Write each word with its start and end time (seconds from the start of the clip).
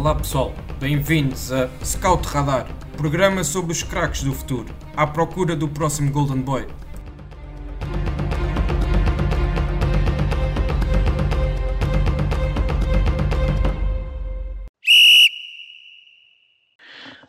Olá 0.00 0.14
pessoal, 0.14 0.54
bem-vindos 0.78 1.52
a 1.52 1.68
Scout 1.84 2.26
Radar, 2.26 2.66
programa 2.96 3.44
sobre 3.44 3.72
os 3.72 3.82
craques 3.82 4.22
do 4.22 4.32
futuro, 4.32 4.74
à 4.96 5.06
procura 5.06 5.54
do 5.54 5.68
próximo 5.68 6.10
Golden 6.10 6.40
Boy. 6.40 6.66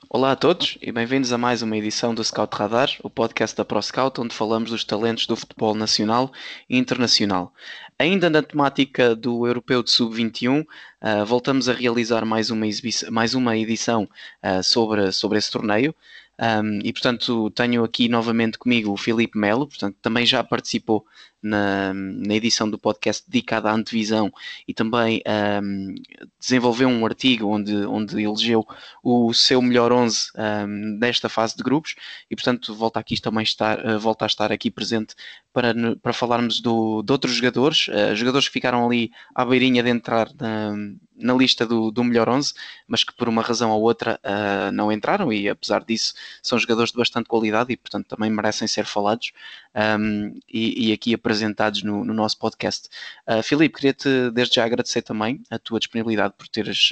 Olá 0.10 0.32
a 0.32 0.36
todos 0.38 0.78
e 0.82 0.92
bem-vindos 0.94 1.34
a 1.34 1.38
mais 1.38 1.62
uma 1.62 1.76
edição 1.76 2.16
do 2.16 2.24
Scout 2.24 2.56
Radar, 2.56 2.90
o 3.04 3.10
podcast 3.10 3.56
da 3.56 3.66
ProScout, 3.66 4.22
onde 4.22 4.34
falamos 4.34 4.70
dos 4.70 4.86
talentos 4.86 5.26
do 5.26 5.36
futebol 5.36 5.76
nacional 5.76 6.32
e 6.70 6.78
internacional. 6.78 7.54
Ainda 8.02 8.32
na 8.32 8.42
temática 8.42 9.16
do 9.16 9.46
Europeu 9.46 9.84
de 9.84 9.92
Sub-21, 9.92 10.62
uh, 10.64 11.24
voltamos 11.24 11.70
a 11.70 11.74
realizar 11.74 12.26
mais 12.26 12.50
uma, 12.50 12.66
mais 13.12 13.36
uma 13.36 13.56
edição 13.56 14.10
uh, 14.44 14.64
sobre, 14.64 15.12
sobre 15.12 15.38
esse 15.38 15.52
torneio. 15.52 15.94
Um, 16.42 16.80
e 16.84 16.92
portanto 16.92 17.52
tenho 17.52 17.84
aqui 17.84 18.10
novamente 18.10 18.58
comigo 18.58 18.92
o 18.92 18.98
Filipe 18.98 19.38
Melo, 19.38 19.68
portanto 19.68 19.96
também 20.02 20.26
já 20.26 20.44
participou 20.44 21.06
na, 21.42 21.94
na 21.94 22.36
edição 22.36 22.70
do 22.70 22.78
podcast 22.78 23.24
dedicada 23.28 23.70
à 23.70 23.74
antevisão. 23.74 24.32
E 24.68 24.74
também 24.74 25.22
um, 25.64 25.96
desenvolveu 26.40 26.88
um 26.88 27.06
artigo 27.06 27.48
onde, 27.48 27.76
onde 27.86 28.22
elegeu 28.22 28.66
o 29.04 29.34
seu 29.34 29.62
melhor 29.62 29.92
11 29.92 30.32
um, 30.38 31.00
desta 31.00 31.30
fase 31.30 31.56
de 31.56 31.64
grupos. 31.64 31.96
E 32.30 32.36
portanto 32.36 32.76
volta 32.76 33.00
aqui 33.00 33.20
também 33.20 33.44
estar, 33.44 33.80
uh, 33.86 34.00
volta 34.00 34.26
a 34.26 34.28
estar 34.28 34.52
aqui 34.52 34.70
presente 34.70 35.16
para, 35.54 35.74
para 36.02 36.14
falarmos 36.14 36.62
do, 36.62 37.02
de 37.02 37.12
outros 37.12 37.36
jogadores, 37.36 37.88
uh, 37.88 38.16
jogadores 38.16 38.48
que 38.48 38.54
ficaram 38.54 38.86
ali 38.86 39.12
à 39.36 39.44
beirinha 39.44 39.84
de 39.84 39.90
entrar 39.90 40.30
na, 40.40 40.74
na 41.16 41.34
lista 41.34 41.66
do, 41.66 41.92
do 41.92 42.04
melhor 42.04 42.30
11, 42.30 42.54
mas 42.88 43.04
que 43.04 43.14
por 43.14 43.30
uma 43.30 43.42
razão 43.42 43.72
ou 43.72 43.82
outra 43.82 44.20
uh, 44.24 44.72
não 44.72 44.92
entraram. 44.92 45.32
E 45.32 45.50
apesar 45.50 45.84
disso 45.84 46.14
são 46.42 46.58
jogadores 46.58 46.92
de 46.92 46.98
bastante 46.98 47.28
qualidade 47.28 47.72
e 47.72 47.78
portanto 47.78 48.08
também 48.08 48.30
merecem 48.30 48.68
ser 48.68 48.86
falados 48.86 49.32
um, 49.76 50.40
e, 50.48 50.90
e, 50.90 50.94
aqui 50.94 51.14
apresentados 51.14 51.84
no, 51.84 52.04
no 52.04 52.14
nosso 52.14 52.38
podcast. 52.38 52.90
Uh, 53.28 53.42
Filipe, 53.42 53.76
queria-te 53.76 54.32
desde 54.32 54.56
já 54.56 54.66
agradecer 54.66 55.02
também 55.02 55.42
a 55.50 55.58
tua 55.58 55.80
disponibilidade 55.80 56.34
por 56.38 56.48
teres 56.48 56.92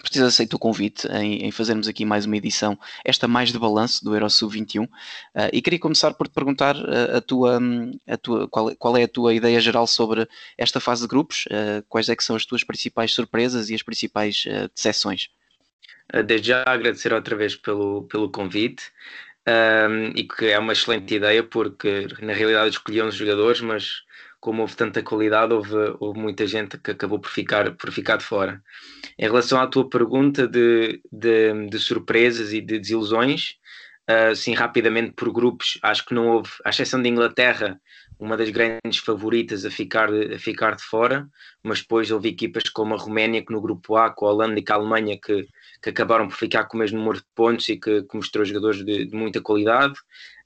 por 0.00 0.08
teres 0.08 0.26
aceito 0.26 0.54
o 0.54 0.58
convite 0.58 1.06
em, 1.08 1.44
em, 1.44 1.50
fazermos 1.50 1.86
aqui 1.86 2.04
mais 2.04 2.26
uma 2.26 2.36
edição, 2.36 2.78
esta 3.04 3.28
mais 3.28 3.52
de 3.52 3.58
balanço 3.58 4.04
do 4.04 4.14
Eurosub 4.14 4.52
21. 4.52 4.84
Uh, 4.84 4.88
e 5.52 5.62
queria 5.62 5.78
começar 5.78 6.12
por 6.14 6.26
te 6.26 6.34
perguntar 6.34 6.76
uh, 6.76 7.16
a 7.16 7.20
tua, 7.20 7.60
a 8.06 8.16
tua, 8.16 8.48
qual, 8.48 8.74
qual, 8.76 8.96
é 8.96 9.04
a 9.04 9.08
tua 9.08 9.34
ideia 9.34 9.60
geral 9.60 9.86
sobre 9.86 10.28
esta 10.58 10.80
fase 10.80 11.02
de 11.02 11.08
grupos, 11.08 11.44
uh, 11.46 11.84
quais 11.88 12.08
é 12.08 12.16
que 12.16 12.24
são 12.24 12.34
as 12.34 12.44
tuas 12.44 12.64
principais 12.64 13.12
surpresas 13.12 13.70
e 13.70 13.74
as 13.74 13.82
principais 13.82 14.44
uh, 14.46 14.68
decepções? 14.74 15.28
Desde 16.26 16.48
já 16.48 16.62
agradecer 16.66 17.14
outra 17.14 17.34
vez 17.34 17.56
pelo, 17.56 18.02
pelo 18.02 18.30
convite 18.30 18.92
um, 19.46 20.12
e 20.14 20.24
que 20.24 20.46
é 20.46 20.58
uma 20.58 20.72
excelente 20.72 21.14
ideia 21.14 21.42
porque 21.42 22.06
na 22.20 22.32
realidade 22.32 22.70
escolhi 22.70 23.02
uns 23.02 23.14
jogadores, 23.14 23.60
mas 23.60 24.02
como 24.40 24.62
houve 24.62 24.76
tanta 24.76 25.02
qualidade, 25.02 25.54
houve, 25.54 25.74
houve 25.98 26.18
muita 26.18 26.46
gente 26.46 26.76
que 26.76 26.90
acabou 26.90 27.18
por 27.18 27.30
ficar, 27.30 27.74
por 27.76 27.90
ficar 27.90 28.18
de 28.18 28.24
fora. 28.24 28.62
Em 29.18 29.24
relação 29.24 29.58
à 29.58 29.66
tua 29.66 29.88
pergunta 29.88 30.46
de, 30.46 31.00
de, 31.10 31.68
de 31.68 31.78
surpresas 31.78 32.52
e 32.52 32.60
de 32.60 32.78
desilusões, 32.78 33.56
uh, 34.10 34.36
sim, 34.36 34.52
rapidamente 34.54 35.12
por 35.12 35.32
grupos, 35.32 35.78
acho 35.82 36.04
que 36.04 36.14
não 36.14 36.28
houve, 36.28 36.50
à 36.62 36.68
exceção 36.68 37.00
de 37.00 37.08
Inglaterra, 37.08 37.80
uma 38.18 38.36
das 38.36 38.50
grandes 38.50 38.98
favoritas 38.98 39.64
a 39.64 39.70
ficar, 39.70 40.10
a 40.12 40.38
ficar 40.38 40.76
de 40.76 40.82
fora, 40.82 41.26
mas 41.62 41.80
depois 41.80 42.10
houve 42.10 42.28
equipas 42.28 42.68
como 42.68 42.94
a 42.94 42.98
Roménia, 42.98 43.44
que 43.44 43.52
no 43.52 43.62
grupo 43.62 43.96
A, 43.96 44.10
com 44.10 44.26
a 44.26 44.30
Holanda 44.30 44.58
e 44.60 44.64
com 44.64 44.72
a 44.74 44.76
Alemanha, 44.76 45.18
que, 45.18 45.48
que 45.84 45.90
acabaram 45.90 46.26
por 46.26 46.36
ficar 46.36 46.64
com 46.64 46.78
o 46.78 46.80
mesmo 46.80 46.98
número 46.98 47.18
de 47.18 47.26
pontos 47.34 47.68
e 47.68 47.76
que, 47.76 48.02
que 48.04 48.16
mostrou 48.16 48.42
jogadores 48.42 48.82
de, 48.82 49.04
de 49.04 49.14
muita 49.14 49.42
qualidade. 49.42 49.92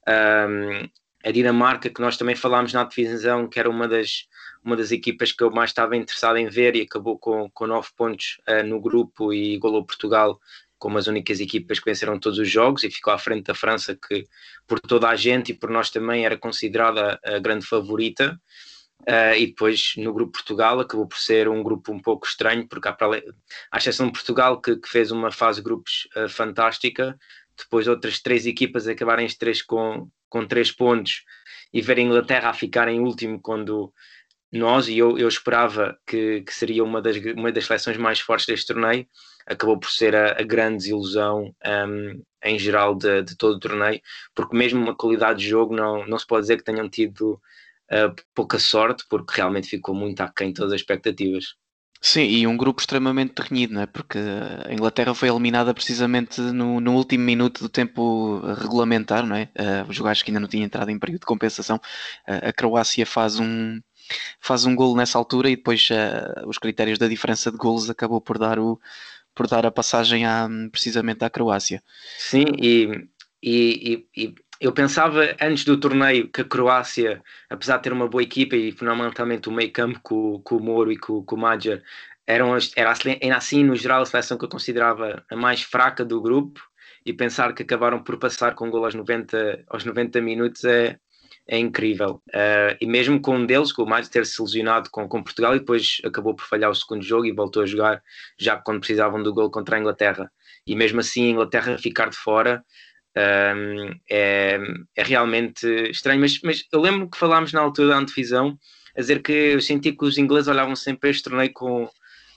Um, 0.09 0.89
a 1.25 1.31
Dinamarca, 1.31 1.89
que 1.89 2.01
nós 2.01 2.17
também 2.17 2.35
falámos 2.35 2.73
na 2.73 2.83
divisão, 2.83 3.49
que 3.49 3.61
era 3.61 3.71
uma 3.71 3.87
das, 3.87 4.27
uma 4.65 4.77
das 4.77 4.91
equipas 4.91 5.31
que 5.31 5.45
eu 5.45 5.51
mais 5.53 5.71
estava 5.71 5.97
interessado 5.97 6.39
em 6.39 6.49
ver 6.49 6.75
e 6.75 6.83
acabou 6.83 7.17
com, 7.17 7.49
com 7.51 7.69
nove 7.69 7.89
pontos 7.97 8.41
uh, 8.49 8.67
no 8.67 8.81
grupo 8.81 9.33
e 9.33 9.55
igualou 9.55 9.87
Portugal 9.87 10.41
como 10.77 10.99
as 10.99 11.07
únicas 11.07 11.39
equipas 11.39 11.79
que 11.79 11.87
venceram 11.87 12.19
todos 12.19 12.39
os 12.39 12.51
jogos 12.51 12.83
e 12.83 12.91
ficou 12.91 13.13
à 13.13 13.19
frente 13.19 13.47
da 13.47 13.55
França, 13.55 13.97
que 13.97 14.27
por 14.67 14.81
toda 14.81 15.09
a 15.09 15.15
gente 15.17 15.53
e 15.53 15.55
por 15.55 15.71
nós 15.71 15.91
também 15.91 16.25
era 16.25 16.37
considerada 16.37 17.19
a 17.25 17.39
grande 17.39 17.65
favorita. 17.65 18.41
Uh, 19.03 19.35
e 19.39 19.47
depois 19.47 19.95
no 19.97 20.13
grupo 20.13 20.33
Portugal 20.33 20.81
acabou 20.81 21.07
por 21.07 21.19
ser 21.19 21.49
um 21.49 21.63
grupo 21.63 21.93
um 21.93 22.01
pouco 22.01 22.27
estranho, 22.27 22.69
porque 22.69 22.89
há 22.89 22.93
para, 22.93 23.23
à 23.71 23.79
exceção 23.79 24.07
de 24.07 24.13
Portugal, 24.13 24.61
que, 24.61 24.77
que 24.77 24.89
fez 24.89 25.11
uma 25.11 25.31
fase 25.31 25.61
de 25.61 25.65
grupos 25.65 26.09
uh, 26.17 26.29
fantástica, 26.29 27.19
depois 27.57 27.89
outras 27.89 28.21
três 28.21 28.45
equipas 28.45 28.87
acabarem 28.87 29.25
as 29.25 29.35
três 29.35 29.63
com, 29.63 30.09
com 30.29 30.47
três 30.47 30.71
pontos 30.71 31.25
e 31.73 31.81
ver 31.81 31.99
a 31.99 32.03
Inglaterra 32.03 32.51
a 32.51 32.55
ficar 32.55 32.89
em 32.89 33.01
último 33.01 33.41
quando 33.41 33.93
nós, 34.51 34.89
e 34.89 34.97
eu, 34.99 35.19
eu 35.19 35.29
esperava 35.29 35.99
que, 36.07 36.43
que 36.43 36.55
seria 36.55 36.83
uma 36.83 37.03
das, 37.03 37.17
uma 37.37 37.53
das 37.53 37.67
seleções 37.67 37.97
mais 37.99 38.21
fortes 38.21 38.47
deste 38.47 38.67
torneio, 38.67 39.07
acabou 39.47 39.79
por 39.79 39.91
ser 39.91 40.15
a, 40.15 40.33
a 40.33 40.43
grande 40.43 40.79
desilusão 40.79 41.55
um, 41.67 42.23
em 42.45 42.59
geral 42.59 42.95
de, 42.95 43.23
de, 43.23 43.37
todo 43.37 43.57
o 43.57 43.61
torneio, 43.61 44.01
porque 44.35 44.57
mesmo 44.57 44.81
uma 44.81 44.97
qualidade 44.97 45.41
de 45.41 45.49
jogo 45.49 45.75
não, 45.75 46.07
não 46.07 46.19
se 46.19 46.27
pode 46.27 46.43
dizer 46.43 46.57
que 46.57 46.65
tenham 46.65 46.89
tido 46.89 47.41
uh, 47.93 48.15
pouca 48.35 48.59
sorte, 48.59 49.05
porque 49.09 49.35
realmente 49.37 49.69
ficou 49.69 49.95
muito 49.95 50.21
aquém 50.21 50.49
de 50.49 50.55
todas 50.55 50.73
as 50.73 50.81
expectativas. 50.81 51.55
Sim, 52.01 52.23
e 52.23 52.47
um 52.47 52.57
grupo 52.57 52.81
extremamente 52.81 53.41
renhido, 53.41 53.75
não 53.75 53.83
é? 53.83 53.87
Porque 53.87 54.19
a 54.19 54.73
Inglaterra 54.73 55.15
foi 55.15 55.29
eliminada 55.29 55.75
precisamente 55.75 56.41
no, 56.41 56.81
no 56.81 56.95
último 56.95 57.25
minuto 57.25 57.61
do 57.61 57.69
tempo 57.69 58.39
regulamentar, 58.55 59.27
não 59.27 59.35
é? 59.35 59.51
Uh, 59.59 59.89
os 59.89 59.97
jogadores 59.97 60.23
que 60.23 60.31
ainda 60.31 60.39
não 60.39 60.47
tinham 60.47 60.65
entrado 60.65 60.91
em 60.91 60.99
período 60.99 61.21
de 61.21 61.27
compensação. 61.27 61.77
Uh, 62.29 62.49
a 62.49 62.53
Croácia 62.53 63.05
faz 63.05 63.41
um, 63.41 63.81
faz 64.41 64.65
um 64.65 64.77
golo 64.77 64.97
nessa 64.97 65.19
altura 65.19 65.51
e 65.51 65.57
depois 65.57 65.89
uh, 65.91 66.49
os 66.49 66.57
critérios 66.57 66.99
da 66.99 67.09
diferença 67.09 67.51
de 67.51 67.57
golos 67.57 67.91
acabou 67.91 68.21
por 68.21 68.39
dar 68.39 68.61
o, 68.61 68.81
por 69.35 69.49
dar 69.49 69.67
a 69.67 69.71
passagem 69.71 70.25
à, 70.25 70.49
precisamente 70.71 71.25
à 71.25 71.31
Croácia. 71.31 71.83
Sim, 72.17 72.45
e, 72.59 73.09
e, 73.43 74.07
e, 74.17 74.35
eu 74.61 74.73
pensava 74.73 75.37
antes 75.41 75.65
do 75.65 75.79
torneio 75.79 76.29
que 76.29 76.41
a 76.41 76.45
Croácia, 76.45 77.23
apesar 77.49 77.77
de 77.77 77.85
ter 77.85 77.93
uma 77.93 78.09
boa 78.09 78.23
equipa 78.23 78.57
e 78.57 78.73
fundamentalmente 78.73 79.49
o 79.49 79.53
meio 79.53 79.73
campo 79.73 80.01
com, 80.03 80.41
com 80.43 80.57
o 80.57 80.63
Moro 80.63 80.91
e 80.91 80.97
com, 80.97 81.23
com 81.23 81.37
o 81.37 81.39
Madjer, 81.39 81.83
eram, 82.27 82.57
era, 82.77 83.37
assim 83.37 83.65
no 83.65 83.77
geral 83.77 84.03
a 84.03 84.07
seleção 84.07 84.37
que 84.37 84.45
eu 84.45 84.49
considerava 84.49 85.25
a 85.31 85.37
mais 85.37 85.63
fraca 85.63 86.05
do 86.05 86.21
grupo 86.21 86.61
e 87.07 87.13
pensar 87.13 87.55
que 87.55 87.63
acabaram 87.63 88.03
por 88.03 88.19
passar 88.19 88.55
com 88.55 88.71
gol 88.71 88.85
aos 88.85 88.95
90, 88.95 89.65
aos 89.69 89.85
90 89.85 90.21
minutos 90.21 90.65
é, 90.65 90.99
é 91.47 91.57
incrível. 91.57 92.21
Uh, 92.29 92.77
e 92.81 92.87
mesmo 92.87 93.21
com 93.21 93.37
um 93.37 93.47
deles, 93.47 93.73
com 93.73 93.83
o 93.85 93.89
Matos 93.89 94.11
ter 94.11 94.27
se 94.27 94.43
lesionado 94.43 94.91
com, 94.91 95.09
com 95.09 95.23
Portugal 95.23 95.57
e 95.57 95.61
depois 95.61 96.03
acabou 96.05 96.35
por 96.35 96.45
falhar 96.45 96.71
o 96.71 96.75
segundo 96.75 97.03
jogo 97.03 97.25
e 97.25 97.33
voltou 97.33 97.63
a 97.63 97.67
jogar 97.67 98.03
já 98.39 98.57
quando 98.57 98.81
precisavam 98.81 99.23
do 99.23 99.33
gol 99.33 99.51
contra 99.51 99.77
a 99.77 99.81
Inglaterra. 99.81 100.31
E 100.67 100.77
mesmo 100.77 101.01
assim 101.01 101.29
a 101.29 101.31
Inglaterra 101.31 101.79
ficar 101.79 102.11
de 102.11 102.17
fora 102.17 102.63
um, 103.19 103.95
é, 104.11 104.59
é, 104.97 105.03
realmente 105.03 105.67
estranho. 105.91 106.21
Mas, 106.21 106.41
mas 106.43 106.65
eu 106.73 106.81
lembro 106.81 107.09
que 107.09 107.19
falámos 107.19 107.53
na 107.53 107.61
altura 107.61 107.89
da 107.89 107.99
antevisão 107.99 108.59
a 108.97 109.01
dizer 109.01 109.23
que 109.23 109.33
eu 109.33 109.61
senti 109.61 109.93
que 109.93 110.05
os 110.05 110.19
ingleses 110.19 110.49
olhavam 110.49 110.77
sempre 110.77 111.11
este 111.11 111.25
torneio 111.25 111.53
com, 111.53 111.89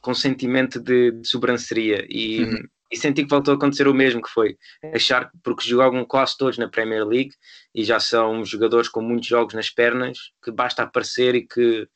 com 0.01 0.13
sentimento 0.13 0.79
de, 0.79 1.11
de 1.11 1.27
sobranceria 1.27 2.05
e, 2.09 2.43
uhum 2.43 2.67
e 2.91 2.97
senti 2.97 3.23
que 3.23 3.29
voltou 3.29 3.53
a 3.53 3.57
acontecer 3.57 3.87
o 3.87 3.93
mesmo, 3.93 4.21
que 4.21 4.29
foi 4.29 4.57
achar 4.93 5.31
que 5.31 5.37
porque 5.41 5.67
jogam 5.67 6.03
quase 6.03 6.37
todos 6.37 6.57
na 6.57 6.67
Premier 6.67 7.05
League 7.07 7.33
e 7.73 7.83
já 7.85 7.99
são 7.99 8.43
jogadores 8.43 8.89
com 8.89 9.01
muitos 9.01 9.29
jogos 9.29 9.53
nas 9.53 9.69
pernas, 9.69 10.17
que 10.43 10.51
basta 10.51 10.83
aparecer 10.83 11.33
e 11.35 11.47
que, 11.47 11.87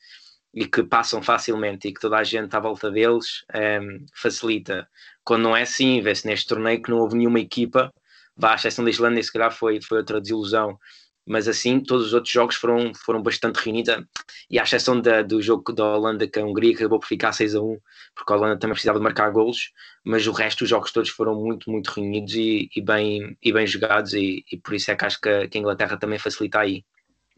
e 0.54 0.66
que 0.66 0.82
passam 0.82 1.22
facilmente 1.22 1.86
e 1.86 1.92
que 1.92 2.00
toda 2.00 2.16
a 2.16 2.24
gente 2.24 2.56
à 2.56 2.60
volta 2.60 2.90
deles 2.90 3.44
um, 3.54 4.06
facilita. 4.14 4.88
Quando 5.22 5.42
não 5.42 5.56
é 5.56 5.62
assim, 5.62 6.00
vê-se 6.00 6.26
neste 6.26 6.46
torneio 6.46 6.82
que 6.82 6.90
não 6.90 6.98
houve 6.98 7.16
nenhuma 7.16 7.40
equipa, 7.40 7.92
vá, 8.36 8.52
à 8.52 8.54
exceção 8.56 8.84
da 8.84 8.90
Islândia, 8.90 9.22
se 9.22 9.32
calhar 9.32 9.52
foi, 9.52 9.80
foi 9.80 9.98
outra 9.98 10.20
desilusão, 10.20 10.78
mas 11.26 11.48
assim 11.48 11.80
todos 11.80 12.06
os 12.06 12.14
outros 12.14 12.32
jogos 12.32 12.56
foram, 12.56 12.92
foram 12.94 13.22
bastante 13.22 13.56
reunidos. 13.56 14.04
E 14.50 14.58
à 14.58 14.62
exceção 14.62 15.00
da, 15.00 15.22
do 15.22 15.42
jogo 15.42 15.72
da 15.72 15.84
Holanda 15.96 16.26
que 16.28 16.38
a 16.38 16.44
Hungria 16.44 16.74
acabou 16.74 17.00
por 17.00 17.06
ficar 17.06 17.32
6 17.32 17.54
a 17.54 17.60
1 17.60 17.78
porque 18.14 18.32
a 18.32 18.36
Holanda 18.36 18.58
também 18.58 18.74
precisava 18.74 18.98
de 18.98 19.04
marcar 19.04 19.30
golos 19.30 19.72
mas 20.06 20.24
o 20.28 20.32
resto 20.32 20.60
dos 20.60 20.68
jogos 20.68 20.92
todos 20.92 21.10
foram 21.10 21.34
muito, 21.34 21.68
muito 21.68 21.88
reunidos 21.88 22.32
e, 22.34 22.70
e 22.74 22.80
bem, 22.80 23.36
e 23.42 23.52
bem 23.52 23.66
jogados. 23.66 24.14
E, 24.14 24.44
e, 24.52 24.56
por 24.56 24.72
isso 24.74 24.88
é 24.92 24.94
que 24.94 25.04
acho 25.04 25.20
que 25.20 25.28
a, 25.28 25.48
que 25.48 25.58
a 25.58 25.60
Inglaterra 25.60 25.96
também 25.96 26.16
facilita 26.16 26.60
aí. 26.60 26.84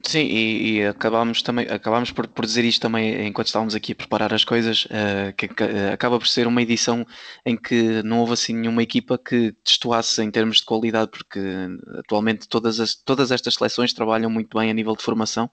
Sim, 0.06 0.20
e, 0.20 0.78
e 0.78 0.86
acabámos 0.86 1.42
também 1.42 1.66
acabámos 1.68 2.12
por, 2.12 2.26
por 2.28 2.46
dizer 2.46 2.64
isto 2.64 2.80
também 2.80 3.26
enquanto 3.26 3.48
estávamos 3.48 3.74
aqui 3.74 3.92
a 3.92 3.94
preparar 3.96 4.32
as 4.32 4.44
coisas, 4.44 4.86
uh, 4.86 5.34
que, 5.36 5.48
que 5.48 5.62
uh, 5.64 5.92
acaba 5.92 6.18
por 6.18 6.26
ser 6.28 6.46
uma 6.46 6.62
edição 6.62 7.04
em 7.44 7.56
que 7.56 8.02
não 8.04 8.20
houve 8.20 8.32
assim 8.34 8.54
nenhuma 8.54 8.82
equipa 8.82 9.18
que 9.18 9.54
destoasse 9.62 10.22
em 10.22 10.30
termos 10.30 10.58
de 10.58 10.64
qualidade, 10.64 11.10
porque 11.10 11.40
atualmente 11.98 12.48
todas, 12.48 12.78
as, 12.80 12.94
todas 12.94 13.32
estas 13.32 13.54
seleções 13.54 13.92
trabalham 13.92 14.30
muito 14.30 14.56
bem 14.56 14.70
a 14.70 14.74
nível 14.74 14.96
de 14.96 15.02
formação 15.02 15.46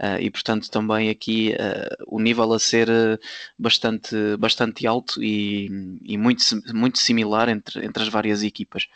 uh, 0.00 0.20
e 0.20 0.30
portanto 0.30 0.70
também 0.70 1.08
aqui 1.08 1.54
o 2.06 2.20
nível 2.20 2.52
a 2.52 2.58
ser 2.58 2.88
bastante, 3.58 4.14
bastante 4.38 4.86
alto 4.86 5.22
e, 5.22 5.98
e 6.04 6.18
muito, 6.18 6.44
muito 6.74 6.98
similar 6.98 7.48
entre, 7.48 7.84
entre 7.84 8.02
as 8.02 8.08
várias 8.08 8.42
equipas. 8.42 8.86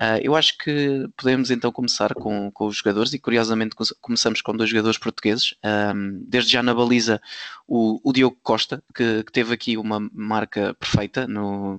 Uh, 0.00 0.16
eu 0.22 0.34
acho 0.34 0.56
que 0.56 1.06
podemos 1.14 1.50
então 1.50 1.70
começar 1.70 2.14
com, 2.14 2.50
com 2.50 2.66
os 2.66 2.76
jogadores 2.76 3.12
e 3.12 3.18
curiosamente 3.18 3.76
começamos 4.00 4.40
com 4.40 4.56
dois 4.56 4.70
jogadores 4.70 4.96
portugueses. 4.96 5.54
Um, 5.62 6.24
desde 6.26 6.52
já 6.52 6.62
na 6.62 6.74
baliza 6.74 7.20
o, 7.68 8.00
o 8.02 8.10
Diogo 8.10 8.38
Costa, 8.42 8.82
que, 8.94 9.22
que, 9.24 9.32
teve 9.32 9.52
aqui 9.52 9.76
uma 9.76 10.00
marca 10.12 10.72
perfeita 10.74 11.26
no, 11.26 11.78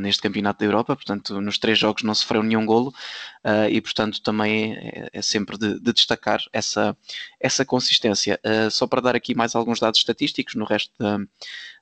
neste 0.00 0.22
campeonato 0.22 0.60
da 0.60 0.66
Europa, 0.66 0.94
portanto 0.94 1.40
nos 1.40 1.58
três 1.58 1.78
jogos 1.78 2.02
não 2.02 2.14
sofreu 2.14 2.42
nenhum 2.42 2.66
golo 2.66 2.88
uh, 3.44 3.68
e 3.70 3.80
portanto 3.80 4.20
também 4.22 4.74
é, 4.74 5.08
é 5.12 5.22
sempre 5.22 5.56
de, 5.56 5.80
de, 5.80 5.92
destacar 5.92 6.40
essa, 6.52 6.96
essa 7.40 7.64
consistência. 7.64 8.38
Uh, 8.44 8.70
só 8.70 8.86
para 8.86 9.00
dar 9.00 9.16
aqui 9.16 9.34
mais 9.34 9.54
alguns 9.54 9.80
dados 9.80 10.00
estatísticos, 10.00 10.54
no 10.54 10.64
resto 10.64 10.92
da, 10.98 11.18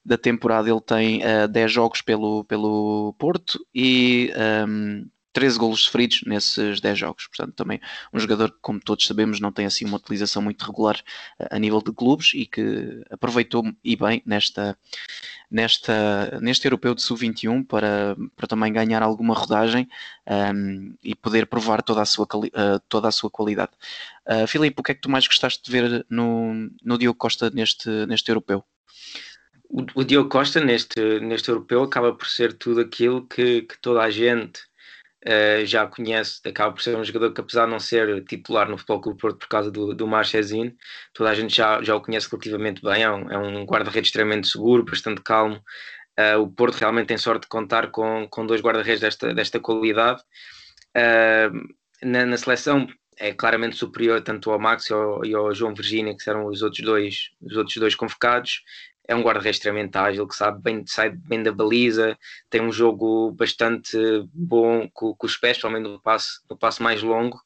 da 0.05 0.19
temporada 0.19 0.70
ele 0.70 0.81
tem 0.81 1.20
uh, 1.22 1.49
10 1.49 1.72
jogos 1.72 2.00
pelo, 2.02 2.44
pelo 2.44 3.14
Porto 3.19 3.64
e 3.75 4.32
um, 4.67 5.08
13 5.32 5.59
golos 5.59 5.85
sofridos 5.85 6.23
nesses 6.27 6.81
10 6.81 6.99
jogos. 6.99 7.27
Portanto, 7.27 7.55
também 7.55 7.81
um 8.12 8.19
jogador 8.19 8.50
que, 8.50 8.59
como 8.61 8.81
todos 8.81 9.06
sabemos, 9.06 9.41
não 9.41 9.53
tem 9.53 9.67
assim 9.67 9.85
uma 9.85 9.97
utilização 9.97 10.43
muito 10.43 10.65
regular 10.65 11.00
eh, 11.38 11.49
a 11.50 11.59
nível 11.59 11.81
de 11.81 11.93
clubes 11.93 12.32
e 12.35 12.47
que 12.47 13.03
aproveitou 13.11 13.65
e 13.85 13.97
bem 13.97 14.23
nesta, 14.27 14.77
nesta, 15.50 16.38
neste 16.41 16.67
europeu 16.67 16.94
de 16.94 17.03
sub-21 17.03 17.67
para, 17.67 18.17
para 18.37 18.47
também 18.47 18.73
ganhar 18.73 19.03
alguma 19.03 19.35
rodagem 19.35 19.88
um, 20.27 20.32
ehm, 20.32 20.94
e 21.03 21.15
poder 21.15 21.47
provar 21.47 21.82
toda 21.82 22.03
a 22.03 22.06
sua, 22.06 22.25
uh, 22.25 22.81
toda 22.88 23.09
a 23.09 23.12
sua 23.12 23.31
qualidade. 23.31 23.73
Uh, 24.27 24.47
Filipe, 24.47 24.81
o 24.81 24.82
que 24.82 24.93
é 24.93 24.94
que 24.94 25.00
tu 25.00 25.11
mais 25.11 25.27
gostaste 25.27 25.62
de 25.65 25.71
ver 25.71 26.06
no, 26.09 26.71
no 26.82 26.99
Diogo 26.99 27.19
Costa 27.19 27.50
neste, 27.50 27.88
neste 28.06 28.31
europeu? 28.31 28.65
O, 29.69 29.85
o 29.94 30.05
Diogo 30.05 30.29
Costa 30.29 30.61
neste, 30.61 31.21
neste 31.21 31.49
europeu 31.49 31.82
acaba 31.85 32.12
por 32.12 32.27
ser 32.27 32.55
tudo 32.55 32.81
aquilo 32.81 33.27
que, 33.27 33.62
que 33.62 33.79
toda 33.81 34.03
a 34.03 34.11
gente 34.11 34.69
uh, 35.26 35.64
já 35.64 35.87
conhece, 35.87 36.40
acaba 36.44 36.72
por 36.72 36.82
ser 36.82 36.96
um 36.96 37.05
jogador 37.05 37.32
que 37.32 37.40
apesar 37.40 37.67
de 37.67 37.70
não 37.72 37.81
ser 37.81 38.25
titular 38.25 38.69
no 38.69 38.78
Futebol 38.78 39.00
Clube 39.00 39.20
Porto 39.20 39.38
por 39.38 39.49
causa 39.49 39.70
do, 39.70 39.94
do 39.94 40.06
Marchesin, 40.06 40.76
toda 41.12 41.31
a 41.31 41.34
gente 41.34 41.55
já, 41.55 41.82
já 41.82 41.94
o 41.94 42.00
conhece 42.00 42.28
relativamente 42.31 42.82
bem, 42.82 43.02
é 43.02 43.11
um, 43.11 43.31
é 43.31 43.38
um 43.38 43.64
guarda-redes 43.64 44.08
extremamente 44.08 44.49
seguro, 44.49 44.84
bastante 44.84 45.20
calmo, 45.22 45.62
uh, 46.19 46.40
o 46.40 46.50
Porto 46.50 46.76
realmente 46.76 47.08
tem 47.08 47.19
sorte 47.19 47.43
de 47.43 47.49
contar 47.49 47.90
com, 47.90 48.26
com 48.28 48.46
dois 48.46 48.61
guarda-redes 48.61 49.00
desta, 49.00 49.34
desta 49.34 49.61
qualidade, 49.61 50.22
uh, 50.96 51.76
na, 52.02 52.25
na 52.25 52.37
seleção 52.37 52.87
é 53.20 53.34
claramente 53.34 53.76
superior 53.76 54.22
tanto 54.22 54.50
ao 54.50 54.58
Max 54.58 54.88
e 54.88 54.94
ao, 54.94 55.25
e 55.25 55.34
ao, 55.34 55.55
João 55.55 55.75
Virgínia, 55.75 56.17
que 56.17 56.28
eram 56.28 56.46
os 56.46 56.62
outros 56.62 56.82
dois, 56.82 57.31
os 57.43 57.55
outros 57.55 57.76
dois 57.76 57.94
convocados 57.94 58.62
é 59.10 59.14
um 59.16 59.22
guarda-redes 59.22 59.56
extremamente 59.56 59.98
ágil, 59.98 60.26
que 60.26 60.36
sabe 60.36 60.62
bem, 60.62 60.84
sai 60.86 61.10
bem 61.10 61.42
da 61.42 61.50
baliza, 61.50 62.16
tem 62.48 62.60
um 62.60 62.70
jogo 62.70 63.32
bastante 63.32 63.98
bom 64.32 64.88
com, 64.92 65.16
com 65.16 65.26
os 65.26 65.36
pés, 65.36 65.58
principalmente 65.58 65.90
no 65.90 66.00
passo, 66.00 66.40
no 66.48 66.56
passo 66.56 66.80
mais 66.80 67.02
longo. 67.02 67.36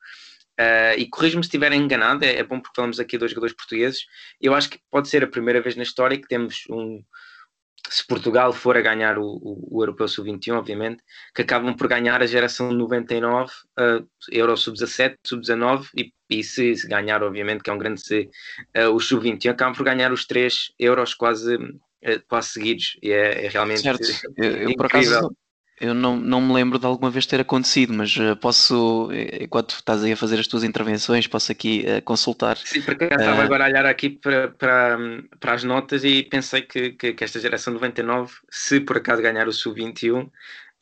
Uh, 0.61 0.95
e 0.99 1.09
corrijo-me 1.09 1.43
se 1.43 1.49
estiver 1.49 1.73
enganado, 1.73 2.23
é, 2.23 2.37
é, 2.37 2.45
bom 2.45 2.61
porque 2.61 2.77
falamos 2.77 3.01
aqui 3.01 3.17
dois 3.17 3.31
jogadores 3.31 3.57
portugueses. 3.57 4.05
Eu 4.39 4.55
acho 4.55 4.69
que 4.69 4.79
pode 4.91 5.09
ser 5.09 5.25
a 5.25 5.27
primeira 5.27 5.63
vez 5.63 5.75
na 5.75 5.83
história 5.83 6.19
que 6.21 6.29
temos 6.29 6.65
um, 6.69 7.03
se 7.89 8.07
Portugal 8.07 8.53
for 8.53 8.77
a 8.77 8.83
ganhar 8.83 9.19
o, 9.19 9.25
o, 9.25 9.79
o 9.79 9.83
Europeu 9.83 10.07
Sub-21, 10.07 10.59
obviamente, 10.59 11.03
que 11.35 11.41
acabam 11.41 11.75
por 11.75 11.89
ganhar 11.89 12.23
a 12.23 12.27
geração 12.27 12.73
99, 12.73 13.51
uh, 13.79 14.07
Euro 14.31 14.55
Sub-17, 14.55 15.17
Sub-19 15.27 15.89
e, 15.97 16.13
e 16.41 16.45
se, 16.45 16.75
se, 16.77 16.87
ganhar, 16.89 17.23
obviamente, 17.23 17.63
que 17.63 17.71
é 17.71 17.73
um 17.73 17.79
grande 17.79 18.01
se, 18.01 18.29
uh, 18.77 18.91
o 18.91 19.01
Sub-21, 19.01 19.51
acabam 19.51 19.75
por 19.75 19.85
ganhar 19.85 20.13
os 20.13 20.27
três 20.27 20.73
Euros 20.79 21.15
quase, 21.15 21.57
uh, 21.57 22.23
quase 22.29 22.49
seguidos 22.49 22.97
e 23.03 23.11
é, 23.11 23.47
é 23.47 23.49
realmente 23.49 23.83
certo. 23.83 24.05
Eu, 24.37 24.51
eu, 24.51 24.77
por 24.77 24.87
acaso, 24.87 25.35
eu 25.81 25.93
não, 25.93 26.17
não 26.17 26.41
me 26.41 26.53
lembro 26.53 26.79
de 26.79 26.87
alguma 26.87 27.11
vez 27.11 27.27
ter 27.27 27.41
acontecido, 27.41 27.93
mas 27.93 28.17
uh, 28.17 28.37
posso, 28.37 29.09
enquanto 29.41 29.71
estás 29.71 30.05
aí 30.05 30.13
a 30.13 30.17
fazer 30.17 30.39
as 30.39 30.47
tuas 30.47 30.63
intervenções, 30.63 31.27
posso 31.27 31.51
aqui 31.51 31.85
uh, 31.87 32.03
consultar. 32.03 32.57
Sim, 32.57 32.83
porque 32.83 33.05
eu 33.05 33.09
estava 33.09 33.43
agora 33.43 33.65
a 33.65 33.69
olhar 33.69 33.87
aqui 33.87 34.11
para, 34.11 34.49
para, 34.49 34.99
para 35.41 35.55
as 35.55 35.65
notas 35.65 36.05
e 36.05 36.23
pensei 36.23 36.63
que, 36.63 36.91
que, 36.93 37.13
que 37.13 37.25
esta 37.25 37.41
geração 37.41 37.73
99, 37.75 38.33
se 38.51 38.81
por 38.81 38.99
acaso 38.99 39.21
ganhar 39.21 39.49
o 39.49 39.53
Sub-21, 39.53 40.31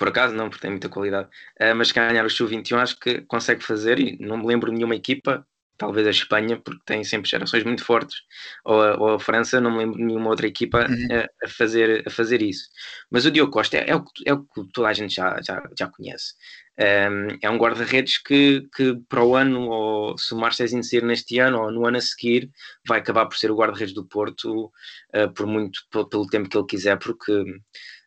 por 0.02 0.08
acaso 0.08 0.34
não, 0.34 0.50
porque 0.50 0.62
tem 0.62 0.72
muita 0.72 0.88
qualidade, 0.88 1.28
uh, 1.60 1.76
mas 1.76 1.92
ganhar 1.92 2.26
o 2.26 2.28
Sub-21 2.28 2.76
acho 2.78 2.98
que 2.98 3.20
consegue 3.20 3.62
fazer 3.62 4.00
e 4.00 4.18
não 4.18 4.36
me 4.36 4.46
lembro 4.46 4.68
de 4.68 4.76
nenhuma 4.76 4.96
equipa 4.96 5.46
talvez 5.78 6.06
a 6.08 6.10
Espanha, 6.10 6.60
porque 6.60 6.82
tem 6.84 7.04
sempre 7.04 7.30
gerações 7.30 7.62
muito 7.62 7.84
fortes, 7.84 8.16
ou 8.64 8.82
a, 8.82 8.96
ou 8.96 9.14
a 9.14 9.20
França, 9.20 9.60
não 9.60 9.70
me 9.70 9.78
lembro 9.78 9.98
de 9.98 10.04
nenhuma 10.04 10.30
outra 10.30 10.46
equipa 10.48 10.88
uhum. 10.88 11.08
a, 11.12 11.46
a, 11.46 11.48
fazer, 11.48 12.02
a 12.04 12.10
fazer 12.10 12.42
isso. 12.42 12.64
Mas 13.10 13.24
o 13.26 13.30
Diogo 13.30 13.52
Costa 13.52 13.76
é, 13.76 13.90
é, 13.90 13.96
o, 13.96 14.04
é 14.26 14.32
o 14.32 14.42
que 14.42 14.72
toda 14.72 14.88
a 14.88 14.92
gente 14.92 15.14
já, 15.14 15.40
já, 15.40 15.62
já 15.78 15.88
conhece. 15.88 16.34
Um, 16.78 17.38
é 17.40 17.50
um 17.50 17.58
guarda-redes 17.58 18.18
que, 18.18 18.68
que 18.74 18.96
para 19.08 19.24
o 19.24 19.36
ano, 19.36 19.68
ou 19.68 20.18
se 20.18 20.34
o 20.34 20.36
Marcelo 20.36 20.82
sair 20.82 21.04
neste 21.04 21.38
ano, 21.38 21.62
ou 21.62 21.70
no 21.70 21.86
ano 21.86 21.98
a 21.98 22.00
seguir, 22.00 22.50
vai 22.86 22.98
acabar 22.98 23.26
por 23.26 23.36
ser 23.36 23.52
o 23.52 23.56
guarda-redes 23.56 23.94
do 23.94 24.04
Porto 24.04 24.66
uh, 25.14 25.32
por 25.34 25.46
muito, 25.46 25.80
pelo 25.90 26.26
tempo 26.26 26.48
que 26.48 26.56
ele 26.56 26.66
quiser, 26.66 26.98
porque 26.98 27.44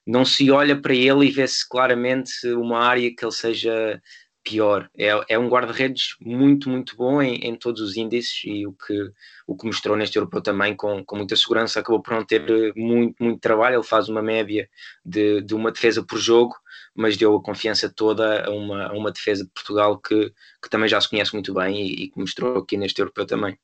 não 0.05 0.23
se 0.25 0.51
olha 0.51 0.79
para 0.79 0.93
ele 0.93 1.27
e 1.27 1.31
vê-se 1.31 1.67
claramente 1.67 2.47
uma 2.53 2.79
área 2.79 3.13
que 3.15 3.25
ele 3.25 3.31
seja 3.31 4.01
pior. 4.45 4.89
É, 4.95 5.09
é 5.29 5.39
um 5.39 5.49
guarda-redes 5.49 6.15
muito, 6.21 6.69
muito 6.69 6.95
bom 6.95 7.21
em, 7.21 7.35
em, 7.37 7.55
todos 7.55 7.81
os 7.81 7.97
índices 7.97 8.41
e 8.45 8.67
o 8.67 8.73
que, 8.73 9.11
o 9.47 9.57
que 9.57 9.65
mostrou 9.65 9.97
neste 9.97 10.17
europeu 10.17 10.41
também 10.41 10.75
com, 10.75 11.03
com 11.03 11.15
muita 11.17 11.35
segurança. 11.35 11.79
Acabou 11.79 12.01
por 12.01 12.13
não 12.13 12.23
ter 12.23 12.73
muito, 12.75 13.15
muito 13.21 13.39
trabalho. 13.39 13.77
Ele 13.77 13.83
faz 13.83 14.07
uma 14.07 14.21
média 14.21 14.69
de, 15.03 15.41
de 15.41 15.55
uma 15.55 15.71
defesa 15.71 16.05
por 16.05 16.19
jogo, 16.19 16.55
mas 16.95 17.17
deu 17.17 17.35
a 17.35 17.43
confiança 17.43 17.89
toda 17.89 18.45
a 18.45 18.51
uma, 18.51 18.87
a 18.87 18.93
uma 18.93 19.11
defesa 19.11 19.43
de 19.43 19.49
Portugal 19.51 19.99
que, 19.99 20.31
que 20.61 20.69
também 20.69 20.87
já 20.87 21.01
se 21.01 21.09
conhece 21.09 21.33
muito 21.33 21.53
bem 21.53 21.81
e, 21.81 22.03
e 22.03 22.09
que 22.11 22.19
mostrou 22.19 22.59
aqui 22.59 22.77
neste 22.77 23.01
europeu 23.01 23.25
também. 23.25 23.57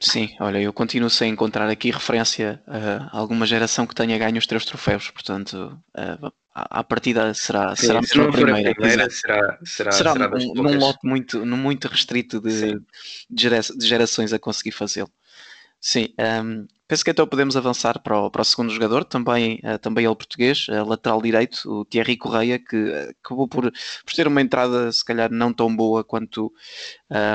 Sim, 0.00 0.36
olha, 0.38 0.60
eu 0.60 0.72
continuo 0.72 1.10
sem 1.10 1.32
encontrar 1.32 1.68
aqui 1.68 1.90
referência 1.90 2.62
a 2.66 3.18
alguma 3.18 3.44
geração 3.44 3.84
que 3.84 3.94
tenha 3.94 4.16
ganho 4.16 4.38
os 4.38 4.46
três 4.46 4.64
troféus, 4.64 5.10
portanto, 5.10 5.76
uh, 5.96 6.32
à 6.54 6.84
partida 6.84 7.34
será, 7.34 7.74
Sim, 7.74 7.86
será 7.86 8.02
se 8.02 8.20
a 8.20 8.30
primeira. 8.30 8.70
A 8.70 8.74
primeira 8.74 9.10
será, 9.10 9.58
será, 9.64 9.90
será, 9.92 10.12
será 10.12 10.28
num, 10.28 10.54
num 10.54 10.78
lote 10.78 11.00
muito, 11.02 11.44
muito 11.44 11.88
restrito 11.88 12.40
de, 12.40 12.80
de 13.28 13.86
gerações 13.86 14.32
a 14.32 14.38
conseguir 14.38 14.72
fazê-lo. 14.72 15.10
Sim, 15.80 16.14
um, 16.44 16.66
penso 16.88 17.04
que 17.04 17.10
então 17.10 17.26
podemos 17.26 17.54
avançar 17.54 18.00
para 18.00 18.18
o, 18.18 18.30
para 18.30 18.40
o 18.40 18.44
segundo 18.44 18.72
jogador, 18.72 19.04
também, 19.04 19.60
uh, 19.62 19.78
também 19.78 20.06
ele 20.06 20.14
português, 20.14 20.66
uh, 20.68 20.88
lateral 20.88 21.20
direito, 21.20 21.60
o 21.66 21.84
Thierry 21.84 22.16
Correia, 22.16 22.58
que 22.58 22.76
uh, 22.76 23.14
acabou 23.22 23.46
por, 23.46 23.70
por 23.70 24.14
ter 24.14 24.26
uma 24.26 24.40
entrada 24.40 24.90
se 24.90 25.04
calhar 25.04 25.30
não 25.30 25.52
tão 25.52 25.74
boa 25.74 26.02
quanto, 26.02 26.50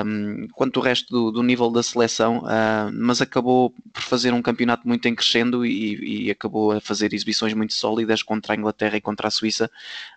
um, 0.05 0.47
quanto 0.53 0.77
o 0.79 0.83
resto 0.83 1.13
do, 1.13 1.31
do 1.31 1.43
nível 1.43 1.69
da 1.69 1.83
seleção, 1.83 2.43
mas 2.93 3.21
acabou 3.21 3.71
por 3.93 4.01
fazer 4.01 4.33
um 4.33 4.41
campeonato 4.41 4.87
muito 4.87 5.07
em 5.07 5.13
crescendo 5.13 5.63
e, 5.65 6.27
e, 6.27 6.31
acabou 6.31 6.71
a 6.71 6.81
fazer 6.81 7.13
exibições 7.13 7.53
muito 7.53 7.73
sólidas 7.73 8.23
contra 8.23 8.53
a 8.53 8.57
Inglaterra 8.57 8.97
e 8.97 9.01
contra 9.01 9.27
a 9.27 9.31
Suíça, 9.31 9.69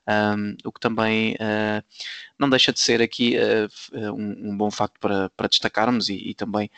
um, 0.09 0.57
o 0.65 0.73
que 0.73 0.81
também 0.81 1.37
não 2.39 2.49
deixa 2.49 2.73
de 2.73 2.81
ser 2.81 3.03
aqui 3.03 3.37
um, 3.93 4.51
um, 4.51 4.57
bom 4.57 4.71
facto 4.71 4.99
para, 4.99 5.29
para 5.31 5.49
destacarmos 5.49 6.09
e, 6.09 6.31
e 6.31 6.35
também 6.35 6.71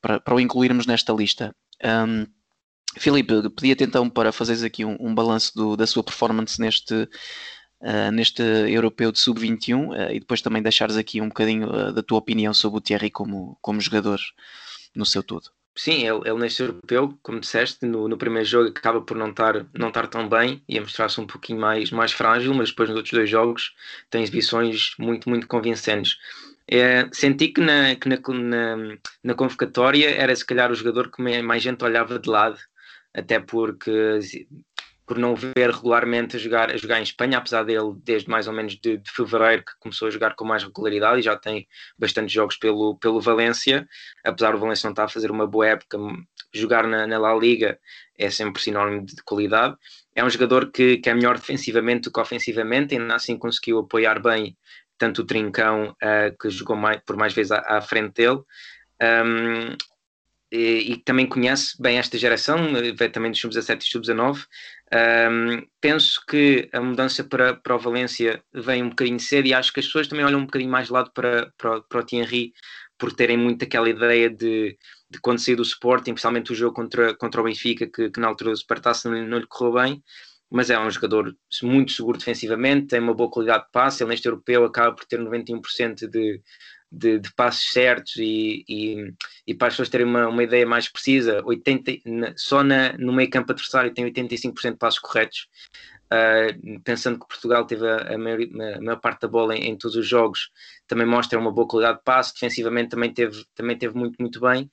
para, 0.00 0.20
para 0.20 0.34
o 0.34 0.40
incluirmos 0.40 0.86
nesta 0.86 1.12
lista. 1.12 1.54
Um, 1.84 2.26
Filipe, 2.96 3.50
pedia-te 3.50 3.84
então 3.84 4.08
para 4.08 4.32
fazeres 4.32 4.62
aqui 4.62 4.84
um, 4.84 4.96
um 4.98 5.14
balanço 5.14 5.76
da 5.76 5.86
sua 5.86 6.02
performance 6.02 6.60
neste, 6.60 6.94
uh, 6.94 8.10
neste 8.12 8.42
europeu 8.42 9.12
de 9.12 9.18
sub-21 9.18 9.88
uh, 9.88 10.12
e 10.12 10.20
depois 10.20 10.40
também 10.40 10.62
deixares 10.62 10.96
aqui 10.96 11.20
um 11.20 11.28
bocadinho 11.28 11.68
uh, 11.68 11.92
da 11.92 12.02
tua 12.02 12.18
opinião 12.18 12.52
sobre 12.52 12.78
o 12.78 12.80
Thierry 12.80 13.10
como, 13.10 13.58
como 13.60 13.80
jogador 13.80 14.18
no 14.94 15.06
seu 15.06 15.22
todo. 15.22 15.50
Sim, 15.76 16.04
ele, 16.04 16.28
ele 16.28 16.40
neste 16.40 16.60
europeu, 16.60 17.16
como 17.22 17.38
disseste, 17.38 17.86
no, 17.86 18.08
no 18.08 18.18
primeiro 18.18 18.48
jogo 18.48 18.68
acaba 18.70 19.00
por 19.00 19.16
não 19.16 19.30
estar, 19.30 19.64
não 19.72 19.88
estar 19.88 20.08
tão 20.08 20.28
bem 20.28 20.60
e 20.68 20.76
a 20.76 20.80
mostrar-se 20.80 21.20
um 21.20 21.26
pouquinho 21.26 21.60
mais, 21.60 21.92
mais 21.92 22.10
frágil, 22.10 22.52
mas 22.52 22.70
depois 22.70 22.88
nos 22.88 22.96
outros 22.96 23.14
dois 23.14 23.30
jogos 23.30 23.76
tem 24.10 24.24
exibições 24.24 24.94
muito, 24.98 25.28
muito 25.28 25.46
convincentes. 25.46 26.16
É, 26.70 27.08
senti 27.12 27.48
que, 27.48 27.60
na, 27.62 27.94
que 27.96 28.08
na, 28.08 28.18
na, 28.18 28.98
na, 29.24 29.34
convocatória 29.34 30.10
era 30.10 30.36
se 30.36 30.44
calhar 30.44 30.70
o 30.70 30.74
jogador 30.74 31.10
que 31.10 31.22
mais 31.42 31.62
gente 31.62 31.82
olhava 31.82 32.18
de 32.18 32.28
lado, 32.28 32.58
até 33.14 33.40
porque 33.40 34.20
por 35.08 35.18
não 35.18 35.34
ver 35.34 35.70
regularmente 35.70 36.36
a 36.36 36.38
jogar, 36.38 36.70
a 36.70 36.76
jogar 36.76 37.00
em 37.00 37.02
Espanha, 37.02 37.38
apesar 37.38 37.64
dele 37.64 37.94
desde 38.04 38.28
mais 38.28 38.46
ou 38.46 38.52
menos 38.52 38.78
de, 38.78 38.98
de, 38.98 39.10
fevereiro 39.10 39.64
que 39.64 39.72
começou 39.80 40.06
a 40.06 40.10
jogar 40.10 40.36
com 40.36 40.44
mais 40.44 40.62
regularidade 40.62 41.20
e 41.20 41.22
já 41.22 41.34
tem 41.34 41.66
bastantes 41.98 42.30
jogos 42.30 42.58
pelo, 42.58 42.98
pelo 42.98 43.18
Valência, 43.18 43.88
apesar 44.22 44.52
do 44.52 44.58
Valência 44.58 44.86
não 44.86 44.92
estar 44.92 45.04
a 45.04 45.08
fazer 45.08 45.30
uma 45.30 45.46
boa 45.46 45.66
época, 45.66 45.96
jogar 46.52 46.86
na, 46.86 47.06
na 47.06 47.18
La 47.18 47.34
Liga 47.34 47.78
é 48.18 48.28
sempre 48.28 48.60
sinónimo 48.60 49.06
de 49.06 49.16
qualidade. 49.24 49.76
É 50.14 50.22
um 50.22 50.28
jogador 50.28 50.70
que, 50.70 50.98
que 50.98 51.08
é 51.08 51.14
melhor 51.14 51.36
defensivamente 51.36 52.02
do 52.02 52.12
que 52.12 52.20
ofensivamente, 52.20 52.94
ainda 52.94 53.14
assim 53.14 53.38
conseguiu 53.38 53.78
apoiar 53.78 54.20
bem 54.20 54.58
tanto 54.98 55.22
o 55.22 55.26
Trincão, 55.26 55.96
uh, 56.02 56.36
que 56.38 56.50
jogou 56.50 56.76
mais, 56.76 57.00
por 57.06 57.16
mais 57.16 57.32
vezes 57.32 57.52
à, 57.52 57.78
à 57.78 57.80
frente 57.80 58.14
dele. 58.14 58.40
Um, 59.02 59.76
e, 60.50 60.92
e, 60.92 60.96
também 60.96 61.26
conhece 61.26 61.80
bem 61.80 61.98
esta 61.98 62.16
geração, 62.16 62.72
veio 62.72 63.12
também 63.12 63.30
dos 63.30 63.40
sub-17 63.40 63.82
e 63.82 63.84
sub-19. 63.84 64.46
Um, 65.30 65.66
penso 65.80 66.24
que 66.26 66.70
a 66.72 66.80
mudança 66.80 67.22
para, 67.22 67.54
para 67.54 67.76
o 67.76 67.78
Valência 67.78 68.42
vem 68.52 68.82
um 68.82 68.88
bocadinho 68.88 69.20
cedo 69.20 69.46
e 69.46 69.52
acho 69.52 69.72
que 69.72 69.80
as 69.80 69.86
pessoas 69.86 70.08
também 70.08 70.24
olham 70.24 70.40
um 70.40 70.46
bocadinho 70.46 70.70
mais 70.70 70.86
de 70.86 70.92
lado 70.94 71.10
para, 71.12 71.52
para, 71.58 71.82
para 71.82 72.00
o 72.00 72.02
Thierry 72.02 72.54
por 72.96 73.12
terem 73.12 73.36
muito 73.36 73.62
aquela 73.64 73.88
ideia 73.88 74.30
de, 74.30 74.76
de 75.10 75.20
quando 75.20 75.38
sair 75.38 75.54
do 75.54 75.62
Sporting, 75.62 76.12
principalmente 76.12 76.52
o 76.52 76.54
jogo 76.54 76.74
contra, 76.74 77.14
contra 77.14 77.40
o 77.40 77.44
Benfica, 77.44 77.86
que, 77.86 78.10
que 78.10 78.20
na 78.20 78.26
altura 78.26 78.50
do 78.50 78.56
Supertaça 78.56 79.10
não, 79.10 79.26
não 79.26 79.38
lhe 79.38 79.46
correu 79.46 79.74
bem, 79.74 80.02
mas 80.50 80.70
é 80.70 80.78
um 80.78 80.90
jogador 80.90 81.36
muito 81.62 81.92
seguro 81.92 82.18
defensivamente, 82.18 82.88
tem 82.88 83.00
uma 83.00 83.14
boa 83.14 83.30
qualidade 83.30 83.64
de 83.64 83.70
passe, 83.70 84.02
ele 84.02 84.10
neste 84.10 84.26
europeu 84.26 84.64
acaba 84.64 84.94
por 84.94 85.04
ter 85.04 85.20
91% 85.20 86.08
de, 86.08 86.40
de, 86.90 87.18
de 87.18 87.34
passos 87.34 87.70
certos 87.70 88.16
e, 88.16 88.64
e, 88.68 89.12
e, 89.46 89.54
para 89.54 89.68
as 89.68 89.74
pessoas 89.74 89.90
terem 89.90 90.06
uma, 90.06 90.26
uma 90.28 90.42
ideia 90.42 90.66
mais 90.66 90.88
precisa, 90.88 91.42
80, 91.44 91.92
só 92.36 92.62
na, 92.62 92.94
no 92.94 93.12
meio 93.12 93.30
campo 93.30 93.52
adversário 93.52 93.92
tem 93.92 94.10
85% 94.10 94.72
de 94.72 94.78
passos 94.78 95.00
corretos. 95.00 95.48
Uh, 96.10 96.80
pensando 96.84 97.18
que 97.18 97.28
Portugal 97.28 97.66
teve 97.66 97.86
a, 97.86 98.14
a, 98.14 98.16
maior, 98.16 98.38
a 98.40 98.80
maior, 98.80 98.98
parte 98.98 99.20
da 99.20 99.28
bola 99.28 99.54
em, 99.54 99.68
em, 99.68 99.76
todos 99.76 99.94
os 99.94 100.08
jogos, 100.08 100.50
também 100.86 101.06
mostra 101.06 101.38
uma 101.38 101.52
boa 101.52 101.68
qualidade 101.68 101.98
de 101.98 102.04
passe, 102.04 102.32
defensivamente 102.32 102.88
também 102.88 103.12
teve, 103.12 103.44
também 103.54 103.76
teve 103.76 103.94
muito, 103.94 104.16
muito 104.18 104.40
bem. 104.40 104.70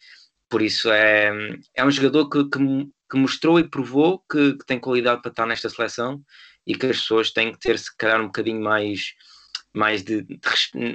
Por 0.49 0.61
isso 0.61 0.91
é, 0.91 1.31
é 1.73 1.85
um 1.85 1.91
jogador 1.91 2.29
que, 2.29 2.43
que, 2.49 2.59
que 3.09 3.17
mostrou 3.17 3.59
e 3.59 3.69
provou 3.69 4.23
que, 4.29 4.53
que, 4.53 4.65
tem 4.65 4.79
qualidade 4.79 5.21
para 5.21 5.31
estar 5.31 5.45
nesta 5.45 5.69
seleção 5.69 6.21
e 6.65 6.75
que 6.75 6.85
as 6.85 6.97
pessoas 6.97 7.31
têm 7.31 7.51
que 7.51 7.59
ter, 7.59 7.77
se 7.77 7.95
calhar, 7.97 8.21
um 8.21 8.27
bocadinho 8.27 8.61
mais 8.61 9.13
mais 9.75 10.03
de, 10.03 10.21
de, 10.21 10.39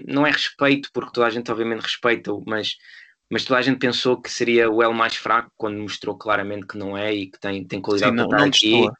não 0.06 0.26
é 0.26 0.30
respeito, 0.30 0.88
porque 0.92 1.12
toda 1.12 1.26
a 1.26 1.30
gente 1.30 1.50
obviamente 1.50 1.82
respeita, 1.82 2.32
mas, 2.46 2.76
mas 3.30 3.44
toda 3.44 3.60
a 3.60 3.62
gente 3.62 3.78
pensou 3.78 4.20
que 4.20 4.30
seria 4.30 4.70
o 4.70 4.82
L 4.82 4.94
mais 4.94 5.14
fraco 5.14 5.52
quando 5.56 5.78
mostrou 5.78 6.16
claramente 6.16 6.66
que 6.66 6.78
não 6.78 6.96
é 6.96 7.14
e 7.14 7.30
que 7.30 7.38
tem, 7.38 7.64
tem 7.66 7.80
qualidade 7.80 8.12
Sim, 8.12 8.16
não, 8.16 8.28
para 8.28 8.38
estar 8.38 8.44
não 8.44 8.48
aqui. 8.48 8.70
Destoa. 8.70 8.94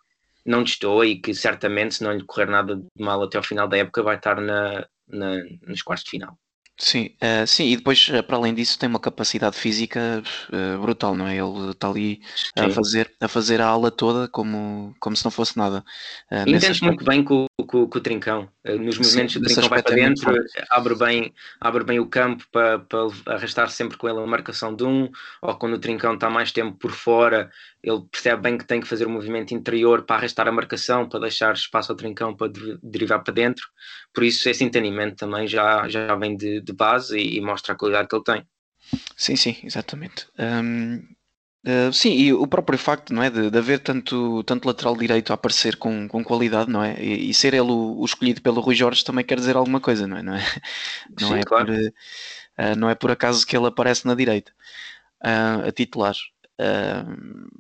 Não 0.45 0.63
estou 0.63 1.05
e 1.05 1.21
que 1.21 1.35
certamente, 1.35 1.97
se 1.97 2.05
não 2.05 2.13
lhe 2.13 2.25
correr 2.25 2.47
nada 2.47 2.77
de 2.77 2.87
mal 2.99 3.23
até 3.23 3.37
ao 3.37 3.45
final 3.45 3.69
da 3.69 3.77
época, 3.77 4.03
vai 4.03 4.17
estar 4.17 4.41
na, 4.41 4.87
na 5.07 5.37
nos 5.67 5.83
quartos 5.83 6.05
de 6.05 6.11
final. 6.11 6.39
Sim, 6.81 7.11
uh, 7.23 7.47
sim, 7.47 7.67
e 7.67 7.77
depois, 7.77 8.09
uh, 8.09 8.23
para 8.23 8.39
além 8.39 8.55
disso, 8.55 8.79
tem 8.79 8.89
uma 8.89 8.99
capacidade 8.99 9.55
física 9.55 10.23
uh, 10.49 10.81
brutal, 10.81 11.15
não 11.15 11.27
é? 11.29 11.37
Ele 11.37 11.73
está 11.73 11.89
ali 11.89 12.23
a 12.57 12.71
fazer, 12.71 13.13
a 13.21 13.29
fazer 13.29 13.61
a 13.61 13.67
ala 13.67 13.91
toda 13.91 14.27
como, 14.27 14.95
como 14.99 15.15
se 15.15 15.23
não 15.23 15.31
fosse 15.31 15.59
nada. 15.59 15.85
Uh, 16.33 16.49
Entende 16.49 16.83
muito 16.83 17.05
bem 17.05 17.23
com, 17.23 17.45
com, 17.67 17.87
com 17.87 17.99
o 17.99 18.01
Trincão. 18.01 18.49
nos 18.65 18.97
movimentos 18.97 19.37
do 19.37 19.43
Trincão 19.43 19.69
vai 19.69 19.83
para 19.83 19.93
é 19.93 20.09
dentro, 20.09 20.35
abre 20.71 20.95
bem, 20.95 21.35
abre 21.61 21.85
bem 21.85 22.01
o 22.01 22.07
campo 22.07 22.47
para, 22.51 22.79
para 22.79 23.09
arrastar 23.27 23.69
sempre 23.69 23.99
com 23.99 24.09
ele 24.09 24.19
a 24.19 24.27
marcação 24.27 24.75
de 24.75 24.83
um, 24.83 25.11
ou 25.43 25.55
quando 25.57 25.75
o 25.75 25.79
Trincão 25.79 26.15
está 26.15 26.31
mais 26.31 26.51
tempo 26.51 26.79
por 26.79 26.93
fora, 26.93 27.51
ele 27.83 28.03
percebe 28.11 28.43
bem 28.43 28.59
que 28.59 28.65
tem 28.65 28.81
que 28.81 28.87
fazer 28.87 29.07
um 29.07 29.11
movimento 29.11 29.55
interior 29.55 30.03
para 30.03 30.17
arrastar 30.17 30.47
a 30.47 30.53
marcação, 30.53 31.09
para 31.09 31.21
deixar 31.21 31.55
espaço 31.55 31.91
ao 31.91 31.97
Trincão 31.97 32.37
para 32.37 32.53
derivar 32.83 33.23
para 33.25 33.33
dentro. 33.33 33.67
Por 34.13 34.23
isso, 34.23 34.49
esse 34.49 34.63
entendimento 34.63 35.17
também 35.17 35.47
já, 35.47 35.89
já 35.89 36.15
vem 36.17 36.37
de, 36.37 36.61
de 36.61 36.73
base 36.73 37.19
e, 37.19 37.39
e, 37.39 37.41
mostra 37.41 37.73
a 37.73 37.77
qualidade 37.77 38.09
que 38.09 38.15
ele 38.15 38.25
tem. 38.25 38.47
Sim, 39.17 39.37
sim, 39.37 39.57
exatamente. 39.63 40.27
Um, 40.39 40.97
uh, 40.97 41.09
eh, 41.65 41.93
sim, 41.93 42.13
e 42.13 42.33
o 42.33 42.47
próprio 42.47 42.79
facto 42.79 43.15
não 43.15 43.23
é, 43.23 43.31
de, 43.31 43.51
de, 43.51 43.59
haver 43.59 43.79
tanto, 43.81 44.43
tanto 44.45 44.67
lateral 44.67 44.97
direito 44.97 45.31
a 45.31 45.35
aparecer 45.35 45.77
com, 45.77 46.09
com 46.09 46.25
qualidade, 46.25 46.71
não 46.71 46.83
é? 46.83 47.03
E, 47.03 47.31
e 47.31 47.35
ser 47.35 47.55
ele 47.55 47.71
o, 47.71 48.01
o, 48.01 48.05
escolhido 48.05 48.43
pelo 48.43 48.61
Rui 48.61 48.75
Jorge 48.75 49.05
também 49.05 49.25
quer 49.25 49.39
dizer 49.39 49.57
alguma 49.57 49.81
coisa, 49.81 50.07
não 50.07 50.17
é? 50.19 50.23
Não 50.23 50.35
é, 50.35 50.43
não 51.21 51.29
sim, 51.29 51.39
é, 51.39 51.43
claro. 51.43 51.67
por, 51.67 51.75
uh, 51.75 52.77
não 52.77 52.91
é 52.91 52.95
por 52.95 53.11
acaso 53.11 53.47
que 53.47 53.57
ele 53.57 53.67
aparece 53.67 54.07
na 54.07 54.15
direita 54.15 54.53
uh, 55.23 55.69
a 55.69 55.73
titular. 55.73 56.15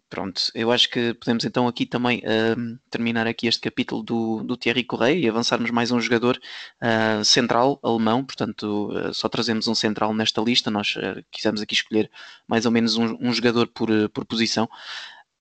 Pronto, 0.08 0.42
eu 0.54 0.72
acho 0.72 0.90
que 0.90 1.14
podemos 1.14 1.44
então 1.44 1.68
aqui 1.68 1.86
também 1.86 2.18
uh, 2.18 2.78
terminar 2.90 3.26
aqui 3.26 3.46
este 3.46 3.60
capítulo 3.60 4.02
do, 4.02 4.42
do 4.42 4.56
Thierry 4.56 4.82
Correia 4.82 5.18
e 5.18 5.28
avançarmos 5.28 5.70
mais 5.70 5.90
um 5.90 6.00
jogador 6.00 6.38
uh, 6.82 7.24
central 7.24 7.78
alemão, 7.82 8.24
portanto 8.24 8.90
só 9.14 9.28
trazemos 9.28 9.68
um 9.68 9.74
central 9.74 10.12
nesta 10.12 10.40
lista, 10.40 10.70
nós 10.70 10.94
quisemos 11.30 11.62
aqui 11.62 11.74
escolher 11.74 12.10
mais 12.48 12.66
ou 12.66 12.72
menos 12.72 12.96
um, 12.96 13.16
um 13.20 13.32
jogador 13.32 13.68
por, 13.68 13.88
por 14.10 14.24
posição. 14.24 14.68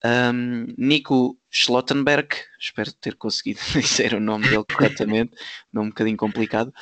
Um, 0.04 0.74
Nico 0.78 1.38
Schlottenberg, 1.50 2.30
espero 2.60 2.94
ter 2.94 3.16
conseguido 3.16 3.60
dizer 3.76 4.14
o 4.14 4.20
nome 4.20 4.48
dele 4.48 4.64
corretamente, 4.64 5.36
nome 5.74 5.88
um 5.88 5.90
bocadinho 5.90 6.18
complicado. 6.18 6.74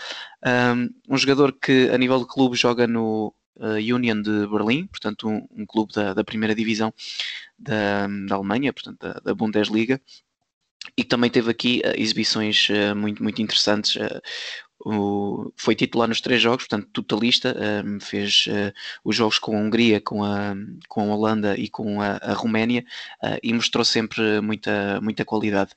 Um, 0.46 0.90
um 1.10 1.18
jogador 1.18 1.54
que 1.54 1.90
a 1.90 1.98
nível 1.98 2.20
de 2.20 2.28
clube 2.28 2.56
joga 2.56 2.86
no 2.86 3.34
Union 3.60 4.22
de 4.22 4.48
Berlim, 4.48 4.88
portanto 4.88 5.28
um, 5.28 5.48
um 5.52 5.66
clube 5.66 5.94
da, 5.94 6.14
da, 6.14 6.24
primeira 6.24 6.54
divisão 6.54 6.94
da, 7.58 8.08
da 8.28 8.36
Alemanha, 8.36 8.72
portanto 8.72 9.00
da, 9.00 9.14
da, 9.14 9.34
Bundesliga, 9.34 10.00
e 10.96 11.04
também 11.04 11.30
teve 11.30 11.50
aqui 11.50 11.82
uh, 11.84 12.00
exibições 12.00 12.70
uh, 12.70 12.96
muito, 12.96 13.22
muito 13.22 13.42
interessantes. 13.42 13.96
Uh, 13.96 14.22
o, 14.86 15.52
foi 15.58 15.76
titular 15.76 16.08
nos 16.08 16.22
três 16.22 16.40
jogos, 16.40 16.68
portanto 16.68 16.88
totalista, 16.94 17.56
um, 17.84 18.00
fez 18.00 18.46
os 19.04 19.16
jogos 19.16 19.40
com 19.40 19.58
a 19.58 19.60
Hungria, 19.60 20.00
com 20.00 20.24
a, 20.24 20.54
com 20.88 21.12
a 21.12 21.16
Holanda 21.16 21.58
e 21.58 21.68
com 21.68 22.00
a, 22.00 22.18
a 22.18 22.34
Roménia 22.34 22.86
e 23.42 23.52
mostrou 23.54 23.84
sempre 23.84 24.40
muita, 24.40 25.02
muita 25.02 25.26
qualidade. 25.26 25.72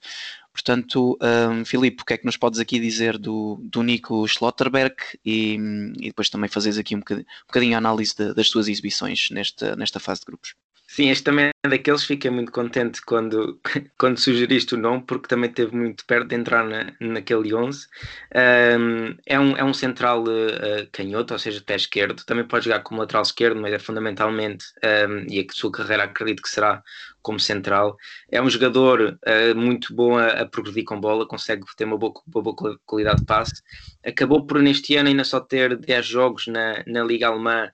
Portanto, 0.52 1.16
um, 1.22 1.64
Filipe, 1.64 2.02
o 2.02 2.04
que 2.04 2.14
é 2.14 2.18
que 2.18 2.26
nos 2.26 2.36
podes 2.36 2.58
aqui 2.58 2.80
dizer 2.80 3.16
do, 3.16 3.56
do 3.62 3.82
Nico 3.82 4.26
Schlotterberg 4.26 4.96
e, 5.24 5.56
e 5.98 6.08
depois 6.08 6.28
também 6.28 6.48
fazeres 6.48 6.78
aqui 6.78 6.96
um 6.96 6.98
bocadinho, 6.98 7.26
um 7.26 7.46
bocadinho 7.46 7.74
a 7.76 7.78
análise 7.78 8.14
de, 8.16 8.34
das 8.34 8.50
tuas 8.50 8.68
exibições 8.68 9.30
nesta, 9.30 9.76
nesta 9.76 10.00
fase 10.00 10.20
de 10.20 10.26
grupos? 10.26 10.54
Sim, 10.92 11.08
este 11.08 11.22
também 11.22 11.50
é 11.64 11.68
daqueles, 11.68 12.02
fiquei 12.02 12.32
muito 12.32 12.50
contente 12.50 13.00
quando, 13.02 13.60
quando 13.96 14.18
sugeriste 14.18 14.74
o 14.74 14.78
nome, 14.78 15.04
porque 15.06 15.28
também 15.28 15.48
esteve 15.48 15.72
muito 15.74 16.04
perto 16.04 16.26
de 16.26 16.34
entrar 16.34 16.64
na, 16.64 16.92
naquele 17.00 17.54
11. 17.54 17.86
Um, 18.34 19.16
é, 19.24 19.38
um, 19.38 19.56
é 19.56 19.62
um 19.62 19.72
central 19.72 20.24
uh, 20.24 20.88
canhoto, 20.90 21.32
ou 21.32 21.38
seja, 21.38 21.62
pé 21.64 21.76
esquerdo, 21.76 22.24
também 22.26 22.44
pode 22.44 22.64
jogar 22.64 22.80
como 22.80 23.00
lateral 23.00 23.22
esquerdo, 23.22 23.60
mas 23.60 23.72
é 23.72 23.78
fundamentalmente, 23.78 24.64
um, 25.08 25.32
e 25.32 25.38
a 25.38 25.52
sua 25.52 25.70
carreira 25.70 26.02
acredito 26.02 26.42
que 26.42 26.48
será 26.48 26.82
como 27.22 27.38
central. 27.38 27.96
É 28.28 28.42
um 28.42 28.50
jogador 28.50 29.16
uh, 29.24 29.56
muito 29.56 29.94
bom 29.94 30.18
a, 30.18 30.40
a, 30.40 30.46
progredir 30.46 30.82
com 30.84 31.00
bola, 31.00 31.24
consegue 31.24 31.62
ter 31.76 31.84
uma 31.84 31.98
boa, 31.98 32.12
uma 32.34 32.42
boa 32.42 32.80
qualidade 32.84 33.20
de 33.20 33.26
passe. 33.26 33.62
Acabou 34.04 34.44
por 34.44 34.60
neste 34.60 34.96
ano 34.96 35.08
ainda 35.08 35.22
só 35.22 35.38
ter 35.38 35.76
10 35.76 36.04
jogos 36.04 36.48
na, 36.48 36.82
na 36.84 37.04
Liga 37.04 37.28
Alemã 37.28 37.70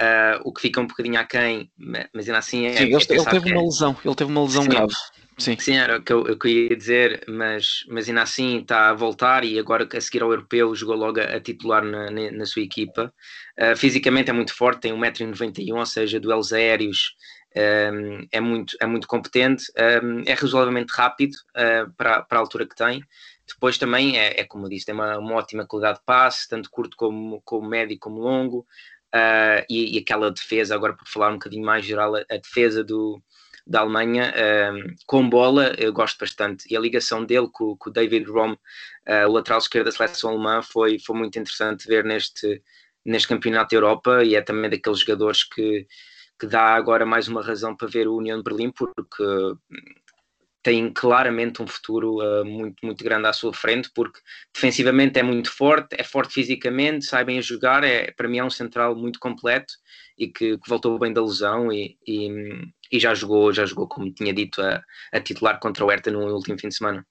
Uh, 0.00 0.40
o 0.44 0.52
que 0.52 0.62
fica 0.62 0.80
um 0.80 0.86
bocadinho 0.86 1.20
aquém, 1.20 1.70
mas 1.76 2.26
ainda 2.26 2.38
assim 2.38 2.64
é. 2.64 2.72
Sim, 2.72 2.84
ele, 2.84 2.94
é 2.94 2.96
ele 2.96 3.24
teve 3.24 3.52
uma 3.52 3.62
lesão, 3.62 3.94
ele 4.02 4.14
teve 4.14 4.30
uma 4.30 4.42
lesão 4.42 4.62
sim, 4.62 4.68
grave. 4.70 4.94
Sim. 5.36 5.56
sim, 5.58 5.76
era 5.76 5.98
o 5.98 6.02
que 6.02 6.10
eu, 6.10 6.26
eu 6.26 6.38
queria 6.38 6.74
dizer, 6.74 7.22
mas, 7.28 7.84
mas 7.86 8.08
ainda 8.08 8.22
assim 8.22 8.60
está 8.60 8.88
a 8.88 8.94
voltar 8.94 9.44
e 9.44 9.58
agora 9.58 9.86
a 9.92 10.00
seguir 10.00 10.22
ao 10.22 10.30
europeu 10.30 10.74
jogou 10.74 10.96
logo 10.96 11.20
a, 11.20 11.24
a 11.24 11.40
titular 11.40 11.84
na, 11.84 12.10
na, 12.10 12.30
na, 12.30 12.46
sua 12.46 12.62
equipa. 12.62 13.12
Uh, 13.58 13.76
fisicamente 13.76 14.30
é 14.30 14.32
muito 14.32 14.54
forte, 14.54 14.80
tem 14.80 14.92
1,91m, 14.92 15.78
ou 15.78 15.86
seja, 15.86 16.18
duelos 16.18 16.50
aéreos 16.50 17.14
um, 17.56 18.26
é, 18.30 18.40
muito, 18.40 18.76
é 18.80 18.86
muito 18.86 19.06
competente, 19.06 19.64
um, 20.02 20.22
é 20.26 20.32
razoavelmente 20.32 20.92
rápido 20.92 21.34
uh, 21.50 21.92
para, 21.96 22.22
para 22.22 22.38
a 22.38 22.40
altura 22.40 22.66
que 22.66 22.74
tem. 22.74 23.02
Depois 23.46 23.76
também 23.78 24.18
é, 24.18 24.40
é 24.40 24.44
como 24.44 24.66
eu 24.66 24.70
disse, 24.70 24.86
tem 24.86 24.94
uma, 24.94 25.18
uma 25.18 25.34
ótima 25.34 25.66
qualidade 25.66 25.98
de 25.98 26.04
passe, 26.04 26.48
tanto 26.48 26.70
curto 26.70 26.96
como, 26.96 27.42
como 27.44 27.68
médio 27.68 27.98
como 27.98 28.20
longo. 28.20 28.66
Uh, 29.14 29.66
e, 29.68 29.96
e, 29.96 29.98
aquela 29.98 30.30
defesa, 30.30 30.74
agora 30.74 30.92
por 30.92 31.06
falar 31.08 31.30
um 31.30 31.34
bocadinho 31.34 31.64
mais 31.64 31.84
geral, 31.84 32.14
a, 32.14 32.20
a 32.30 32.36
defesa 32.36 32.84
do, 32.84 33.20
da 33.66 33.80
Alemanha 33.80 34.32
uh, 34.32 34.94
com 35.06 35.28
bola, 35.28 35.74
eu 35.78 35.92
gosto 35.92 36.18
bastante. 36.18 36.64
E 36.72 36.76
a 36.76 36.80
ligação 36.80 37.24
dele 37.24 37.48
com, 37.52 37.76
com 37.76 37.90
o 37.90 37.92
David 37.92 38.28
Rom, 38.30 38.52
uh, 38.52 39.28
o 39.28 39.32
lateral 39.32 39.58
esquerdo 39.58 39.86
da 39.86 39.92
seleção 39.92 40.30
alemã, 40.30 40.62
foi, 40.62 40.98
foi 40.98 41.16
muito 41.16 41.38
interessante 41.38 41.86
ver 41.86 42.04
neste, 42.04 42.62
neste 43.04 43.28
campeonato 43.28 43.70
da 43.70 43.76
Europa 43.76 44.24
e 44.24 44.34
é 44.34 44.42
também 44.42 44.70
daqueles 44.70 45.00
jogadores 45.00 45.44
que, 45.44 45.86
que 46.38 46.46
dá 46.46 46.74
agora 46.74 47.04
mais 47.04 47.28
uma 47.28 47.42
razão 47.42 47.76
para 47.76 47.88
ver 47.88 48.08
o 48.08 48.16
União 48.16 48.38
de 48.38 48.44
Berlim, 48.44 48.70
porque 48.70 49.24
tem 50.62 50.92
claramente 50.92 51.62
um 51.62 51.66
futuro 51.66 52.18
uh, 52.18 52.44
muito, 52.44 52.84
muito 52.84 53.02
grande 53.02 53.26
à 53.26 53.32
sua 53.32 53.52
frente, 53.52 53.90
porque 53.94 54.20
defensivamente 54.52 55.18
é 55.18 55.22
muito 55.22 55.50
forte, 55.50 55.96
é 55.98 56.04
forte 56.04 56.34
fisicamente, 56.34 57.06
sai 57.06 57.24
bem 57.24 57.38
a 57.38 57.42
jogar, 57.42 57.82
é, 57.82 58.10
para 58.10 58.28
mim 58.28 58.38
é 58.38 58.44
um 58.44 58.50
central 58.50 58.94
muito 58.94 59.18
completo 59.18 59.72
e 60.18 60.28
que, 60.28 60.58
que 60.58 60.68
voltou 60.68 60.98
bem 60.98 61.12
da 61.12 61.22
lesão 61.22 61.72
e, 61.72 61.96
e, 62.06 62.28
e, 62.92 63.00
já 63.00 63.14
jogou, 63.14 63.52
já 63.52 63.64
jogou, 63.64 63.88
como 63.88 64.12
tinha 64.12 64.34
dito, 64.34 64.60
a, 64.60 64.82
a 65.12 65.20
titular 65.20 65.58
contra 65.58 65.84
o 65.84 65.88
Hertha 65.88 66.10
no 66.10 66.34
último 66.34 66.58
fim 66.58 66.68
de 66.68 66.76
semana. 66.76 67.06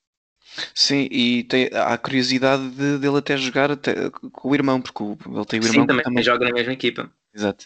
Sim, 0.74 1.08
e 1.12 1.44
tem, 1.44 1.70
há 1.74 1.94
a 1.94 1.98
curiosidade 1.98 2.70
de, 2.72 2.98
dele 2.98 3.18
até 3.18 3.36
jogar 3.38 3.72
até, 3.72 4.10
com 4.10 4.50
o 4.50 4.56
irmão, 4.56 4.82
porque 4.82 5.04
ele 5.04 5.46
tem 5.46 5.60
o 5.60 5.64
irmão 5.64 5.82
Sim, 5.82 5.88
também, 5.88 6.04
também 6.04 6.24
joga 6.24 6.46
na 6.46 6.54
mesma 6.54 6.74
equipa. 6.74 7.12
Exato, 7.34 7.66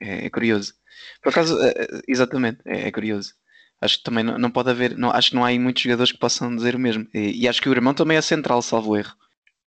é, 0.00 0.26
é 0.26 0.30
curioso. 0.30 0.74
Por 1.22 1.30
acaso, 1.30 1.58
é, 1.62 1.74
exatamente, 2.06 2.60
é, 2.64 2.88
é, 2.88 2.90
curioso. 2.90 3.34
Acho 3.82 3.98
que 3.98 4.04
também 4.04 4.22
não, 4.22 4.38
não 4.38 4.50
pode 4.50 4.70
haver, 4.70 4.96
não, 4.96 5.10
acho 5.10 5.30
que 5.30 5.36
não 5.36 5.44
há 5.44 5.50
muitos 5.58 5.82
jogadores 5.82 6.12
que 6.12 6.18
possam 6.18 6.54
dizer 6.54 6.76
o 6.76 6.78
mesmo. 6.78 7.06
E, 7.12 7.42
e 7.42 7.48
acho 7.48 7.60
que 7.60 7.68
o 7.68 7.72
irmão 7.72 7.92
também 7.92 8.16
é 8.16 8.22
central, 8.22 8.62
salvo 8.62 8.96
erro. 8.96 9.14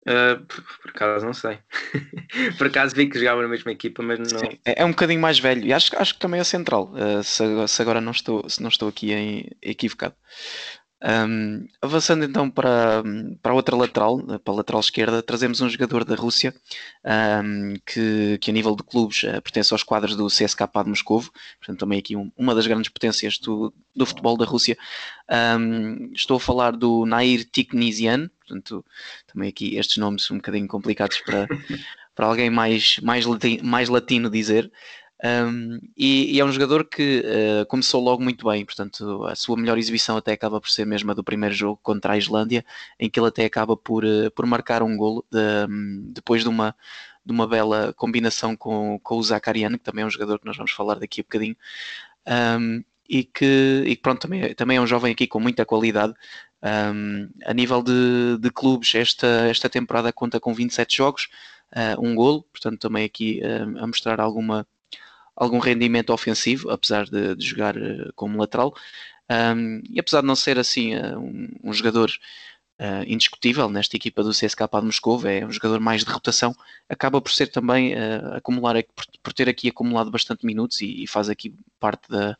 Uh, 0.06 0.40
por, 0.46 0.62
por, 0.62 0.90
acaso 0.90 1.26
não 1.26 1.34
sei. 1.34 1.58
por 2.56 2.68
acaso 2.68 2.94
vi 2.94 3.08
que 3.08 3.18
jogava 3.18 3.42
na 3.42 3.48
mesma 3.48 3.72
equipa, 3.72 4.04
mas 4.04 4.20
não. 4.20 4.38
Sim, 4.38 4.58
é, 4.64 4.80
é, 4.82 4.84
um 4.84 4.90
bocadinho 4.90 5.20
mais 5.20 5.40
velho 5.40 5.66
e 5.66 5.72
acho, 5.72 5.90
acho 5.98 6.14
que 6.14 6.20
também 6.20 6.40
é 6.40 6.44
central. 6.44 6.92
Uh, 6.92 7.24
se, 7.24 7.42
se, 7.66 7.82
agora 7.82 8.00
não 8.00 8.12
estou, 8.12 8.48
se 8.48 8.62
não 8.62 8.68
estou 8.68 8.88
aqui 8.88 9.12
em, 9.12 9.50
equivocado. 9.60 10.14
Um, 11.02 11.68
avançando 11.82 12.24
então 12.24 12.50
para, 12.50 13.02
para 13.42 13.52
a 13.52 13.54
outra 13.54 13.76
lateral, 13.76 14.18
para 14.18 14.54
a 14.54 14.56
lateral 14.56 14.80
esquerda, 14.80 15.22
trazemos 15.22 15.60
um 15.60 15.68
jogador 15.68 16.04
da 16.04 16.14
Rússia 16.14 16.54
um, 17.44 17.74
que, 17.84 18.38
que, 18.40 18.50
a 18.50 18.54
nível 18.54 18.74
de 18.74 18.82
clubes 18.82 19.22
uh, 19.24 19.42
pertence 19.42 19.74
aos 19.74 19.82
quadros 19.82 20.16
do 20.16 20.26
CSKA 20.28 20.70
de 20.82 20.88
Moscou, 20.88 21.22
portanto, 21.58 21.80
também 21.80 21.98
aqui 21.98 22.16
um, 22.16 22.32
uma 22.36 22.54
das 22.54 22.66
grandes 22.66 22.90
potências 22.90 23.38
do, 23.38 23.74
do 23.94 24.06
futebol 24.06 24.38
da 24.38 24.46
Rússia. 24.46 24.76
Estou 26.14 26.38
a 26.38 26.40
falar 26.40 26.72
do 26.72 27.04
Nair 27.04 27.44
Tiknisian, 27.44 28.30
portanto, 28.38 28.84
também 29.26 29.50
aqui 29.50 29.76
estes 29.76 29.98
nomes 29.98 30.30
um 30.30 30.36
bocadinho 30.36 30.66
complicados 30.66 31.20
para, 31.20 31.46
para 32.14 32.26
alguém 32.26 32.48
mais, 32.48 32.98
mais, 33.00 33.26
latino, 33.26 33.64
mais 33.64 33.88
latino 33.90 34.30
dizer. 34.30 34.72
Um, 35.24 35.78
e, 35.96 36.36
e, 36.36 36.40
é 36.40 36.44
um 36.44 36.52
jogador 36.52 36.84
que 36.84 37.24
uh, 37.24 37.66
começou 37.66 38.02
logo 38.02 38.22
muito 38.22 38.46
bem, 38.46 38.64
portanto, 38.64 39.24
a 39.24 39.34
sua 39.34 39.56
melhor 39.56 39.78
exibição 39.78 40.16
até 40.16 40.32
acaba 40.32 40.60
por 40.60 40.68
ser 40.68 40.84
mesmo 40.84 41.10
a 41.10 41.14
do 41.14 41.24
primeiro 41.24 41.54
jogo 41.54 41.80
contra 41.82 42.12
a 42.12 42.18
Islândia, 42.18 42.64
em 43.00 43.08
que 43.08 43.18
ele 43.18 43.28
até 43.28 43.44
acaba 43.46 43.76
por, 43.76 44.04
uh, 44.04 44.30
por 44.32 44.44
marcar 44.46 44.82
um 44.82 44.96
golo 44.96 45.24
de, 45.30 45.38
um, 45.70 46.12
depois 46.12 46.42
de 46.42 46.48
uma, 46.48 46.76
de 47.24 47.32
uma 47.32 47.46
bela 47.46 47.94
combinação 47.94 48.56
com, 48.56 49.00
com 49.02 49.16
o 49.16 49.22
Zakarian, 49.22 49.72
que 49.72 49.84
também 49.84 50.02
é 50.04 50.06
um 50.06 50.10
jogador 50.10 50.38
que 50.38 50.46
nós 50.46 50.56
vamos 50.56 50.72
falar 50.72 50.96
daqui 50.96 51.20
a 51.20 51.24
bocadinho. 51.24 51.56
Um, 52.26 52.84
e 53.08 53.24
que, 53.24 53.84
e 53.86 53.96
pronto, 53.96 54.20
também, 54.22 54.42
é, 54.42 54.54
também 54.54 54.76
é 54.76 54.80
um 54.80 54.86
jovem 54.86 55.12
aqui 55.12 55.26
com 55.26 55.40
muita 55.40 55.64
qualidade. 55.64 56.14
Um, 56.62 57.28
a 57.44 57.54
nível 57.54 57.82
de, 57.82 58.38
de 58.38 58.50
clubes, 58.50 58.94
esta, 58.94 59.26
esta 59.48 59.68
temporada 59.68 60.12
conta 60.12 60.40
com 60.40 60.52
27 60.52 60.96
jogos, 60.96 61.28
uh, 61.72 62.04
um 62.04 62.14
golo, 62.14 62.42
portanto, 62.52 62.80
também 62.80 63.04
aqui 63.04 63.40
uh, 63.42 63.82
a 63.82 63.86
mostrar 63.86 64.20
alguma, 64.20 64.66
algum 65.36 65.58
rendimento 65.58 66.12
ofensivo, 66.12 66.70
apesar 66.70 67.04
de, 67.04 67.36
de 67.36 67.44
jogar 67.44 67.76
uh, 67.76 68.12
como 68.14 68.38
lateral. 68.38 68.74
Um, 69.30 69.82
e 69.90 70.00
apesar 70.00 70.20
de 70.22 70.26
não 70.26 70.36
ser 70.36 70.58
assim 70.58 70.94
uh, 70.94 71.18
um, 71.18 71.48
um, 71.64 71.72
jogador 71.72 72.10
uh, 72.80 73.02
indiscutível 73.06 73.68
nesta 73.68 73.96
equipa 73.96 74.22
do 74.22 74.30
CSKA 74.30 74.68
de 74.80 74.86
Moscou, 74.86 75.20
é 75.26 75.44
um 75.44 75.52
jogador 75.52 75.80
mais 75.80 76.04
de 76.04 76.10
rotação, 76.10 76.54
acaba 76.88 77.20
por 77.20 77.30
ser 77.32 77.48
também 77.48 77.94
acumular, 78.34 78.82
por, 78.94 79.04
por, 79.22 79.32
ter 79.32 79.48
aqui 79.48 79.68
acumulado 79.68 80.10
bastante 80.10 80.46
minutos 80.46 80.80
e, 80.80 81.02
e 81.02 81.06
faz 81.06 81.28
aqui 81.28 81.54
parte 81.78 82.08
da, 82.08 82.36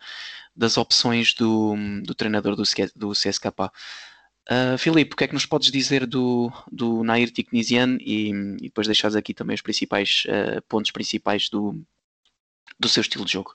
das 0.55 0.79
opções 0.79 1.35
do, 1.35 1.75
do 2.03 2.15
treinador 2.15 2.57
do, 2.57 2.63
do 2.95 3.11
CSKA. 3.11 3.71
Uh, 4.49 4.79
Filipe, 4.79 5.13
o 5.13 5.17
que 5.17 5.25
é 5.25 5.27
que 5.27 5.35
nos 5.35 5.45
podes 5.45 5.73
dizer 5.73 6.07
do, 6.07 6.53
do 6.71 7.03
Nair 7.03 7.33
Tiknisian 7.33 7.99
e, 8.01 8.31
e 8.31 8.69
depois 8.69 8.87
deixares 8.87 9.17
aqui 9.17 9.35
também 9.35 9.55
os 9.55 9.61
principais 9.61 10.23
uh, 10.27 10.63
pontos 10.69 10.93
principais 10.93 11.49
do, 11.49 11.85
do 12.79 12.89
seu 12.89 13.01
estilo 13.01 13.25
de 13.25 13.33
jogo. 13.33 13.55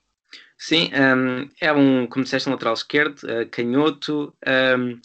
Sim, 0.58 0.92
um, 0.94 1.50
é 1.60 1.74
um, 1.74 2.06
como 2.08 2.24
disseste, 2.24 2.48
um 2.48 2.51
lateral 2.51 2.74
esquerdo, 2.74 3.18
uh, 3.24 3.50
canhoto, 3.50 4.34
um, 4.78 5.00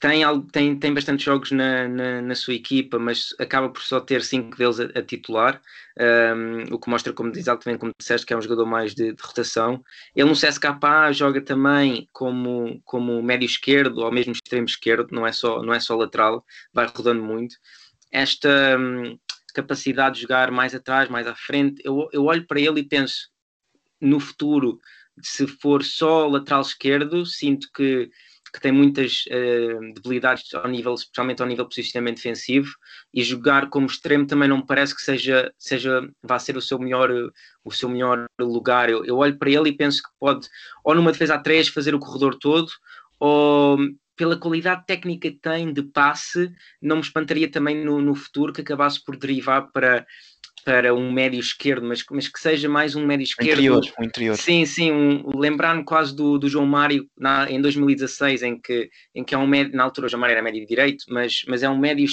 tem, 0.00 0.22
tem, 0.52 0.78
tem 0.78 0.94
bastante 0.94 1.24
jogos 1.24 1.50
na, 1.52 1.88
na, 1.88 2.22
na, 2.22 2.34
sua 2.34 2.54
equipa, 2.54 2.98
mas 2.98 3.34
acaba 3.38 3.68
por 3.68 3.82
só 3.82 4.00
ter 4.00 4.22
cinco 4.22 4.56
deles 4.56 4.80
a, 4.80 4.84
a 4.84 5.02
titular, 5.02 5.60
um, 6.36 6.74
o 6.74 6.78
que 6.78 6.90
mostra, 6.90 7.12
como 7.12 7.32
exatamente 7.34 7.80
como 7.80 7.92
disseste, 7.98 8.26
que 8.26 8.32
é 8.32 8.36
um 8.36 8.42
jogador 8.42 8.66
mais 8.66 8.94
de, 8.94 9.12
de, 9.12 9.22
rotação. 9.22 9.82
Ele 10.14 10.28
no 10.28 10.34
CSKA 10.34 11.12
joga 11.12 11.40
também 11.40 12.08
como, 12.12 12.80
como 12.84 13.22
médio 13.22 13.46
esquerdo 13.46 13.98
ou 13.98 14.12
mesmo 14.12 14.32
extremo 14.32 14.66
esquerdo, 14.66 15.08
não 15.12 15.26
é 15.26 15.32
só, 15.32 15.62
não 15.62 15.72
é 15.72 15.80
só 15.80 15.96
lateral, 15.96 16.44
vai 16.72 16.86
rodando 16.86 17.22
muito. 17.22 17.56
Esta, 18.10 18.76
um, 18.78 19.18
capacidade 19.62 20.16
de 20.16 20.22
jogar 20.22 20.50
mais 20.50 20.74
atrás, 20.74 21.08
mais 21.08 21.26
à 21.26 21.34
frente. 21.34 21.82
Eu, 21.84 22.08
eu 22.12 22.24
olho 22.24 22.46
para 22.46 22.60
ele 22.60 22.80
e 22.80 22.88
penso 22.88 23.28
no 24.00 24.20
futuro, 24.20 24.78
se 25.20 25.46
for 25.46 25.82
só 25.82 26.26
lateral 26.28 26.60
esquerdo, 26.60 27.26
sinto 27.26 27.68
que, 27.74 28.08
que 28.52 28.60
tem 28.60 28.70
muitas 28.70 29.24
uh, 29.26 29.92
debilidades 29.94 30.54
ao 30.54 30.68
nível, 30.68 30.94
especialmente 30.94 31.42
ao 31.42 31.48
nível 31.48 31.64
de 31.64 31.74
posicionamento 31.74 32.16
defensivo, 32.16 32.70
e 33.12 33.22
jogar 33.24 33.68
como 33.68 33.86
extremo 33.86 34.26
também 34.26 34.48
não 34.48 34.58
me 34.58 34.66
parece 34.66 34.94
que 34.94 35.02
seja, 35.02 35.52
seja 35.58 36.08
vá 36.22 36.38
ser 36.38 36.56
o 36.56 36.62
seu 36.62 36.78
melhor, 36.78 37.10
o 37.64 37.70
seu 37.72 37.88
melhor 37.88 38.26
lugar. 38.38 38.88
Eu, 38.88 39.04
eu 39.04 39.16
olho 39.16 39.36
para 39.36 39.50
ele 39.50 39.70
e 39.70 39.76
penso 39.76 40.02
que 40.02 40.08
pode, 40.20 40.48
ou 40.84 40.94
numa 40.94 41.12
defesa 41.12 41.34
a 41.34 41.40
três, 41.40 41.68
fazer 41.68 41.94
o 41.94 41.98
corredor 41.98 42.36
todo, 42.36 42.70
ou 43.18 43.76
pela 44.18 44.36
qualidade 44.36 44.84
técnica 44.84 45.30
que 45.30 45.38
tem 45.38 45.72
de 45.72 45.82
passe, 45.82 46.50
não 46.82 46.96
me 46.96 47.02
espantaria 47.02 47.50
também 47.50 47.82
no, 47.82 48.02
no 48.02 48.14
futuro 48.14 48.52
que 48.52 48.60
acabasse 48.60 49.02
por 49.02 49.16
derivar 49.16 49.70
para 49.72 50.04
para 50.64 50.92
um 50.92 51.10
médio 51.10 51.40
esquerdo, 51.40 51.86
mas, 51.86 52.04
mas 52.10 52.28
que 52.28 52.38
seja 52.38 52.68
mais 52.68 52.94
um 52.94 53.06
médio 53.06 53.24
esquerdo. 53.24 53.52
Interior, 53.52 53.82
um 53.98 54.04
interior. 54.04 54.36
Sim, 54.36 54.66
sim, 54.66 54.92
um, 54.92 55.38
lembrar-me 55.38 55.82
quase 55.82 56.14
do, 56.14 56.36
do 56.36 56.46
João 56.46 56.66
Mário 56.66 57.08
na, 57.16 57.50
em 57.50 57.58
2016, 57.58 58.42
em 58.42 58.60
que, 58.60 58.90
em 59.14 59.24
que 59.24 59.34
é 59.34 59.38
um 59.38 59.46
médio, 59.46 59.74
na 59.74 59.84
altura 59.84 60.08
o 60.08 60.10
João 60.10 60.20
Mário 60.20 60.34
era 60.34 60.42
médio 60.42 60.66
direito, 60.66 61.04
mas, 61.08 61.40
mas 61.48 61.62
é 61.62 61.70
um 61.70 61.78
médio 61.78 62.04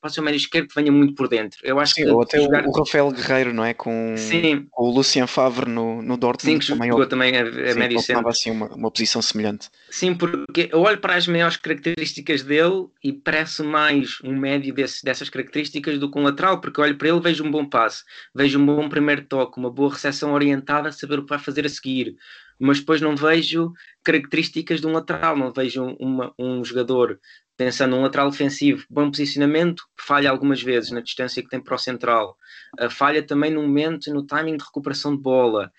pode 0.00 0.14
ser 0.14 0.20
um 0.20 0.24
médio 0.24 0.38
esquerdo 0.38 0.68
que 0.68 0.74
venha 0.74 0.92
muito 0.92 1.14
por 1.14 1.28
dentro. 1.28 1.58
Eu 1.62 1.78
acho 1.78 1.94
Sim, 1.94 2.04
que 2.04 2.10
ou 2.10 2.22
até 2.22 2.40
jogar... 2.40 2.66
o, 2.66 2.70
Rafael 2.70 3.10
Guerreiro, 3.10 3.52
não 3.52 3.64
é? 3.64 3.74
Com, 3.74 4.14
Sim. 4.16 4.66
o 4.76 4.90
Lucien 4.90 5.26
Favre 5.26 5.68
no, 5.68 6.02
no 6.02 6.16
Dortmund. 6.16 6.52
Sim, 6.54 6.58
que 6.58 6.66
também 6.66 6.90
jogou 6.90 7.06
também 7.06 7.36
a, 7.36 7.42
a 7.42 7.72
Sim, 7.72 7.78
médio 7.78 8.00
centro. 8.00 8.28
assim 8.28 8.50
uma, 8.50 8.66
uma 8.74 8.90
posição 8.90 9.22
semelhante. 9.22 9.68
Sim, 9.90 10.14
porque 10.14 10.68
eu 10.72 10.80
olho 10.80 10.98
para 10.98 11.14
as 11.14 11.26
maiores 11.26 11.56
características 11.56 12.42
dele 12.42 12.86
e 13.02 13.12
parece 13.12 13.62
mais 13.62 14.18
um 14.22 14.36
médio 14.36 14.74
desse, 14.74 15.04
dessas 15.04 15.28
características 15.28 15.98
do 15.98 16.10
que 16.10 16.18
um 16.18 16.22
lateral, 16.22 16.60
porque 16.60 16.80
olho 16.80 16.96
para 16.96 17.08
ele 17.08 17.20
vejo 17.20 17.44
um 17.44 17.50
bom 17.50 17.64
passe, 17.64 18.04
vejo 18.34 18.58
um 18.58 18.66
bom 18.66 18.88
primeiro 18.88 19.22
toque, 19.24 19.58
uma 19.58 19.70
boa 19.70 19.92
recepção 19.92 20.32
orientada 20.32 20.88
a 20.88 20.92
saber 20.92 21.18
o 21.18 21.22
que 21.22 21.30
vai 21.30 21.38
fazer 21.38 21.64
a 21.66 21.68
seguir, 21.68 22.16
mas 22.58 22.80
depois 22.80 23.00
não 23.00 23.16
vejo 23.16 23.72
características 24.02 24.80
de 24.80 24.86
um 24.86 24.92
lateral, 24.92 25.36
não 25.36 25.52
vejo 25.52 25.84
uma, 25.98 26.32
um 26.38 26.64
jogador 26.64 27.18
pensando 27.56 27.96
num 27.96 28.02
lateral 28.02 28.28
ofensivo, 28.28 28.84
bom 28.90 29.10
posicionamento, 29.10 29.84
falha 29.96 30.30
algumas 30.30 30.62
vezes 30.62 30.90
na 30.90 31.00
distância 31.00 31.42
que 31.42 31.48
tem 31.48 31.60
para 31.60 31.74
o 31.74 31.78
central, 31.78 32.36
uh, 32.80 32.90
falha 32.90 33.22
também 33.22 33.50
no 33.50 33.62
momento, 33.62 34.12
no 34.12 34.26
timing 34.26 34.56
de 34.56 34.64
recuperação 34.64 35.14
de 35.14 35.22
bola, 35.22 35.70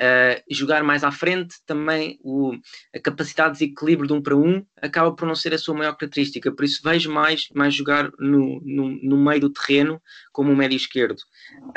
uh, 0.00 0.42
jogar 0.50 0.82
mais 0.82 1.04
à 1.04 1.10
frente, 1.10 1.56
também 1.66 2.18
o, 2.22 2.52
a 2.94 3.00
capacidade 3.00 3.54
de 3.54 3.66
desequilíbrio 3.66 4.08
de 4.08 4.14
um 4.14 4.22
para 4.22 4.36
um 4.36 4.64
acaba 4.80 5.14
por 5.14 5.26
não 5.26 5.34
ser 5.34 5.52
a 5.52 5.58
sua 5.58 5.74
maior 5.74 5.96
característica, 5.96 6.50
por 6.50 6.64
isso 6.64 6.80
vejo 6.82 7.10
mais, 7.10 7.48
mais 7.54 7.74
jogar 7.74 8.10
no, 8.18 8.60
no, 8.64 8.88
no 9.02 9.18
meio 9.18 9.40
do 9.40 9.50
terreno 9.50 10.00
como 10.32 10.50
um 10.50 10.56
médio 10.56 10.76
esquerdo. 10.76 11.18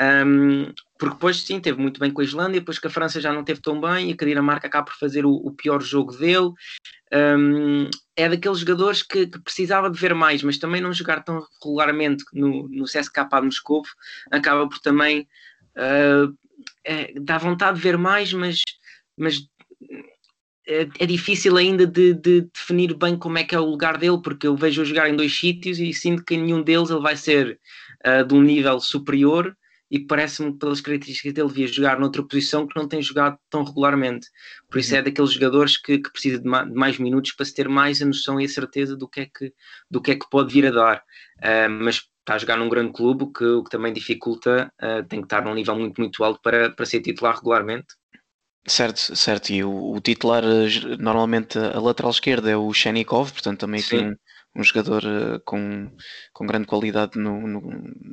Um, 0.00 0.72
porque 1.02 1.16
depois 1.16 1.40
sim, 1.40 1.58
teve 1.58 1.80
muito 1.80 1.98
bem 1.98 2.12
com 2.12 2.20
a 2.20 2.24
Islândia, 2.24 2.60
depois 2.60 2.78
que 2.78 2.86
a 2.86 2.90
França 2.90 3.20
já 3.20 3.32
não 3.32 3.42
teve 3.42 3.60
tão 3.60 3.80
bem 3.80 4.08
e 4.08 4.12
a 4.12 4.24
Dinamarca 4.24 4.68
acaba 4.68 4.84
por 4.84 4.94
fazer 4.94 5.26
o, 5.26 5.32
o 5.32 5.50
pior 5.50 5.82
jogo 5.82 6.16
dele. 6.16 6.52
Um, 7.12 7.90
é 8.14 8.28
daqueles 8.28 8.60
jogadores 8.60 9.02
que, 9.02 9.26
que, 9.26 9.40
precisava 9.40 9.90
de 9.90 9.98
ver 9.98 10.14
mais, 10.14 10.44
mas 10.44 10.58
também 10.58 10.80
não 10.80 10.92
jogar 10.92 11.24
tão 11.24 11.44
regularmente 11.60 12.22
no, 12.32 12.68
no 12.68 12.84
CSKA 12.84 13.24
de 13.24 13.46
Moscou 13.46 13.82
acaba 14.30 14.68
por 14.68 14.78
também 14.78 15.26
uh, 15.76 16.32
é, 16.84 17.12
vontade 17.40 17.78
de 17.78 17.82
ver 17.82 17.98
mais, 17.98 18.32
mas, 18.32 18.62
mas 19.16 19.40
é, 20.68 20.88
é 21.00 21.04
difícil 21.06 21.56
ainda 21.56 21.84
de, 21.84 22.14
de, 22.14 22.42
definir 22.42 22.94
bem 22.94 23.18
como 23.18 23.38
é 23.38 23.42
que 23.42 23.56
é 23.56 23.58
o 23.58 23.66
lugar 23.66 23.98
dele, 23.98 24.20
porque 24.22 24.46
eu 24.46 24.54
vejo-o 24.54 24.84
jogar 24.84 25.10
em 25.10 25.16
dois 25.16 25.36
sítios 25.36 25.80
e 25.80 25.92
sinto 25.92 26.24
que 26.24 26.36
em 26.36 26.42
nenhum 26.42 26.62
deles 26.62 26.90
ele 26.90 27.02
vai 27.02 27.16
ser 27.16 27.58
uh, 28.06 28.24
de 28.24 28.34
um 28.34 28.40
nível 28.40 28.78
superior 28.78 29.56
e 29.92 30.00
parece-me 30.00 30.58
pelas 30.58 30.80
características 30.80 31.34
dele 31.34 31.48
devia 31.48 31.66
jogar 31.66 32.00
noutra 32.00 32.22
posição 32.22 32.66
que 32.66 32.74
não 32.74 32.88
tem 32.88 33.02
jogado 33.02 33.38
tão 33.50 33.62
regularmente. 33.62 34.26
Por 34.70 34.78
isso 34.78 34.94
uhum. 34.94 34.98
é 34.98 35.02
daqueles 35.02 35.32
jogadores 35.32 35.76
que, 35.76 35.98
que 35.98 36.10
precisa 36.10 36.38
de, 36.38 36.48
ma 36.48 36.64
de, 36.64 36.72
mais 36.72 36.96
minutos 36.96 37.32
para 37.32 37.44
se 37.44 37.52
ter 37.52 37.68
mais 37.68 38.00
a 38.00 38.06
noção 38.06 38.40
e 38.40 38.46
a 38.46 38.48
certeza 38.48 38.96
do 38.96 39.06
que 39.06 39.20
é 39.20 39.26
que, 39.26 39.52
do 39.90 40.00
que, 40.00 40.12
é 40.12 40.14
que 40.14 40.24
pode 40.30 40.50
vir 40.50 40.64
a 40.64 40.70
dar. 40.70 41.04
Uh, 41.40 41.68
mas 41.68 41.96
está 42.20 42.34
a 42.34 42.38
jogar 42.38 42.56
num 42.56 42.70
grande 42.70 42.94
clube, 42.94 43.30
que, 43.36 43.44
o 43.44 43.62
que 43.62 43.70
também 43.70 43.92
dificulta, 43.92 44.72
uh, 44.82 45.06
tem 45.06 45.20
que 45.20 45.26
estar 45.26 45.44
num 45.44 45.52
nível 45.52 45.76
muito, 45.78 46.00
muito 46.00 46.24
alto 46.24 46.40
para, 46.42 46.70
para 46.70 46.86
ser 46.86 47.02
titular 47.02 47.36
regularmente. 47.36 47.88
Certo, 48.66 49.14
certo. 49.14 49.50
E 49.50 49.62
o, 49.62 49.92
o 49.92 50.00
titular, 50.00 50.42
eh, 50.42 50.96
normalmente 50.98 51.58
a 51.58 51.80
lateral 51.80 52.12
esquerda 52.12 52.48
é 52.48 52.56
o 52.56 52.72
Shenikov, 52.72 53.32
portanto 53.32 53.60
também 53.60 53.80
aqui 53.80 53.96
um, 53.96 54.14
um 54.54 54.62
jogador 54.62 55.02
uh, 55.04 55.40
com, 55.44 55.90
com 56.32 56.46
grande 56.46 56.66
qualidade 56.66 57.18
no, 57.18 57.46
no, 57.46 57.60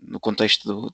no 0.04 0.19
contexto 0.19 0.67
do, 0.67 0.93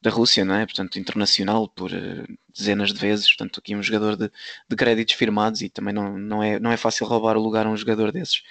da 0.00 0.10
Rússia, 0.10 0.44
não 0.44 0.54
é? 0.54 0.64
Portanto, 0.64 0.98
internacional 0.98 1.68
por 1.68 1.90
uh, 1.92 2.38
dezenas 2.56 2.92
de 2.92 3.00
vezes. 3.00 3.26
Portanto, 3.26 3.58
aqui 3.58 3.74
um 3.74 3.82
jogador 3.82 4.16
de, 4.16 4.30
de 4.68 4.76
créditos 4.76 5.14
firmados 5.14 5.62
e 5.62 5.68
também 5.68 5.92
não, 5.94 6.16
não, 6.18 6.42
é, 6.42 6.58
não 6.60 6.70
é 6.70 6.76
fácil 6.76 7.06
roubar 7.06 7.36
o 7.36 7.42
lugar 7.42 7.66
a 7.66 7.70
um 7.70 7.76
jogador 7.76 8.12
desses. 8.12 8.42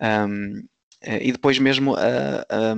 Um, 0.00 0.64
e 1.02 1.32
depois 1.32 1.58
mesmo 1.58 1.94
a, 1.94 2.46
a, 2.48 2.74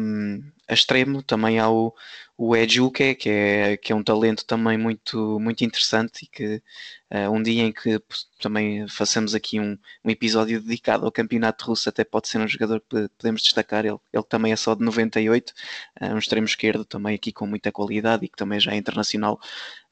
a 0.68 0.74
extremo 0.74 1.22
também 1.22 1.58
há 1.58 1.68
o, 1.70 1.94
o 2.36 2.56
Ejuke, 2.56 3.14
que 3.14 3.28
é, 3.28 3.76
que 3.76 3.92
é 3.92 3.94
um 3.94 4.02
talento 4.02 4.44
também 4.44 4.76
muito, 4.76 5.38
muito 5.38 5.62
interessante 5.64 6.24
e 6.24 6.26
que 6.26 6.62
uh, 7.10 7.30
um 7.30 7.42
dia 7.42 7.62
em 7.62 7.72
que 7.72 8.02
também 8.40 8.88
façamos 8.88 9.34
aqui 9.34 9.60
um, 9.60 9.78
um 10.04 10.10
episódio 10.10 10.60
dedicado 10.60 11.04
ao 11.04 11.12
campeonato 11.12 11.66
russo 11.66 11.88
até 11.88 12.02
pode 12.04 12.28
ser 12.28 12.38
um 12.38 12.48
jogador 12.48 12.80
que 12.80 13.08
podemos 13.16 13.42
destacar, 13.42 13.84
ele, 13.84 13.98
ele 14.12 14.24
também 14.24 14.52
é 14.52 14.56
só 14.56 14.74
de 14.74 14.82
98, 14.82 15.50
uh, 15.50 15.54
eh, 16.00 16.14
um 16.14 16.18
extremo 16.18 16.46
esquerdo 16.46 16.84
também 16.84 17.14
aqui 17.14 17.32
com 17.32 17.46
muita 17.46 17.70
qualidade 17.70 18.24
e 18.24 18.28
que 18.28 18.36
também 18.36 18.58
já 18.58 18.72
é 18.72 18.76
internacional 18.76 19.38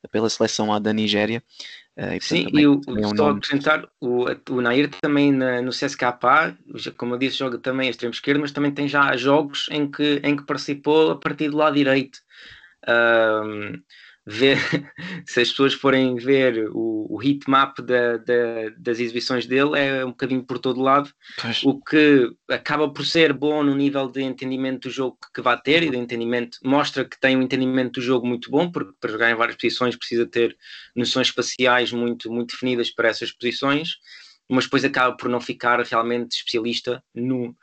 pela 0.08 0.30
seleção 0.30 0.72
A 0.72 0.78
da 0.78 0.92
Nigéria. 0.92 1.42
Uh, 1.96 2.14
e, 2.14 2.20
Sim, 2.20 2.46
e 2.52 2.66
o, 2.66 2.80
é 2.88 3.06
um 3.06 3.16
só 3.16 3.30
acrescentar, 3.30 3.86
o, 4.00 4.24
o 4.50 4.60
Nair 4.60 4.88
também 5.00 5.32
na, 5.32 5.60
no 5.60 5.70
CSKA, 5.70 6.56
como 6.96 7.14
eu 7.14 7.18
disse, 7.18 7.38
joga 7.38 7.58
também 7.58 7.90
extremo 7.90 8.14
esquerdo, 8.14 8.40
mas 8.40 8.52
também 8.52 8.70
tem 8.70 8.88
já 8.88 9.14
jogos 9.16 9.66
em 9.70 9.90
que, 9.90 10.20
em 10.24 10.36
que 10.36 10.44
participou 10.44 11.10
a 11.10 11.16
partir 11.16 11.50
do 11.50 11.56
lado 11.56 11.74
direito. 11.74 12.20
Um, 12.88 13.82
ver, 14.30 14.58
se 15.26 15.40
as 15.40 15.50
pessoas 15.50 15.74
forem 15.74 16.16
ver 16.16 16.68
o, 16.70 17.06
o 17.10 17.22
heatmap 17.22 17.78
da, 17.80 18.16
da, 18.16 18.70
das 18.78 19.00
exibições 19.00 19.46
dele, 19.46 19.78
é 19.78 20.04
um 20.04 20.10
bocadinho 20.10 20.44
por 20.44 20.58
todo 20.58 20.80
lado, 20.80 21.10
pois. 21.40 21.62
o 21.64 21.80
que 21.80 22.30
acaba 22.48 22.88
por 22.88 23.04
ser 23.04 23.32
bom 23.32 23.62
no 23.62 23.74
nível 23.74 24.08
de 24.08 24.22
entendimento 24.22 24.88
do 24.88 24.94
jogo 24.94 25.18
que 25.34 25.42
vai 25.42 25.60
ter 25.60 25.82
e 25.82 25.90
de 25.90 25.96
entendimento, 25.96 26.58
mostra 26.64 27.04
que 27.04 27.18
tem 27.18 27.36
um 27.36 27.42
entendimento 27.42 28.00
do 28.00 28.06
jogo 28.06 28.26
muito 28.26 28.50
bom, 28.50 28.70
porque 28.70 28.92
para 29.00 29.10
jogar 29.10 29.30
em 29.30 29.34
várias 29.36 29.56
posições 29.56 29.96
precisa 29.96 30.26
ter 30.26 30.56
noções 30.94 31.26
espaciais 31.28 31.92
muito, 31.92 32.30
muito 32.30 32.52
definidas 32.52 32.90
para 32.90 33.08
essas 33.08 33.32
posições, 33.32 33.96
mas 34.48 34.64
depois 34.64 34.84
acaba 34.84 35.16
por 35.16 35.28
não 35.28 35.40
ficar 35.40 35.80
realmente 35.80 36.36
especialista 36.36 37.02
no, 37.14 37.56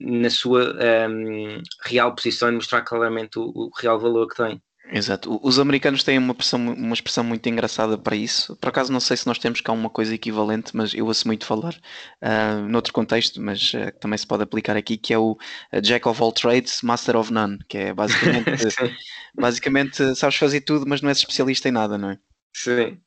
na 0.00 0.30
sua 0.30 0.74
um, 1.08 1.62
real 1.84 2.14
posição 2.14 2.48
e 2.48 2.52
mostrar 2.52 2.82
claramente 2.82 3.38
o, 3.38 3.42
o, 3.54 3.70
real 3.78 3.98
valor 3.98 4.26
que 4.26 4.36
tem. 4.36 4.62
Exato. 4.92 5.38
Os 5.42 5.58
americanos 5.58 6.02
têm 6.02 6.18
uma 6.18 6.32
expressão, 6.32 6.74
uma 6.74 6.94
expressão 6.94 7.22
muito 7.22 7.48
engraçada 7.48 7.96
para 7.96 8.16
isso. 8.16 8.56
Por 8.56 8.68
acaso 8.68 8.92
não 8.92 8.98
sei 8.98 9.16
se 9.16 9.26
nós 9.26 9.38
temos 9.38 9.60
cá 9.60 9.72
uma 9.72 9.88
coisa 9.88 10.14
equivalente, 10.14 10.76
mas 10.76 10.92
eu 10.92 11.06
ouço 11.06 11.28
muito 11.28 11.46
falar 11.46 11.74
uh, 11.74 12.68
noutro 12.68 12.92
contexto, 12.92 13.40
mas 13.40 13.72
uh, 13.72 13.92
também 14.00 14.18
se 14.18 14.26
pode 14.26 14.42
aplicar 14.42 14.76
aqui, 14.76 14.96
que 14.96 15.14
é 15.14 15.18
o 15.18 15.38
Jack 15.80 16.08
of 16.08 16.20
all 16.20 16.32
trades, 16.32 16.82
master 16.82 17.16
of 17.16 17.32
none, 17.32 17.58
que 17.68 17.78
é 17.78 17.94
basicamente, 17.94 18.50
basicamente 19.38 20.16
sabes 20.16 20.36
fazer 20.36 20.62
tudo, 20.62 20.84
mas 20.88 21.00
não 21.00 21.08
és 21.08 21.18
especialista 21.18 21.68
em 21.68 21.72
nada, 21.72 21.96
não 21.96 22.10
é? 22.10 22.18
Sim. 22.52 22.98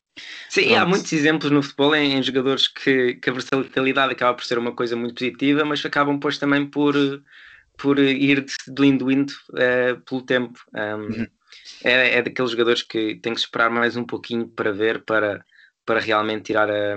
Sim, 0.48 0.74
há 0.76 0.86
muitos 0.86 1.12
exemplos 1.12 1.50
no 1.50 1.62
futebol 1.62 1.94
em, 1.94 2.14
em, 2.14 2.22
jogadores 2.22 2.68
que, 2.68 3.14
que 3.14 3.28
a 3.28 3.32
versatilidade 3.32 4.12
acaba 4.12 4.34
por 4.34 4.44
ser 4.44 4.58
uma 4.58 4.72
coisa 4.72 4.94
muito 4.94 5.14
positiva, 5.14 5.64
mas 5.64 5.84
acabam 5.84 6.14
depois 6.14 6.38
também 6.38 6.64
por, 6.64 6.94
por 7.76 7.98
ir 7.98 8.44
de 8.44 8.80
lindo 8.82 9.10
indo 9.10 9.32
uh, 9.50 10.00
pelo 10.02 10.22
tempo. 10.22 10.58
Um, 10.72 11.18
uhum. 11.18 11.26
É, 11.84 12.18
é 12.18 12.22
daqueles 12.22 12.50
jogadores 12.50 12.82
que 12.82 13.16
tem 13.16 13.34
que 13.34 13.40
esperar 13.40 13.70
mais 13.70 13.96
um 13.96 14.04
pouquinho 14.04 14.48
para 14.48 14.72
ver, 14.72 15.04
para, 15.04 15.44
para 15.84 16.00
realmente 16.00 16.46
tirar 16.46 16.70
a, 16.70 16.94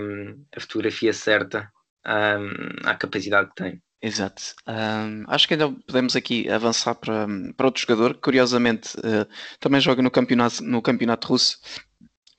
a 0.55 0.59
fotografia 0.59 1.13
certa 1.13 1.71
um, 2.05 2.87
à 2.87 2.95
capacidade 2.95 3.49
que 3.49 3.55
tem. 3.55 3.81
Exato. 4.01 4.55
Um, 4.67 5.25
acho 5.27 5.47
que 5.47 5.55
ainda 5.55 5.71
podemos 5.87 6.15
aqui 6.15 6.47
avançar 6.49 6.95
para, 6.95 7.27
para 7.55 7.65
outro 7.65 7.81
jogador 7.81 8.13
que 8.13 8.21
curiosamente 8.21 8.95
uh, 8.99 9.27
também 9.59 9.81
joga 9.81 10.01
no 10.01 10.11
campeonato, 10.11 10.63
no 10.63 10.81
campeonato 10.81 11.27
russo 11.27 11.59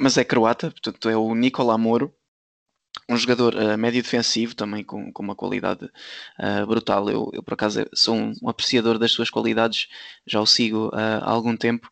mas 0.00 0.16
é 0.16 0.24
croata, 0.24 0.70
portanto 0.70 1.08
é 1.08 1.16
o 1.16 1.34
Nicola 1.34 1.76
Moro, 1.76 2.14
um 3.08 3.16
jogador 3.16 3.54
uh, 3.54 3.76
médio 3.76 4.02
defensivo 4.02 4.54
também 4.54 4.84
com, 4.84 5.12
com 5.12 5.22
uma 5.22 5.34
qualidade 5.34 5.84
uh, 5.84 6.66
brutal. 6.66 7.10
Eu, 7.10 7.30
eu, 7.32 7.42
por 7.42 7.54
acaso 7.54 7.84
sou 7.92 8.14
um, 8.14 8.32
um, 8.40 8.48
apreciador 8.48 8.98
das 8.98 9.10
suas 9.10 9.28
qualidades, 9.28 9.88
já 10.26 10.40
o 10.40 10.46
sigo 10.46 10.90
há 10.94 11.28
algum 11.28 11.56
tempo, 11.56 11.90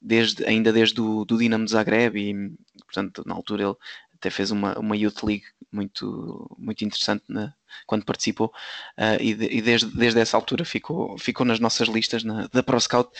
desde, 0.00 0.44
ainda 0.44 0.72
desde 0.72 1.00
o 1.00 1.24
do 1.24 1.38
Dinamo 1.38 1.64
de 1.64 1.70
Zagreb 1.70 2.16
e 2.16 2.52
portanto 2.84 3.22
na 3.26 3.34
altura 3.34 3.62
ele 3.62 3.74
até 4.14 4.30
fez 4.30 4.50
uma, 4.50 4.78
uma 4.78 4.96
Youth 4.96 5.22
League 5.22 5.44
muito, 5.70 6.54
muito 6.58 6.84
interessante 6.84 7.24
na, 7.28 7.54
quando 7.86 8.04
participou 8.04 8.52
uh, 8.98 9.20
e, 9.20 9.34
de, 9.34 9.46
e, 9.46 9.62
desde, 9.62 9.86
desde 9.86 10.20
essa 10.20 10.36
altura 10.36 10.64
ficou, 10.64 11.18
ficou 11.18 11.44
nas 11.46 11.58
nossas 11.58 11.88
listas 11.88 12.24
na, 12.24 12.48
da 12.52 12.62
Pro 12.62 12.80
Scout. 12.80 13.10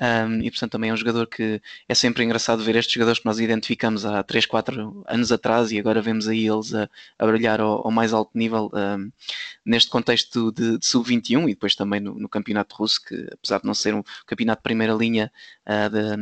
Um, 0.00 0.40
e 0.42 0.50
portanto 0.50 0.72
também 0.72 0.90
é 0.90 0.92
um 0.92 0.96
jogador 0.96 1.26
que 1.26 1.60
é 1.88 1.94
sempre 1.94 2.24
engraçado 2.24 2.62
ver 2.62 2.76
estes 2.76 2.94
jogadores 2.94 3.20
que 3.20 3.26
nós 3.26 3.38
identificamos 3.38 4.04
há 4.04 4.22
3, 4.22 4.46
4 4.46 5.04
anos 5.06 5.32
atrás 5.32 5.72
e 5.72 5.78
agora 5.78 6.02
vemos 6.02 6.28
aí 6.28 6.46
eles 6.46 6.74
a, 6.74 6.88
a 7.18 7.26
brilhar 7.26 7.60
ao, 7.60 7.86
ao, 7.86 7.90
mais 7.90 8.12
alto 8.12 8.30
nível 8.34 8.70
um, 8.74 9.10
neste 9.64 9.90
contexto 9.90 10.52
de, 10.52 10.78
de 10.78 10.86
sub-21 10.86 11.44
e 11.44 11.54
depois 11.54 11.74
também 11.74 12.00
no, 12.00 12.14
no, 12.18 12.28
campeonato 12.28 12.74
russo 12.76 13.02
que 13.04 13.28
apesar 13.32 13.60
de 13.60 13.66
não 13.66 13.74
ser 13.74 13.94
um 13.94 14.02
campeonato 14.26 14.60
de 14.60 14.64
primeira 14.64 14.92
linha 14.92 15.30
uh, 15.66 15.90
da, 15.90 16.16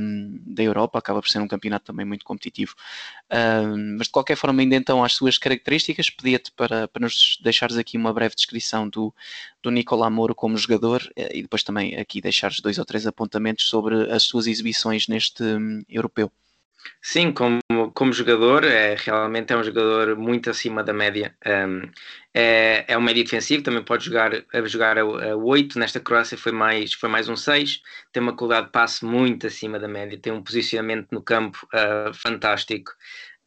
da 0.46 0.62
Europa 0.62 0.98
acaba 0.98 1.20
por 1.20 1.28
ser 1.28 1.40
um 1.40 1.48
campeonato 1.48 1.86
também 1.86 2.04
muito 2.04 2.24
competitivo. 2.24 2.74
Uh, 3.30 3.96
mas 3.98 4.06
de 4.06 4.12
qualquer 4.12 4.36
forma 4.36 4.60
ainda 4.60 4.76
então 4.76 5.02
as 5.02 5.14
suas 5.14 5.38
características 5.38 6.10
pedia-te 6.10 6.52
para, 6.52 6.86
para 6.88 7.02
nos 7.02 7.38
deixar 7.42 7.71
aqui 7.76 7.96
uma 7.96 8.12
breve 8.12 8.34
descrição 8.34 8.88
do, 8.88 9.14
do 9.62 9.70
Nicolás 9.70 10.12
Moro 10.12 10.34
como 10.34 10.56
jogador 10.56 11.02
eh, 11.16 11.38
e 11.38 11.42
depois 11.42 11.62
também 11.62 11.96
aqui 11.96 12.20
deixares 12.20 12.60
dois 12.60 12.78
ou 12.78 12.84
três 12.84 13.06
apontamentos 13.06 13.68
sobre 13.68 14.10
as 14.10 14.22
suas 14.24 14.46
exibições 14.46 15.08
neste 15.08 15.42
um, 15.42 15.82
europeu. 15.88 16.30
Sim, 17.00 17.32
como, 17.32 17.60
como 17.94 18.12
jogador, 18.12 18.64
é, 18.64 18.94
realmente 18.96 19.52
é 19.52 19.56
um 19.56 19.62
jogador 19.62 20.16
muito 20.16 20.50
acima 20.50 20.82
da 20.82 20.92
média. 20.92 21.34
Um, 21.46 21.82
é, 22.34 22.84
é 22.88 22.98
um 22.98 23.00
médio 23.00 23.24
defensivo, 23.24 23.62
também 23.62 23.82
pode 23.82 24.04
jogar 24.04 24.32
jogar 24.64 24.98
a, 24.98 25.02
a 25.02 25.36
8. 25.36 25.78
Nesta 25.78 26.00
Croácia 26.00 26.38
foi 26.38 26.52
mais, 26.52 26.92
foi 26.92 27.08
mais 27.08 27.28
um 27.28 27.36
6. 27.36 27.82
Tem 28.12 28.22
uma 28.22 28.36
qualidade 28.36 28.66
de 28.66 28.72
passe 28.72 29.04
muito 29.04 29.46
acima 29.46 29.78
da 29.78 29.88
média, 29.88 30.18
tem 30.18 30.32
um 30.32 30.42
posicionamento 30.42 31.08
no 31.12 31.22
campo 31.22 31.66
uh, 31.74 32.14
fantástico 32.14 32.92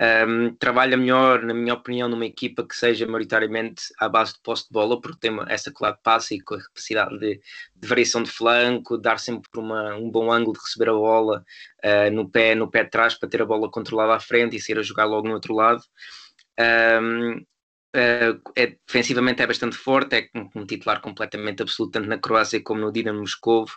um, 0.01 0.53
trabalha 0.55 0.97
melhor, 0.97 1.41
na 1.43 1.53
minha 1.53 1.73
opinião, 1.73 2.09
numa 2.09 2.25
equipa 2.25 2.67
que 2.67 2.75
seja 2.75 3.05
maioritariamente 3.05 3.83
à 3.97 4.09
base 4.09 4.33
de 4.33 4.39
posse 4.41 4.63
de 4.63 4.71
bola, 4.71 4.99
porque 4.99 5.19
tem 5.19 5.31
essa 5.47 5.71
qualidade 5.71 5.99
de 5.99 6.03
passe 6.03 6.35
e 6.35 6.41
com 6.41 6.55
a 6.55 6.61
capacidade 6.61 7.17
de, 7.17 7.41
de 7.75 7.87
variação 7.87 8.21
de 8.21 8.29
flanco, 8.29 8.97
dar 8.97 9.19
sempre 9.19 9.49
uma, 9.55 9.95
um 9.95 10.09
bom 10.09 10.31
ângulo 10.31 10.53
de 10.53 10.63
receber 10.63 10.89
a 10.89 10.93
bola 10.93 11.45
uh, 11.83 12.11
no, 12.11 12.29
pé, 12.29 12.55
no 12.55 12.69
pé 12.69 12.83
de 12.83 12.89
trás 12.89 13.15
para 13.15 13.29
ter 13.29 13.41
a 13.41 13.45
bola 13.45 13.71
controlada 13.71 14.15
à 14.15 14.19
frente 14.19 14.55
e 14.55 14.61
sair 14.61 14.79
a 14.79 14.83
jogar 14.83 15.05
logo 15.05 15.27
no 15.27 15.33
outro 15.33 15.53
lado. 15.53 15.81
Um, 16.59 17.45
Uh, 17.95 18.41
é, 18.57 18.75
defensivamente 18.85 19.41
é 19.41 19.47
bastante 19.47 19.77
forte, 19.77 20.15
é 20.17 20.29
um, 20.35 20.49
um, 20.53 20.65
titular 20.65 20.99
completamente 20.99 21.61
absoluto, 21.61 21.93
tanto 21.93 22.09
na 22.09 22.17
Croácia 22.17 22.61
como 22.61 22.81
no 22.81 22.91
Dinamo 22.91 23.21
Moscovo. 23.21 23.71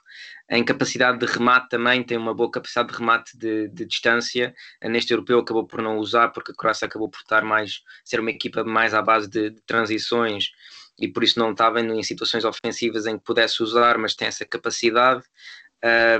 Em 0.50 0.64
capacidade 0.64 1.18
de 1.18 1.26
remate 1.26 1.68
também, 1.68 2.02
tem 2.02 2.18
uma 2.18 2.34
boa 2.34 2.50
capacidade 2.50 2.88
de 2.88 2.98
remate 2.98 3.38
de, 3.38 3.68
de 3.68 3.84
distância. 3.84 4.52
Uh, 4.82 4.88
neste 4.88 5.12
europeu 5.12 5.38
acabou 5.38 5.64
por 5.64 5.80
não 5.80 5.98
usar, 5.98 6.30
porque 6.30 6.50
a 6.50 6.54
Croácia 6.54 6.86
acabou 6.86 7.08
por 7.08 7.20
estar 7.20 7.44
mais, 7.44 7.82
ser 8.04 8.18
uma 8.18 8.30
equipa 8.30 8.64
mais 8.64 8.92
à 8.92 9.00
base 9.00 9.30
de, 9.30 9.50
de 9.50 9.60
transições 9.62 10.50
e 10.98 11.06
por 11.06 11.22
isso 11.22 11.38
não 11.38 11.52
estava 11.52 11.80
em, 11.80 12.00
em, 12.00 12.02
situações 12.02 12.44
ofensivas 12.44 13.06
em 13.06 13.16
que 13.16 13.24
pudesse 13.24 13.62
usar, 13.62 13.98
mas 13.98 14.16
tem 14.16 14.26
essa 14.26 14.44
capacidade. 14.44 15.22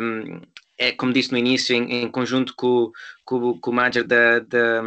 Um, 0.00 0.40
é 0.78 0.92
como 0.92 1.12
disse 1.12 1.32
no 1.32 1.38
início, 1.38 1.74
em, 1.74 2.04
em 2.04 2.08
conjunto 2.08 2.54
com, 2.54 2.92
com, 3.24 3.58
com 3.58 3.70
o 3.72 3.74
manager 3.74 4.06
da, 4.06 4.38
da 4.38 4.82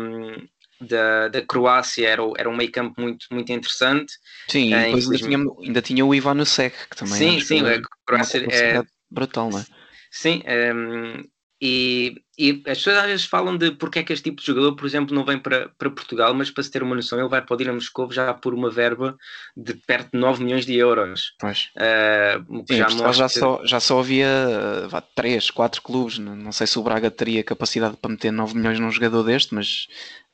da, 0.82 1.28
da 1.28 1.42
Croácia 1.42 2.08
era, 2.08 2.22
era 2.38 2.50
um 2.50 2.56
meio 2.56 2.72
campo 2.72 3.00
muito, 3.00 3.26
muito 3.32 3.52
interessante. 3.52 4.14
Sim, 4.48 4.74
uh, 4.74 4.84
depois 4.86 5.06
ainda, 5.06 5.18
tinha, 5.18 5.38
ainda 5.64 5.82
tinha 5.82 6.06
o 6.06 6.16
Ivan 6.16 6.44
Sek, 6.46 6.76
que 6.90 6.96
também 6.96 7.14
sim, 7.14 7.40
sim, 7.40 7.62
a 7.62 7.82
Croácia 8.06 8.46
é 8.50 8.84
brutal, 9.10 9.50
não 9.50 9.60
é? 9.60 9.66
Sim, 10.12 10.44
um, 10.46 10.50
ehm, 10.50 11.24
e, 11.62 12.16
e 12.40 12.64
as 12.66 12.80
pessoas 12.80 12.98
às 12.98 13.06
vezes 13.06 13.26
falam 13.26 13.56
de 13.56 13.70
porque 13.70 14.00
é 14.00 14.04
que 14.04 14.12
este 14.12 14.24
tipo 14.32 14.42
de 14.42 14.48
jogador, 14.48 14.76
por 14.76 14.88
exemplo, 14.88 15.14
não 15.14 15.24
vem 15.24 15.38
para, 15.38 15.70
para 15.78 15.92
Portugal, 15.92 16.34
mas 16.34 16.50
para 16.50 16.64
se 16.64 16.72
ter 16.72 16.82
uma 16.82 16.96
noção, 16.96 17.20
ele 17.20 17.30
vai 17.30 17.40
poder 17.40 17.66
ir 17.66 17.70
a 17.70 17.74
Moscou 17.74 18.12
já 18.12 18.34
por 18.34 18.56
uma 18.56 18.72
verba 18.72 19.16
de 19.56 19.76
perto 19.76 20.14
de 20.14 20.18
9 20.18 20.44
milhões 20.44 20.66
de 20.66 20.76
euros. 20.76 21.36
Pois. 21.40 21.70
Uh, 21.78 22.64
Sim, 22.68 22.78
já, 22.78 22.90
mostra... 22.90 23.14
já, 23.14 23.30
só, 23.30 23.62
já 23.64 23.80
só 23.80 24.00
havia 24.00 24.88
vá, 24.90 25.02
3, 25.02 25.52
4 25.52 25.84
clubes. 25.84 26.18
Não 26.18 26.52
sei 26.52 26.66
se 26.66 26.80
o 26.80 26.84
Braga 26.84 27.12
teria 27.12 27.44
capacidade 27.44 27.96
para 27.96 28.10
meter 28.10 28.32
9 28.32 28.58
milhões 28.58 28.80
num 28.80 28.90
jogador 28.90 29.22
deste, 29.22 29.54
mas, 29.54 29.86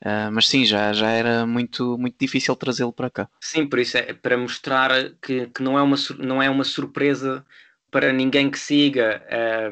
uh, 0.02 0.32
mas 0.32 0.48
sim, 0.48 0.64
já, 0.64 0.94
já 0.94 1.10
era 1.10 1.44
muito, 1.44 1.98
muito 1.98 2.16
difícil 2.18 2.56
trazê-lo 2.56 2.92
para 2.92 3.10
cá. 3.10 3.28
Sim, 3.38 3.66
por 3.66 3.78
isso 3.78 3.98
é 3.98 4.14
para 4.14 4.38
mostrar 4.38 4.90
que, 5.20 5.48
que 5.48 5.62
não, 5.62 5.78
é 5.78 5.82
uma, 5.82 5.96
não 6.18 6.42
é 6.42 6.48
uma 6.48 6.64
surpresa 6.64 7.44
para 7.90 8.12
ninguém 8.12 8.50
que 8.50 8.58
siga 8.58 9.22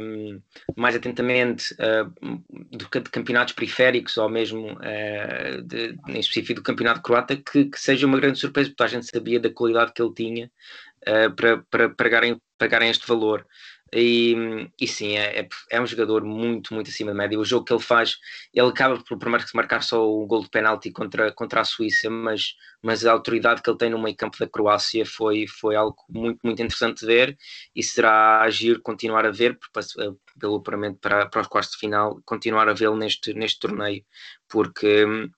um, 0.01 0.41
mais 0.75 0.97
atentamente 0.97 1.75
uh, 1.75 2.11
do, 2.71 2.89
de 2.89 3.11
campeonatos 3.11 3.53
periféricos 3.53 4.17
ou 4.17 4.29
mesmo 4.29 4.73
uh, 4.73 5.63
de, 5.63 5.99
em 6.09 6.19
específico 6.19 6.61
do 6.61 6.65
campeonato 6.65 7.03
croata 7.03 7.37
que, 7.37 7.67
que, 7.67 7.79
seja 7.79 8.07
uma 8.07 8.19
grande 8.19 8.39
surpresa, 8.39 8.71
porque 8.71 8.83
a 8.83 8.87
gente 8.87 9.07
sabia 9.07 9.39
da 9.39 9.51
qualidade 9.51 9.93
que 9.93 10.01
ele 10.01 10.15
tinha 10.15 10.51
uh, 11.07 11.35
para, 11.35 11.59
para 11.71 11.91
pagarem, 11.91 12.41
pagarem 12.59 12.89
este 12.89 13.07
valor. 13.07 13.47
E, 13.95 14.69
e 14.81 14.89
sim, 14.89 15.17
é, 15.17 15.41
é, 15.41 15.49
é, 15.71 15.81
um 15.81 15.87
jogador 15.87 16.25
muito, 16.25 16.75
muito 16.75 16.91
acima 16.91 17.13
da 17.13 17.17
média. 17.17 17.39
O 17.39 17.45
jogo 17.45 17.65
que 17.65 17.73
ele 17.73 17.83
faz, 17.83 18.17
ele 18.53 18.69
acaba 18.69 18.99
por, 19.03 19.17
marcar 19.29 19.83
só 19.83 20.05
o 20.05 20.27
gol 20.27 20.43
de 20.43 20.51
penalti 20.51 20.91
contra, 20.91 21.33
contra 21.33 21.61
a 21.61 21.65
Suíça, 21.65 22.11
mas, 22.11 22.55
mas 22.83 23.07
a 23.07 23.13
autoridade 23.13 23.63
que 23.63 23.71
ele 23.71 23.79
tem 23.79 23.91
no 23.91 24.03
meio 24.03 24.17
campo 24.17 24.39
da 24.39 24.49
Croácia 24.49 25.07
foi, 25.07 25.47
foi 25.47 25.77
algo 25.77 25.97
muito, 26.09 26.41
muito 26.43 26.61
interessante 26.61 27.01
de 27.01 27.07
ver 27.07 27.37
e 27.75 27.83
será 27.83 28.43
agir 28.43 28.81
continuar 28.83 29.25
a 29.25 29.31
ver, 29.31 29.57
pelo 30.39 30.57
apuramento 30.57 30.99
para, 30.99 31.27
para 31.27 31.43
os 31.43 31.47
quartos 31.47 31.73
de 31.73 31.79
final, 31.79 32.21
continuar 32.25 32.69
a 32.69 32.75
vê-lo 32.75 32.97
neste, 32.97 33.35
neste 33.35 33.61
torneio, 33.61 34.05
porque 34.49 35.05
hum, 35.05 35.31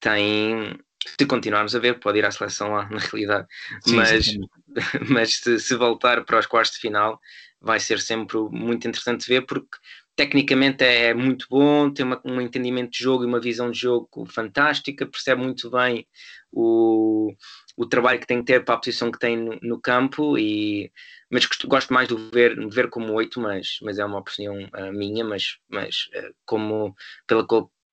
tem, 0.00 0.78
se 1.18 1.26
continuarmos 1.26 1.74
a 1.76 1.78
ver, 1.78 2.00
pode 2.00 2.18
ir 2.18 2.24
à 2.24 2.30
seleção 2.30 2.72
lá 2.72 2.88
na 2.90 2.98
realidade, 2.98 3.46
sim, 3.84 3.96
mas, 3.96 4.24
sim. 4.24 4.40
mas 5.10 5.34
se, 5.34 5.60
se, 5.60 5.74
voltar 5.76 6.24
para 6.24 6.38
os 6.38 6.46
quartos 6.46 6.74
de 6.74 6.80
final, 6.80 7.20
vai 7.62 7.80
ser 7.80 8.00
sempre 8.00 8.38
muito 8.50 8.88
interessante 8.88 9.26
ver, 9.28 9.42
porque 9.42 9.78
tecnicamente 10.16 10.84
é 10.84 11.14
muito 11.14 11.46
bom, 11.48 11.90
tem 11.90 12.04
uma, 12.04 12.20
um 12.24 12.40
entendimento 12.40 12.90
de 12.92 12.98
jogo 12.98 13.24
e 13.24 13.26
uma 13.26 13.40
visão 13.40 13.70
de 13.70 13.78
jogo 13.78 14.26
fantástica, 14.26 15.06
percebe 15.06 15.42
muito 15.42 15.70
bem 15.70 16.06
o, 16.50 17.32
o 17.76 17.86
trabalho 17.86 18.20
que 18.20 18.26
tem 18.26 18.38
que 18.38 18.44
ter 18.44 18.64
para 18.64 18.74
a 18.74 18.78
posição 18.78 19.10
que 19.10 19.18
tem 19.18 19.36
no, 19.36 19.58
no 19.62 19.80
campo, 19.80 20.36
e, 20.36 20.92
mas 21.30 21.46
gosto 21.64 21.92
mais 21.94 22.08
de 22.08 22.16
ver, 22.32 22.58
de 22.58 22.74
ver 22.74 22.90
como 22.90 23.12
oito, 23.14 23.40
mas, 23.40 23.78
mas 23.82 23.98
é 23.98 24.04
uma 24.04 24.18
opinião 24.18 24.54
uh, 24.54 24.92
minha, 24.92 25.24
mas, 25.24 25.56
mas 25.68 26.08
uh, 26.16 26.34
como 26.44 26.94
pela 27.26 27.46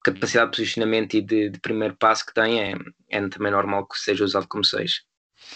capacidade 0.03 0.51
de 0.51 0.57
posicionamento 0.57 1.13
e 1.15 1.21
de, 1.21 1.49
de 1.49 1.59
primeiro 1.59 1.95
passo 1.95 2.25
que 2.25 2.33
tem, 2.33 2.61
é, 2.61 2.75
é 3.09 3.29
também 3.29 3.51
normal 3.51 3.87
que 3.87 3.97
seja 3.97 4.23
usado 4.25 4.47
como 4.47 4.63
seis. 4.63 5.08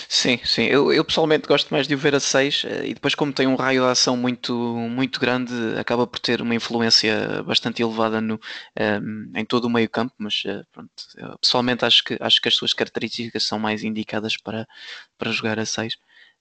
Sim, 0.09 0.39
sim. 0.43 0.63
Eu, 0.63 0.91
eu, 0.91 1.03
pessoalmente 1.05 1.47
gosto 1.47 1.69
mais 1.71 1.87
de 1.87 1.93
o 1.93 1.97
ver 1.97 2.15
a 2.15 2.19
6 2.19 2.63
eh, 2.65 2.87
e 2.87 2.93
depois, 2.93 3.13
como 3.15 3.31
tem 3.33 3.47
um 3.47 3.55
raio 3.55 3.83
de 3.83 3.89
ação 3.89 4.17
muito, 4.17 4.53
muito 4.89 5.19
grande, 5.19 5.53
acaba 5.77 6.07
por 6.07 6.19
ter 6.19 6.41
uma 6.41 6.55
influência 6.55 7.43
bastante 7.43 7.81
elevada 7.81 8.19
no, 8.21 8.35
um, 8.35 8.39
ehm, 8.75 9.31
em 9.35 9.45
todo 9.45 9.65
o 9.65 9.69
meio 9.69 9.89
campo. 9.89 10.13
Mas 10.17 10.43
uh, 10.45 10.65
pronto, 10.71 10.91
pessoalmente 11.41 11.85
acho 11.85 12.03
que, 12.03 12.17
acho 12.19 12.41
que 12.41 12.47
as 12.47 12.55
suas 12.55 12.73
características 12.73 13.43
são 13.43 13.59
mais 13.59 13.83
indicadas 13.83 14.37
para, 14.37 14.67
para 15.17 15.31
jogar 15.31 15.59
a 15.59 15.65
6. 15.65 15.95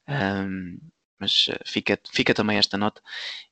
Um, 0.09 0.13
ehm, 0.15 0.79
mas 1.19 1.49
uh, 1.49 1.59
fica, 1.67 1.99
fica 2.13 2.35
também 2.35 2.59
esta 2.59 2.79
nota. 2.79 3.03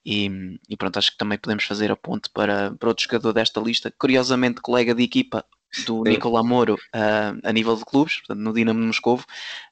E, 0.05 0.31
e, 0.69 0.77
pronto, 0.77 0.99
acho 0.99 1.13
que 1.13 1.19
também 1.19 1.39
podemos 1.39 1.65
fazer 1.65 1.91
a 1.91 1.97
ponte 1.97 2.31
para, 2.31 2.73
para 2.77 2.89
outro 2.89 3.05
jogador 3.05 3.33
desta 3.33 3.61
lista. 3.61 3.93
Curiosamente, 3.99 4.61
colega 4.61 4.95
de 4.95 5.03
equipa 5.05 5.45
do 5.87 6.03
Nicola 6.03 6.43
Moro 6.43 6.75
uh, 6.75 7.39
a 7.43 7.53
nível 7.53 7.77
de 7.77 7.85
clubes, 7.85 8.19
portanto, 8.19 8.39
no 8.39 8.53
Dinamo 8.53 8.81
de 8.81 8.87
Moscovo. 8.87 9.25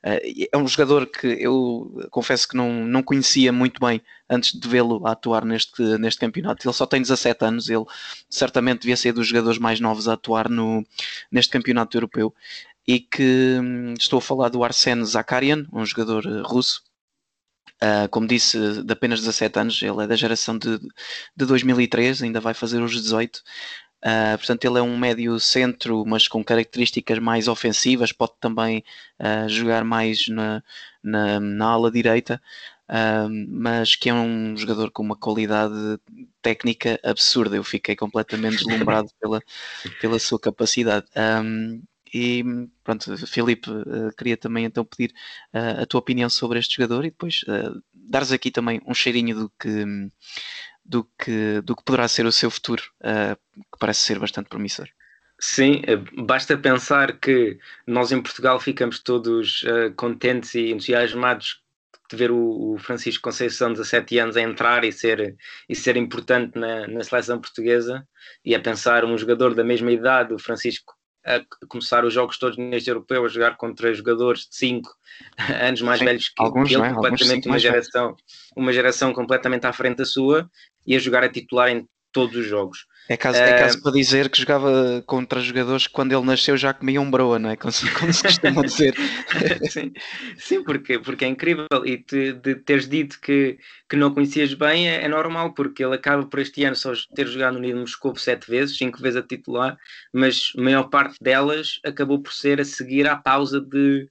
Uh, 0.05 0.47
é 0.53 0.57
um 0.57 0.67
jogador 0.67 1.07
que 1.07 1.27
eu 1.27 2.07
confesso 2.11 2.49
que 2.49 2.57
não, 2.57 2.85
não 2.85 3.03
conhecia 3.03 3.53
muito 3.53 3.81
bem 3.81 4.01
antes 4.31 4.59
de 4.59 4.69
vê-lo 4.69 5.07
atuar 5.07 5.45
neste, 5.45 5.83
neste 5.99 6.21
campeonato. 6.21 6.67
Ele 6.67 6.75
só 6.75 6.87
tem 6.87 7.01
17 7.01 7.45
anos, 7.45 7.69
ele 7.69 7.85
certamente 8.31 8.83
devia 8.83 8.97
ser 8.97 9.13
dos 9.13 9.27
jogadores 9.27 9.59
mais 9.59 9.81
novos 9.81 10.09
a 10.09 10.15
atuar 10.15 10.49
no, 10.49 10.87
neste 11.31 11.51
campeonato 11.51 11.97
europeu. 11.97 12.35
E 12.87 13.01
que 13.01 13.59
hum, 13.61 13.95
estou 13.99 14.19
a 14.19 14.23
falar 14.23 14.49
do 14.49 14.65
Arsene 14.65 15.05
Zakarian, 15.05 15.67
um 15.73 15.85
jogador 15.85 16.25
uh, 16.27 16.43
russo, 16.43 16.83
Uh, 17.81 18.09
como 18.11 18.27
disse, 18.27 18.83
de 18.83 18.93
apenas 18.93 19.21
17 19.21 19.57
anos, 19.61 19.81
ele 19.81 20.03
é 20.03 20.07
da 20.09 20.17
geração 20.17 20.59
de, 20.59 20.81
de 21.37 21.47
2003, 21.47 22.25
ainda 22.25 22.41
vai 22.41 22.53
fazer 22.53 22.83
os 22.83 22.91
18. 22.91 23.41
Uh, 24.05 24.39
portanto, 24.39 24.65
ele 24.65 24.79
é 24.79 24.83
um 24.83 24.97
médio 24.97 25.39
centro, 25.41 26.05
mas 26.07 26.29
com 26.29 26.45
características 26.45 27.19
mais 27.19 27.49
ofensivas, 27.49 28.13
pode 28.13 28.33
também 28.41 28.85
uh, 29.19 29.49
jogar 29.49 29.83
mais 29.85 30.29
na, 30.29 30.63
na, 31.03 31.41
na 31.41 31.67
ala 31.67 31.91
direita, 31.91 32.41
uh, 32.89 33.29
mas 33.49 33.97
que 33.97 34.09
é 34.09 34.15
um 34.15 34.57
jogador 34.57 34.93
com 34.93 35.03
uma 35.03 35.17
qualidade 35.17 35.75
técnica 36.41 37.01
absurda. 37.03 37.57
Eu 37.57 37.65
fiquei 37.65 37.97
completamente 37.97 38.59
deslumbrado 38.59 39.09
pela, 39.21 39.43
pela 40.01 40.19
sua 40.19 40.39
capacidade. 40.39 41.07
Um, 41.17 41.83
e 42.15 42.43
pronto, 42.83 43.27
Filipe, 43.27 43.69
queria 44.17 44.35
também 44.35 44.65
então 44.65 44.83
pedir 44.83 45.13
a 45.53 45.85
tua 45.85 45.99
opinião 45.99 46.31
sobre 46.31 46.59
este 46.59 46.77
jogador 46.77 47.05
e 47.05 47.11
depois 47.11 47.45
dares 47.93 48.33
aqui 48.33 48.51
também 48.51 48.81
um 48.87 48.95
cheirinho 48.95 49.37
do 49.37 49.53
que 49.61 49.85
do 50.89 51.05
que, 51.19 51.61
do 51.61 51.77
que 51.77 51.85
poderá 51.85 52.09
ser 52.09 52.25
o 52.25 52.33
seu 52.33 52.51
futuro, 52.51 52.83
uh, 53.03 53.37
que 53.55 53.79
parece 53.79 54.01
ser 54.01 54.19
bastante 54.19 54.49
promissor. 54.49 54.89
Sim, 55.41 55.83
eh, 55.87 55.97
basta 56.25 56.57
pensar 56.57 57.19
que 57.19 57.59
nós 57.87 58.11
em 58.11 58.21
Portugal 58.21 58.59
ficamos 58.59 58.99
todos 59.01 59.63
uh, 59.65 59.93
contentes 59.95 60.55
e 60.55 60.71
entusiasmados 60.73 61.63
de 62.11 62.17
ver 62.17 62.31
o, 62.31 62.73
o, 62.73 62.79
Francisco 62.79 63.23
Conceição, 63.23 63.71
17 63.71 64.19
anos, 64.19 64.37
a 64.37 64.41
entrar 64.41 64.83
e 64.83 64.91
ser, 64.91 65.37
e 65.69 65.77
ser 65.77 65.97
importante 65.97 66.59
na, 66.59 66.89
na 66.89 67.05
seleção 67.05 67.39
portuguesa, 67.39 68.09
e 68.43 68.55
a 68.55 68.61
pensar 68.61 69.05
um 69.05 69.17
jogador 69.17 69.55
da 69.55 69.63
mesma 69.63 69.93
idade, 69.93 70.33
o 70.33 70.39
Francisco, 70.39 70.95
a 71.25 71.43
começar 71.67 72.05
os 72.05 72.15
jogos 72.15 72.39
todos 72.39 72.57
neste 72.57 72.89
europeu, 72.89 73.25
a 73.25 73.29
jogar 73.29 73.57
contra 73.57 73.93
jogadores 73.93 74.49
de 74.49 74.57
5 74.57 74.91
anos 75.63 75.83
mais 75.83 75.99
sim, 75.99 76.05
velhos 76.05 76.29
que, 76.29 76.43
alguns, 76.43 76.71
ele, 76.71 76.83
é? 76.83 76.93
completamente 76.93 77.49
uma 77.49 77.59
geração, 77.59 78.17
uma 78.57 78.73
geração 78.73 79.13
completamente 79.13 79.67
à 79.67 79.73
frente 79.73 79.99
da 79.99 80.05
sua, 80.05 80.51
e 80.87 80.97
a 80.97 80.99
jogar 80.99 81.25
a 81.25 81.29
titular 81.29 81.69
em 81.69 81.87
todos 82.13 82.37
os 82.37 82.47
jogos. 82.47 82.87
É 83.09 83.17
caso, 83.17 83.39
é 83.39 83.59
caso 83.59 83.79
uh, 83.79 83.83
para 83.83 83.93
dizer 83.93 84.29
que 84.29 84.39
jogava 84.39 85.03
contra 85.07 85.41
jogadores 85.41 85.87
que 85.87 85.93
quando 85.95 86.13
ele 86.13 86.27
nasceu 86.27 86.59
já 86.59 86.75
comiam 86.75 87.11
broa, 87.11 87.39
não 87.39 87.49
é? 87.49 87.57
Como 87.57 87.73
se, 87.73 87.91
como 87.93 88.13
se 88.13 88.23
costuma 88.23 88.63
dizer. 88.63 88.95
sim, 89.71 89.93
sim 90.37 90.63
porque, 90.63 90.99
porque 90.99 91.25
é 91.25 91.29
incrível. 91.29 91.67
E 91.87 91.97
te, 91.97 92.35
de 92.35 92.57
teres 92.57 92.87
dito 92.87 93.19
que, 93.19 93.59
que 93.89 93.97
não 93.97 94.13
conhecias 94.13 94.53
bem 94.53 94.91
é, 94.91 95.05
é, 95.05 95.09
normal, 95.09 95.55
porque 95.55 95.83
ele 95.83 95.95
acaba 95.95 96.27
por 96.27 96.39
este 96.39 96.65
ano 96.65 96.77
só 96.77 96.93
ter 97.15 97.27
jogado 97.27 97.55
no 97.55 97.61
Unido 97.61 97.81
Moscou 97.81 98.15
sete 98.15 98.51
vezes, 98.51 98.77
cinco 98.77 99.01
vezes 99.01 99.21
a 99.21 99.27
titular, 99.27 99.79
mas 100.13 100.53
a 100.57 100.61
maior 100.61 100.85
parte 100.85 101.17
delas 101.19 101.81
acabou 101.85 102.21
por 102.21 102.35
ser 102.35 102.61
a 102.61 102.65
seguir 102.65 103.09
à 103.09 103.17
pausa 103.17 103.59
de 103.59 104.07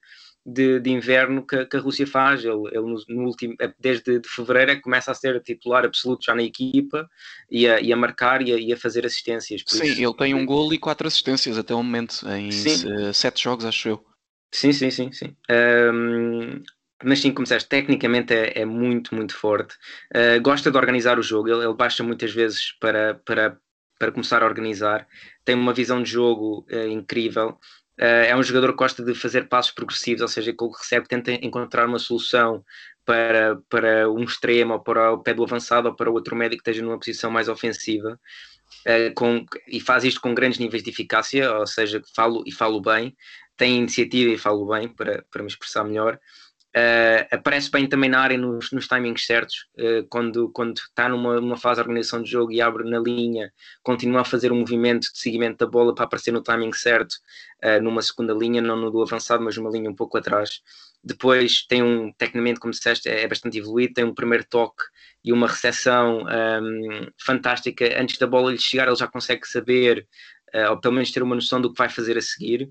de, 0.48 0.80
de 0.80 0.90
inverno 0.90 1.46
que, 1.46 1.66
que, 1.66 1.76
a 1.76 1.80
Rússia 1.80 2.08
faz. 2.08 2.46
Ele, 2.46 2.68
ele 2.72 2.82
no, 2.82 3.04
no, 3.10 3.26
último, 3.26 3.54
é, 3.60 3.74
desde 3.78 4.20
de 4.20 4.30
fevereiro 4.30 4.72
é 4.72 4.76
que 4.76 4.82
começa 4.82 5.12
a 5.12 5.16
ser 5.16 5.42
titular 5.42 5.84
absoluto 5.84 6.24
já 6.24 6.34
na 6.34 6.44
equipa 6.44 7.10
e 7.52 7.68
a, 7.68 7.82
e 7.82 7.92
a 7.92 7.98
marcar 7.98 8.42
e 8.42 8.54
a, 8.54 8.58
e 8.58 8.72
a, 8.72 8.78
fazer 8.78 9.06
assistências. 9.06 9.64
Sim, 9.68 9.84
isso, 9.84 10.02
ele 10.02 10.14
tem 10.16 10.34
um 10.34 10.46
gol 10.46 10.74
e 10.74 10.78
quatro 10.78 11.06
assistências 11.08 11.58
até 11.58 11.76
o 11.76 11.84
momento, 11.84 12.26
em 12.30 12.50
sim. 12.52 13.14
sete 13.14 13.44
jogos, 13.44 13.66
acho 13.66 13.90
eu. 13.90 14.06
Sim, 14.52 14.72
sim, 14.72 14.90
sim, 14.90 15.12
sim. 15.12 15.36
Um, 15.52 16.64
mas 17.04 17.20
sim, 17.20 17.32
como 17.32 17.44
disseste, 17.44 17.70
tecnicamente 17.70 18.34
é, 18.34 18.62
é 18.62 18.66
muito, 18.66 19.14
muito 19.14 19.36
forte. 19.36 19.76
Uh, 20.16 20.42
gosta 20.42 20.72
de 20.72 20.78
organizar 20.78 21.20
o 21.20 21.22
jogo, 21.24 21.50
ele, 21.50 21.64
ele 21.66 21.74
baixa 21.74 22.04
muitas 22.04 22.32
vezes 22.34 22.72
para, 22.80 23.16
para, 23.16 23.60
para 24.00 24.12
começar 24.12 24.42
a 24.42 24.46
organizar. 24.46 25.08
Tem 25.44 25.56
uma 25.56 25.74
visão 25.74 26.02
de 26.02 26.10
jogo 26.10 26.66
uh, 26.72 26.88
incrível. 26.88 27.60
Uh, 28.00 28.28
é 28.28 28.36
um 28.36 28.44
jogador 28.44 28.70
que 28.70 28.78
gosta 28.78 29.04
de 29.04 29.16
fazer 29.16 29.48
passos 29.48 29.72
progressivos, 29.72 30.22
ou 30.22 30.28
seja, 30.28 30.54
que 30.54 30.64
o 30.64 30.72
que 30.72 30.80
recebe 30.80 31.08
tenta 31.08 31.32
encontrar 31.32 31.88
uma 31.88 31.98
solução 31.98 32.64
para, 33.04 33.58
para 33.70 34.12
um 34.12 34.24
extremo, 34.24 34.74
ou 34.74 34.80
para 34.80 35.14
o 35.14 35.24
pé 35.24 35.34
do 35.34 35.44
avançado, 35.44 35.88
ou 35.88 35.96
para 35.96 36.12
outro 36.12 36.36
médico 36.36 36.64
que 36.64 36.70
esteja 36.70 36.86
numa 36.86 37.00
posição 37.00 37.32
mais 37.32 37.50
ofensiva. 37.50 38.20
Uh, 38.86 39.14
com, 39.16 39.46
e 39.68 39.80
faz 39.80 40.04
isto 40.04 40.22
com 40.22 40.36
grandes 40.36 40.60
níveis 40.60 40.84
de 40.84 40.90
eficácia, 40.90 41.52
ou 41.54 41.66
seja, 41.66 42.02
falo 42.16 42.44
e 42.46 42.52
falo 42.52 42.82
bem, 42.82 43.16
tem 43.56 43.78
iniciativa 43.78 44.32
e 44.32 44.38
falo 44.38 44.68
bem 44.68 44.88
para, 44.88 45.26
para 45.32 45.42
me 45.42 45.48
expressar 45.48 45.84
melhor. 45.84 46.20
Uh, 46.78 47.26
aparece 47.32 47.72
bem 47.72 47.88
também 47.88 48.08
na 48.08 48.20
área 48.20 48.38
nos, 48.38 48.72
nos 48.72 48.88
timings 48.88 49.26
certos, 49.26 49.66
uh, 49.80 50.06
quando, 50.10 50.52
quando 50.52 50.78
está 50.78 51.10
numa, 51.10 51.42
numa 51.42 51.58
fase 51.58 51.76
de 51.76 51.82
organização 51.82 52.22
de 52.22 52.30
jogo 52.30 52.52
e 52.52 52.62
abre 52.62 52.88
na 52.88 53.00
linha, 53.00 53.52
continua 53.82 54.22
a 54.22 54.26
fazer 54.26 54.52
um 54.52 54.60
movimento 54.60 55.12
de 55.12 55.18
seguimento 55.18 55.58
da 55.58 55.66
bola 55.66 55.96
para 55.96 56.06
aparecer 56.06 56.32
no 56.32 56.44
timing 56.44 56.74
certo, 56.74 57.14
uh, 57.64 57.82
numa 57.82 58.02
segunda 58.04 58.32
linha, 58.32 58.62
não 58.62 58.76
no 58.76 58.92
do 58.92 59.02
avançado, 59.02 59.44
mas 59.44 59.58
numa 59.58 59.72
linha 59.72 59.90
um 59.90 59.96
pouco 59.96 60.18
atrás. 60.18 60.62
Depois 61.04 61.66
tem 61.66 61.82
um, 61.82 62.12
tecnicamente, 62.12 62.60
como 62.60 62.72
disseste, 62.72 63.10
é, 63.10 63.24
é 63.24 63.28
bastante 63.28 63.58
evoluído, 63.58 63.96
tem 63.96 64.04
um 64.04 64.14
primeiro 64.14 64.46
toque 64.48 64.84
e 65.24 65.34
uma 65.34 65.48
recepção 65.48 66.26
um, 66.26 66.30
ehm, 66.30 67.08
fantástica. 67.20 68.00
Antes 68.00 68.18
da 68.18 68.28
bola 68.28 68.52
lhe 68.52 68.60
chegar, 68.60 68.88
ele 68.88 68.96
já 68.96 69.08
consegue 69.08 69.48
saber, 69.48 70.08
ou 70.70 70.80
pelo 70.80 70.94
menos 70.94 71.12
ter 71.12 71.24
uma 71.24 71.36
noção 71.36 71.62
do 71.62 71.72
que 71.72 71.78
vai 71.78 71.90
fazer 71.90 72.18
a 72.18 72.22
seguir. 72.22 72.70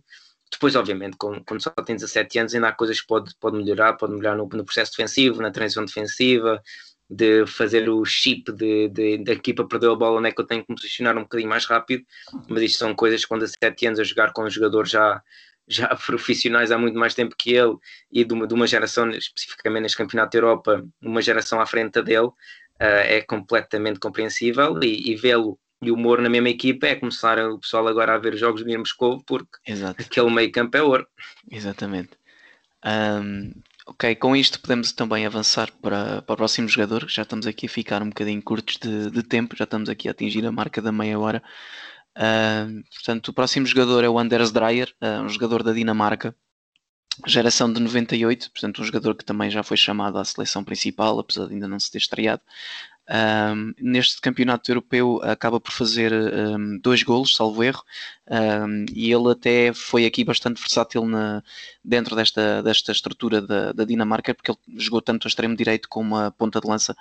Depois, 0.50 0.76
obviamente, 0.76 1.16
quando, 1.16 1.44
quando 1.44 1.62
só 1.62 1.70
tem 1.70 1.96
17 1.96 2.38
anos, 2.38 2.54
ainda 2.54 2.68
há 2.68 2.72
coisas 2.72 3.00
que 3.00 3.06
pode, 3.06 3.34
pode 3.40 3.56
melhorar, 3.56 3.94
pode 3.94 4.14
melhorar 4.14 4.36
no, 4.36 4.48
no 4.48 4.64
processo 4.64 4.92
defensivo, 4.92 5.42
na 5.42 5.50
transição 5.50 5.84
defensiva, 5.84 6.62
de 7.08 7.46
fazer 7.46 7.88
o 7.88 8.04
chip 8.04 8.52
de, 8.52 8.88
de, 8.88 9.18
da 9.18 9.32
equipa 9.32 9.66
perder 9.66 9.90
a 9.90 9.94
bola, 9.94 10.18
onde 10.18 10.28
é 10.28 10.32
que 10.32 10.40
eu 10.40 10.46
tenho 10.46 10.64
que 10.64 10.70
me 10.70 10.76
posicionar 10.76 11.16
um 11.16 11.22
bocadinho 11.22 11.48
mais 11.48 11.64
rápido, 11.64 12.04
mas 12.48 12.62
isto 12.62 12.78
são 12.78 12.94
coisas 12.94 13.22
que 13.22 13.28
com 13.28 13.38
17 13.38 13.86
anos 13.86 14.00
a 14.00 14.04
jogar 14.04 14.32
com 14.32 14.44
um 14.44 14.50
jogador 14.50 14.86
já 14.86 15.22
já 15.68 15.88
profissionais 16.06 16.70
há 16.70 16.78
muito 16.78 16.98
mais 16.98 17.14
tempo 17.14 17.34
que 17.36 17.52
ele 17.52 17.76
e 18.10 18.24
de 18.24 18.32
uma, 18.32 18.46
de 18.46 18.54
uma 18.54 18.66
geração, 18.66 19.10
especificamente 19.10 19.82
neste 19.82 19.98
Campeonato 19.98 20.30
da 20.30 20.38
Europa, 20.38 20.86
uma 21.02 21.20
geração 21.20 21.60
à 21.60 21.66
frente 21.66 22.00
dele, 22.02 22.26
uh, 22.28 22.34
é 22.78 23.20
completamente 23.22 23.98
compreensível 23.98 24.78
e, 24.82 25.10
e 25.10 25.16
vê-lo 25.16 25.58
e 25.82 25.90
o 25.90 25.96
Moro 25.96 26.22
na 26.22 26.28
mesma 26.28 26.48
equipa 26.48 26.86
é 26.86 26.94
começar 26.94 27.38
o 27.38 27.58
pessoal 27.58 27.86
agora 27.86 28.14
a 28.14 28.18
ver 28.18 28.34
os 28.34 28.40
jogos 28.40 28.64
do 28.64 28.78
Moscou 28.78 29.22
porque 29.24 29.58
Exato. 29.66 30.02
aquele 30.02 30.30
meio 30.30 30.50
campo 30.50 30.76
é 30.76 30.82
ouro. 30.82 31.06
Exatamente. 31.50 32.10
Um, 32.84 33.52
ok, 33.86 34.14
com 34.16 34.34
isto 34.34 34.60
podemos 34.60 34.92
também 34.92 35.26
avançar 35.26 35.70
para, 35.82 36.22
para 36.22 36.34
o 36.34 36.36
próximo 36.36 36.68
jogador. 36.68 37.08
Já 37.08 37.22
estamos 37.22 37.46
aqui 37.46 37.66
a 37.66 37.70
ficar 37.70 38.02
um 38.02 38.08
bocadinho 38.08 38.42
curtos 38.42 38.78
de, 38.78 39.10
de 39.10 39.22
tempo, 39.22 39.56
já 39.56 39.64
estamos 39.64 39.88
aqui 39.88 40.08
a 40.08 40.12
atingir 40.12 40.46
a 40.46 40.52
marca 40.52 40.80
da 40.80 40.92
meia 40.92 41.18
hora. 41.18 41.42
Portanto, 42.94 43.28
o 43.28 43.32
próximo 43.32 43.66
jogador 43.66 44.02
é 44.02 44.08
o 44.08 44.18
Anders 44.18 44.50
Dreyer, 44.50 44.94
uh, 45.02 45.22
um 45.22 45.28
jogador 45.28 45.62
da 45.62 45.72
Dinamarca, 45.72 46.34
geração 47.26 47.70
de 47.72 47.80
98, 47.80 48.50
portanto, 48.50 48.80
um 48.80 48.84
jogador 48.84 49.14
que 49.14 49.24
também 49.24 49.50
já 49.50 49.62
foi 49.62 49.76
chamado 49.76 50.18
à 50.18 50.24
seleção 50.24 50.64
principal, 50.64 51.18
apesar 51.18 51.46
de 51.46 51.54
ainda 51.54 51.68
não 51.68 51.78
se 51.78 51.90
ter 51.90 51.98
estreado. 51.98 52.42
Um, 53.08 53.72
neste 53.80 54.20
campeonato 54.20 54.68
europeu 54.68 55.20
acaba 55.22 55.60
por 55.60 55.70
fazer 55.70 56.12
um, 56.12 56.78
dois 56.80 57.04
golos, 57.04 57.36
salvo 57.36 57.62
erro, 57.62 57.82
um, 58.28 58.84
e 58.92 59.12
ele 59.12 59.30
até 59.30 59.72
foi 59.72 60.04
aqui 60.04 60.24
bastante 60.24 60.60
versátil 60.60 61.06
na, 61.06 61.42
dentro 61.84 62.16
desta, 62.16 62.62
desta 62.62 62.90
estrutura 62.90 63.40
da, 63.40 63.70
da, 63.72 63.84
Dinamarca, 63.84 64.34
porque 64.34 64.50
ele 64.50 64.58
jogou 64.80 65.00
tanto 65.00 65.26
a 65.26 65.28
extremo 65.28 65.54
direito 65.56 65.88
como 65.88 66.16
a 66.16 66.32
ponta 66.32 66.60
de 66.60 66.68
lança 66.68 66.96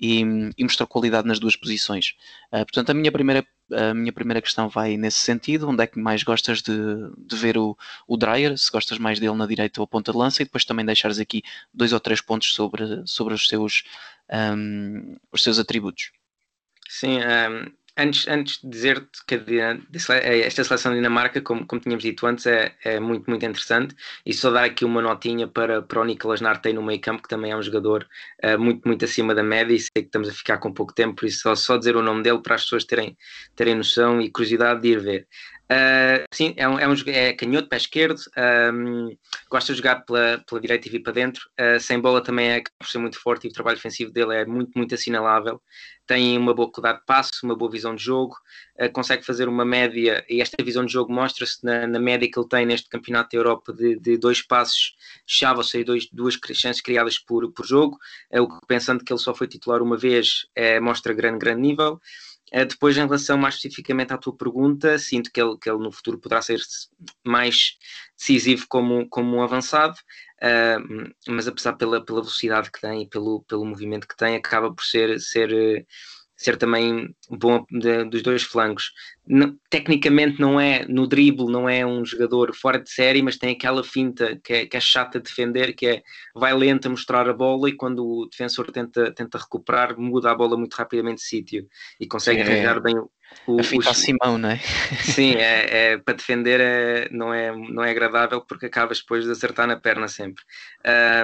e, 0.00 0.22
e 0.56 0.64
mostrou 0.64 0.86
qualidade 0.86 1.28
nas 1.28 1.38
duas 1.38 1.56
posições. 1.56 2.14
Uh, 2.50 2.64
portanto, 2.64 2.90
a 2.90 2.94
minha 2.94 3.12
primeira 3.12 3.46
a 3.72 3.94
minha 3.94 4.12
primeira 4.12 4.40
questão 4.42 4.68
vai 4.68 4.96
nesse 4.96 5.18
sentido. 5.18 5.68
Onde 5.68 5.82
é 5.82 5.86
que 5.86 5.98
mais 5.98 6.22
gostas 6.22 6.62
de, 6.62 6.74
de 7.16 7.36
ver 7.36 7.56
o, 7.56 7.76
o 8.06 8.16
Dreyer? 8.16 8.56
Se 8.58 8.70
gostas 8.70 8.98
mais 8.98 9.18
dele 9.18 9.34
na 9.34 9.46
direita 9.46 9.80
ou 9.80 9.86
ponta 9.86 10.12
de 10.12 10.18
lança, 10.18 10.42
e 10.42 10.44
depois 10.44 10.64
também 10.64 10.84
deixares 10.84 11.18
aqui 11.18 11.42
dois 11.72 11.92
ou 11.92 12.00
três 12.00 12.20
pontos 12.20 12.52
sobre, 12.54 13.02
sobre 13.06 13.34
os 13.34 13.48
seus 13.48 13.84
um, 14.30 15.16
os 15.32 15.42
seus 15.42 15.58
atributos. 15.58 16.12
Sim, 16.88 17.18
um, 17.18 17.72
antes, 18.00 18.26
antes 18.28 18.60
de 18.62 18.68
dizer-te 18.68 19.24
que 19.26 19.40
esta 20.44 20.64
seleção 20.64 20.92
de 20.92 20.98
Dinamarca, 20.98 21.40
como, 21.40 21.66
como 21.66 21.80
tínhamos 21.80 22.02
dito 22.02 22.26
antes, 22.26 22.46
é, 22.46 22.74
é 22.84 22.98
muito, 22.98 23.28
muito 23.28 23.44
interessante. 23.44 23.94
E 24.24 24.32
só 24.32 24.50
dar 24.50 24.64
aqui 24.64 24.84
uma 24.84 25.02
notinha 25.02 25.46
para, 25.46 25.82
para 25.82 26.00
o 26.00 26.04
Nicolas 26.04 26.40
Nartey 26.40 26.72
no 26.72 26.82
meio 26.82 27.00
campo, 27.00 27.22
que 27.22 27.28
também 27.28 27.52
é 27.52 27.56
um 27.56 27.62
jogador 27.62 28.06
uh, 28.44 28.58
muito, 28.58 28.86
muito 28.86 29.04
acima 29.04 29.34
da 29.34 29.42
média. 29.42 29.74
E 29.74 29.80
sei 29.80 29.90
que 29.94 30.00
estamos 30.08 30.28
a 30.28 30.32
ficar 30.32 30.58
com 30.58 30.72
pouco 30.72 30.94
tempo, 30.94 31.16
por 31.16 31.26
isso 31.26 31.40
só, 31.40 31.54
só 31.54 31.76
dizer 31.76 31.96
o 31.96 32.02
nome 32.02 32.22
dele 32.22 32.40
para 32.42 32.54
as 32.54 32.64
pessoas 32.64 32.84
terem, 32.84 33.16
terem 33.54 33.74
noção 33.74 34.20
e 34.20 34.30
curiosidade 34.30 34.80
de 34.80 34.88
ir 34.88 35.00
ver. 35.00 35.28
Uh, 35.70 36.26
sim, 36.34 36.52
é, 36.56 36.68
um, 36.68 36.80
é, 36.80 36.88
um, 36.88 36.94
é 37.06 37.32
canhoto, 37.32 37.68
pé 37.68 37.76
esquerdo, 37.76 38.20
um, 38.74 39.16
gosta 39.48 39.72
de 39.72 39.76
jogar 39.78 40.04
pela, 40.04 40.42
pela 40.44 40.60
direita 40.60 40.88
e 40.88 40.90
vir 40.90 40.98
para 41.00 41.12
dentro. 41.12 41.48
Uh, 41.52 41.78
sem 41.78 42.00
bola 42.00 42.20
também 42.20 42.50
é 42.50 42.62
por 42.76 42.88
ser 42.88 42.98
muito 42.98 43.20
forte 43.20 43.46
e 43.46 43.50
o 43.50 43.52
trabalho 43.52 43.76
defensivo 43.76 44.10
dele 44.10 44.34
é 44.34 44.44
muito, 44.44 44.72
muito 44.74 44.92
assinalável. 44.96 45.62
Tem 46.08 46.36
uma 46.36 46.52
boa 46.52 46.72
qualidade 46.72 46.98
de 46.98 47.06
passe, 47.06 47.30
uma 47.44 47.54
boa 47.54 47.70
visão 47.70 47.94
de 47.94 48.02
jogo, 48.02 48.34
uh, 48.82 48.90
consegue 48.92 49.24
fazer 49.24 49.48
uma 49.48 49.64
média, 49.64 50.24
e 50.28 50.42
esta 50.42 50.60
visão 50.60 50.84
de 50.84 50.92
jogo 50.92 51.12
mostra-se 51.12 51.64
na, 51.64 51.86
na, 51.86 52.00
média 52.00 52.28
que 52.28 52.36
ele 52.36 52.48
tem 52.48 52.66
neste 52.66 52.88
Campeonato 52.88 53.30
da 53.30 53.38
Europa 53.38 53.72
de, 53.72 53.96
de 53.96 54.18
dois 54.18 54.42
passos 54.42 54.96
chave, 55.24 55.58
ou 55.58 55.64
seja, 55.64 55.84
dois, 55.84 56.08
duas 56.10 56.34
chances 56.52 56.82
criadas 56.82 57.16
por, 57.16 57.48
por 57.52 57.64
jogo. 57.64 57.96
o 58.32 58.48
que 58.48 58.66
pensando 58.66 59.04
que 59.04 59.12
ele 59.12 59.20
só 59.20 59.32
foi 59.32 59.46
titular 59.46 59.80
uma 59.82 59.96
vez, 59.96 60.46
mostra 60.82 61.14
grande, 61.14 61.38
grande 61.38 61.60
nível. 61.60 62.00
Uh, 62.52 62.66
depois, 62.66 62.96
em 62.96 63.00
relação 63.00 63.38
mais 63.38 63.54
especificamente 63.54 64.12
à 64.12 64.18
tua 64.18 64.36
pergunta, 64.36 64.98
sinto 64.98 65.30
que 65.32 65.40
ele, 65.40 65.56
que 65.56 65.70
ele 65.70 65.78
no 65.78 65.92
futuro 65.92 66.18
poderá 66.18 66.42
ser 66.42 66.60
mais 67.24 67.76
decisivo 68.18 68.66
como, 68.68 69.08
como 69.08 69.36
um 69.36 69.42
avançado, 69.42 69.94
uh, 70.42 71.12
mas 71.28 71.46
apesar 71.46 71.74
pela, 71.74 72.04
pela 72.04 72.20
velocidade 72.20 72.70
que 72.70 72.80
tem 72.80 73.02
e 73.02 73.08
pelo, 73.08 73.42
pelo 73.42 73.64
movimento 73.64 74.08
que 74.08 74.16
tem, 74.16 74.36
acaba 74.36 74.72
por 74.72 74.84
ser, 74.84 75.20
ser 75.20 75.86
ser 76.40 76.56
também 76.56 77.14
bom 77.28 77.66
de, 77.70 78.04
dos 78.04 78.22
dois 78.22 78.42
flancos. 78.42 78.92
Não, 79.26 79.54
tecnicamente 79.68 80.40
não 80.40 80.58
é 80.58 80.86
no 80.88 81.06
drible, 81.06 81.52
não 81.52 81.68
é 81.68 81.84
um 81.84 82.02
jogador 82.02 82.54
fora 82.54 82.80
de 82.80 82.88
série, 82.88 83.20
mas 83.20 83.36
tem 83.36 83.50
aquela 83.50 83.84
finta 83.84 84.40
que 84.42 84.54
é, 84.54 84.66
que 84.66 84.74
é 84.74 84.80
chata 84.80 85.18
de 85.20 85.24
defender, 85.28 85.74
que 85.74 85.86
é 85.86 86.02
vai 86.34 86.54
lento 86.54 86.86
a 86.86 86.90
mostrar 86.90 87.28
a 87.28 87.34
bola 87.34 87.68
e 87.68 87.76
quando 87.76 88.06
o 88.06 88.26
defensor 88.26 88.72
tenta, 88.72 89.12
tenta 89.12 89.36
recuperar, 89.36 89.98
muda 89.98 90.30
a 90.30 90.34
bola 90.34 90.56
muito 90.56 90.72
rapidamente 90.72 91.18
de 91.18 91.24
sítio 91.24 91.68
e 92.00 92.06
consegue 92.06 92.40
é, 92.40 92.42
arranjar 92.42 92.80
bem 92.80 92.94
o, 93.46 93.60
a 93.60 93.62
fita 93.62 93.90
o, 93.90 93.94
Simão, 93.94 94.38
não 94.38 94.50
é? 94.50 94.58
Sim, 95.02 95.34
é, 95.38 95.92
é 95.92 95.98
para 95.98 96.14
defender 96.14 96.60
é, 96.60 97.08
não, 97.10 97.32
é, 97.32 97.54
não 97.54 97.82
é 97.84 97.90
agradável 97.90 98.40
porque 98.42 98.66
acabas 98.66 99.00
depois 99.00 99.24
de 99.24 99.30
acertar 99.30 99.66
na 99.66 99.76
perna 99.76 100.08
sempre. 100.08 100.42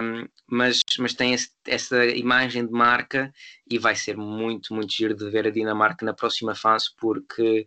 Um, 0.02 0.26
mas, 0.46 0.82
mas 0.98 1.14
tem 1.14 1.34
esse, 1.34 1.50
essa 1.66 2.04
imagem 2.06 2.66
de 2.66 2.72
marca 2.72 3.32
e 3.70 3.78
vai 3.78 3.94
ser 3.94 4.16
muito, 4.16 4.74
muito 4.74 4.92
giro 4.92 5.14
de 5.14 5.28
ver 5.30 5.46
a 5.46 5.50
Dinamarca 5.50 6.04
na 6.04 6.14
próxima 6.14 6.54
fase 6.54 6.86
porque, 6.96 7.66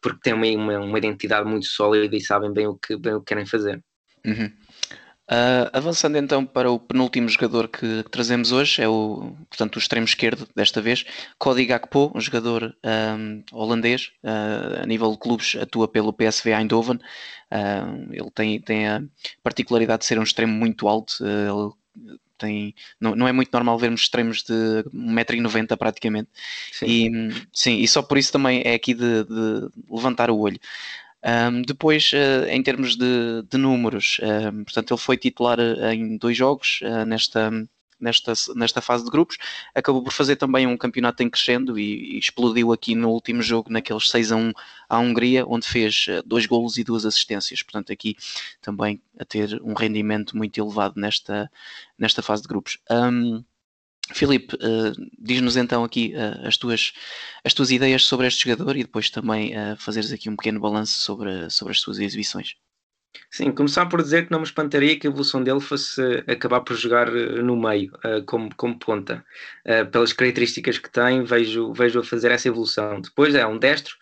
porque 0.00 0.20
tem 0.22 0.34
uma, 0.34 0.46
uma, 0.46 0.84
uma 0.84 0.98
identidade 0.98 1.48
muito 1.48 1.66
sólida 1.66 2.14
e 2.14 2.20
sabem 2.20 2.52
bem 2.52 2.66
o 2.66 2.76
que, 2.76 2.96
bem 2.96 3.14
o 3.14 3.20
que 3.20 3.26
querem 3.26 3.46
fazer. 3.46 3.82
Uhum. 4.24 4.52
Uh, 5.28 5.66
avançando 5.72 6.16
então 6.16 6.46
para 6.46 6.70
o 6.70 6.78
penúltimo 6.78 7.28
jogador 7.28 7.66
que, 7.66 8.04
trazemos 8.12 8.52
hoje, 8.52 8.80
é 8.80 8.88
o, 8.88 9.34
portanto, 9.50 9.74
o 9.74 9.78
extremo 9.80 10.06
esquerdo 10.06 10.48
desta 10.54 10.80
vez, 10.80 11.04
Cody 11.36 11.64
Gakpo, 11.64 12.12
um 12.14 12.20
jogador 12.20 12.76
um, 13.18 13.42
holandês, 13.52 14.12
uh, 14.22 14.82
a 14.82 14.86
nível 14.86 15.10
de 15.10 15.18
clubes 15.18 15.56
atua 15.56 15.88
pelo 15.88 16.12
PSV 16.12 16.52
Eindhoven, 16.52 16.96
uh, 16.96 18.12
ele 18.12 18.30
tem, 18.32 18.60
tem 18.60 18.86
a 18.86 19.02
particularidade 19.42 20.00
de 20.00 20.06
ser 20.06 20.16
um 20.16 20.22
extremo 20.22 20.52
muito 20.52 20.86
alto, 20.86 21.16
ele 21.24 21.72
tem, 22.38 22.72
não, 23.00 23.16
não 23.16 23.26
é 23.26 23.32
muito 23.32 23.50
normal 23.52 23.78
vermos 23.80 24.02
extremos 24.02 24.44
de 24.44 24.52
1,90m 24.94 25.76
praticamente, 25.76 26.28
sim. 26.70 26.86
E, 26.86 27.46
sim, 27.52 27.78
e 27.80 27.88
só 27.88 28.00
por 28.00 28.16
isso 28.16 28.30
também 28.30 28.62
é 28.64 28.74
aqui 28.74 28.94
de, 28.94 29.24
de 29.24 29.68
levantar 29.90 30.30
o 30.30 30.38
olho. 30.38 30.60
Um, 31.24 31.62
depois, 31.62 32.12
uh, 32.12 32.46
em 32.48 32.62
termos 32.62 32.96
de, 32.96 33.42
de 33.50 33.58
números, 33.58 34.20
portanto, 34.64 34.92
ele 34.94 35.00
foi 35.00 35.16
titular 35.16 35.58
eh, 35.58 35.94
em 35.94 36.16
dois 36.18 36.36
jogos 36.36 36.80
uh, 36.82 37.04
nesta, 37.04 37.50
nesta, 37.98 38.32
nesta 38.54 38.80
fase 38.80 39.04
de 39.04 39.10
grupos. 39.10 39.36
Acabou 39.74 40.02
por 40.02 40.12
fazer 40.12 40.36
também 40.36 40.66
um 40.66 40.76
campeonato 40.76 41.22
em 41.22 41.30
crescendo 41.30 41.78
e, 41.78 42.14
e 42.14 42.18
explodiu 42.18 42.72
aqui 42.72 42.94
no 42.94 43.10
último 43.10 43.42
jogo, 43.42 43.72
naqueles 43.72 44.08
6 44.10 44.32
a 44.32 44.36
1 44.36 44.52
à 44.88 44.98
Hungria, 44.98 45.44
onde 45.46 45.66
fez 45.66 46.06
dois 46.24 46.46
golos 46.46 46.78
e 46.78 46.84
duas 46.84 47.04
assistências. 47.04 47.62
Portanto, 47.62 47.92
aqui 47.92 48.16
também 48.60 49.02
a 49.18 49.24
ter 49.24 49.60
um 49.62 49.74
rendimento 49.74 50.36
muito 50.36 50.58
elevado 50.60 51.00
nesta, 51.00 51.50
nesta 51.98 52.22
fase 52.22 52.42
de 52.42 52.48
grupos. 52.48 52.78
Um, 52.90 53.42
Filipe, 54.12 54.54
uh, 54.56 54.92
diz-nos 55.18 55.56
então 55.56 55.82
aqui 55.82 56.14
uh, 56.14 56.46
as, 56.46 56.56
tuas, 56.56 56.92
as 57.44 57.52
tuas 57.52 57.70
ideias 57.70 58.04
sobre 58.04 58.26
este 58.26 58.48
jogador 58.48 58.76
e 58.76 58.84
depois 58.84 59.10
também 59.10 59.52
uh, 59.56 59.76
fazeres 59.78 60.12
aqui 60.12 60.28
um 60.30 60.36
pequeno 60.36 60.60
balanço 60.60 60.98
sobre, 61.00 61.50
sobre 61.50 61.72
as 61.72 61.80
suas 61.80 61.98
exibições. 61.98 62.54
Sim, 63.30 63.50
começar 63.50 63.86
por 63.86 64.02
dizer 64.02 64.26
que 64.26 64.30
não 64.30 64.40
me 64.40 64.44
espantaria 64.44 64.98
que 64.98 65.06
a 65.06 65.10
evolução 65.10 65.42
dele 65.42 65.60
fosse 65.60 66.00
acabar 66.28 66.60
por 66.60 66.76
jogar 66.76 67.10
no 67.10 67.56
meio, 67.56 67.90
como, 68.26 68.54
como 68.54 68.78
ponta. 68.78 69.24
pelas 69.90 70.12
características 70.12 70.78
que 70.78 70.90
tem, 70.90 71.24
vejo, 71.24 71.72
vejo 71.72 71.98
a 71.98 72.04
fazer 72.04 72.30
essa 72.30 72.48
evolução. 72.48 73.00
Depois 73.00 73.34
é 73.34 73.46
um 73.46 73.58
destro, 73.58 73.96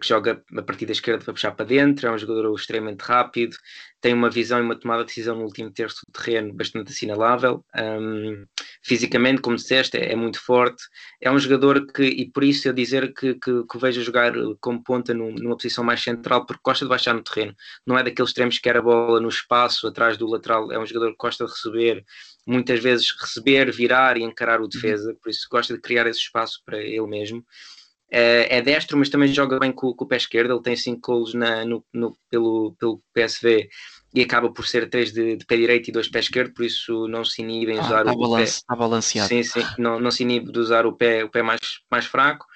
que 0.00 0.06
joga 0.06 0.42
a 0.56 0.62
partir 0.62 0.84
da 0.84 0.92
esquerda 0.92 1.24
para 1.24 1.32
puxar 1.32 1.52
para 1.52 1.64
dentro, 1.64 2.06
é 2.06 2.12
um 2.12 2.18
jogador 2.18 2.54
extremamente 2.54 3.00
rápido, 3.00 3.56
tem 4.00 4.14
uma 4.14 4.30
visão 4.30 4.58
e 4.58 4.62
uma 4.62 4.78
tomada 4.78 5.02
de 5.02 5.08
decisão 5.08 5.36
no 5.36 5.44
último 5.44 5.70
terço 5.70 6.00
do 6.06 6.12
terreno 6.12 6.52
bastante 6.54 6.92
assinalável. 6.92 7.64
Um, 7.76 8.44
fisicamente, 8.82 9.42
como 9.42 9.56
disseste, 9.56 9.96
é, 9.96 10.12
é, 10.12 10.16
muito 10.16 10.40
forte. 10.40 10.82
É 11.20 11.30
um 11.30 11.38
jogador 11.38 11.86
que, 11.86 12.04
e 12.04 12.30
por 12.30 12.44
isso 12.44 12.68
eu 12.68 12.72
dizer 12.72 13.12
que, 13.12 13.34
que, 13.34 13.64
que 13.64 13.78
vejo 13.78 14.02
jogar 14.02 14.32
como 14.60 14.82
ponta 14.82 15.12
num, 15.12 15.32
numa 15.32 15.56
posição 15.56 15.82
mais 15.82 16.02
central, 16.02 16.46
porque 16.46 16.62
gosta 16.64 16.84
de 16.84 16.88
baixar 16.88 17.14
no 17.14 17.22
terreno. 17.22 17.54
Não 17.86 17.98
é 17.98 18.04
daqueles 18.04 18.30
extremos 18.30 18.56
que 18.56 18.62
quer 18.62 18.76
a 18.76 18.82
bola 18.82 19.20
no 19.20 19.28
espaço, 19.28 19.86
atrás 19.86 20.16
do 20.16 20.26
lateral. 20.28 20.70
É 20.70 20.78
um 20.78 20.86
jogador 20.86 21.10
que 21.10 21.18
gosta 21.18 21.44
de 21.44 21.50
receber, 21.50 22.04
muitas 22.46 22.80
vezes 22.80 23.12
receber, 23.20 23.72
virar 23.72 24.16
e 24.16 24.22
encarar 24.22 24.60
o 24.60 24.68
defesa, 24.68 25.14
por 25.20 25.28
isso 25.28 25.46
gosta 25.50 25.74
de 25.74 25.80
criar 25.80 26.06
esse 26.06 26.20
espaço 26.20 26.62
para 26.64 26.78
ele 26.78 27.06
mesmo. 27.06 27.44
É, 28.10 28.56
é 28.56 28.62
destro, 28.62 28.96
mas 28.96 29.10
também 29.10 29.28
joga 29.28 29.58
bem 29.58 29.70
com, 29.70 29.92
com 29.92 30.04
o 30.04 30.08
pé 30.08 30.16
esquerdo. 30.16 30.52
Ele 30.52 30.62
tem 30.62 30.76
5 30.76 31.00
golos 31.00 31.34
na, 31.34 31.64
no, 31.64 31.84
no, 31.92 32.16
pelo, 32.30 32.74
pelo 32.78 33.02
PSV 33.12 33.68
e 34.14 34.22
acaba 34.22 34.50
por 34.50 34.66
ser 34.66 34.88
3 34.88 35.12
de, 35.12 35.36
de, 35.36 35.44
pé 35.44 35.56
direito 35.56 35.88
e 35.88 35.92
2 35.92 36.08
pé 36.08 36.20
esquerdo, 36.20 36.54
por 36.54 36.64
isso 36.64 37.06
não 37.08 37.24
se 37.24 37.42
inibe 37.42 37.72
em 37.72 37.78
ah, 37.78 37.82
usar 37.82 38.04
tá 38.04 38.12
o 38.12 38.36
pé. 38.36 38.42
Está 38.42 38.74
balanceado. 38.74 39.28
Sim, 39.28 39.42
sim, 39.42 39.62
não, 39.78 40.00
não 40.00 40.10
se 40.10 40.22
inibe 40.22 40.50
de 40.50 40.58
usar 40.58 40.86
o 40.86 40.92
pé, 40.92 41.24
o 41.24 41.28
pé 41.28 41.42
mais, 41.42 41.60
mais 41.90 42.06
fraco. 42.06 42.46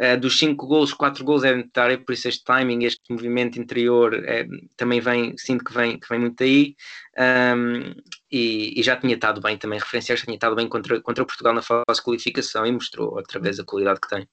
Uh, 0.00 0.18
dos 0.18 0.38
5 0.38 0.66
gols, 0.66 0.94
4 0.94 1.22
gols 1.24 1.44
é 1.44 1.54
de 1.54 1.68
área, 1.76 1.98
por 1.98 2.12
isso 2.12 2.26
este 2.26 2.42
timing, 2.44 2.84
este 2.84 3.02
movimento 3.10 3.60
interior 3.60 4.14
é, 4.24 4.46
também 4.76 5.00
vem, 5.00 5.36
sinto 5.36 5.64
que 5.64 5.72
vem, 5.72 5.98
que 5.98 6.08
vem 6.08 6.18
muito 6.18 6.42
aí. 6.42 6.74
Um, 7.18 7.92
e, 8.30 8.80
e, 8.80 8.82
já 8.82 8.96
tinha 8.96 9.14
estado 9.14 9.40
bem 9.40 9.58
também, 9.58 9.78
referenciar, 9.78 10.16
já 10.16 10.24
tinha 10.24 10.36
estado 10.36 10.56
bem 10.56 10.66
contra, 10.66 11.00
contra 11.02 11.26
Portugal 11.26 11.52
na 11.52 11.62
fase 11.62 11.84
de 11.94 12.02
qualificação 12.02 12.64
e 12.64 12.72
mostrou 12.72 13.14
outra 13.14 13.38
vez 13.38 13.60
a 13.60 13.64
qualidade 13.64 14.00
que 14.00 14.08
tem. 14.08 14.26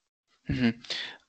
Uhum. 0.49 0.73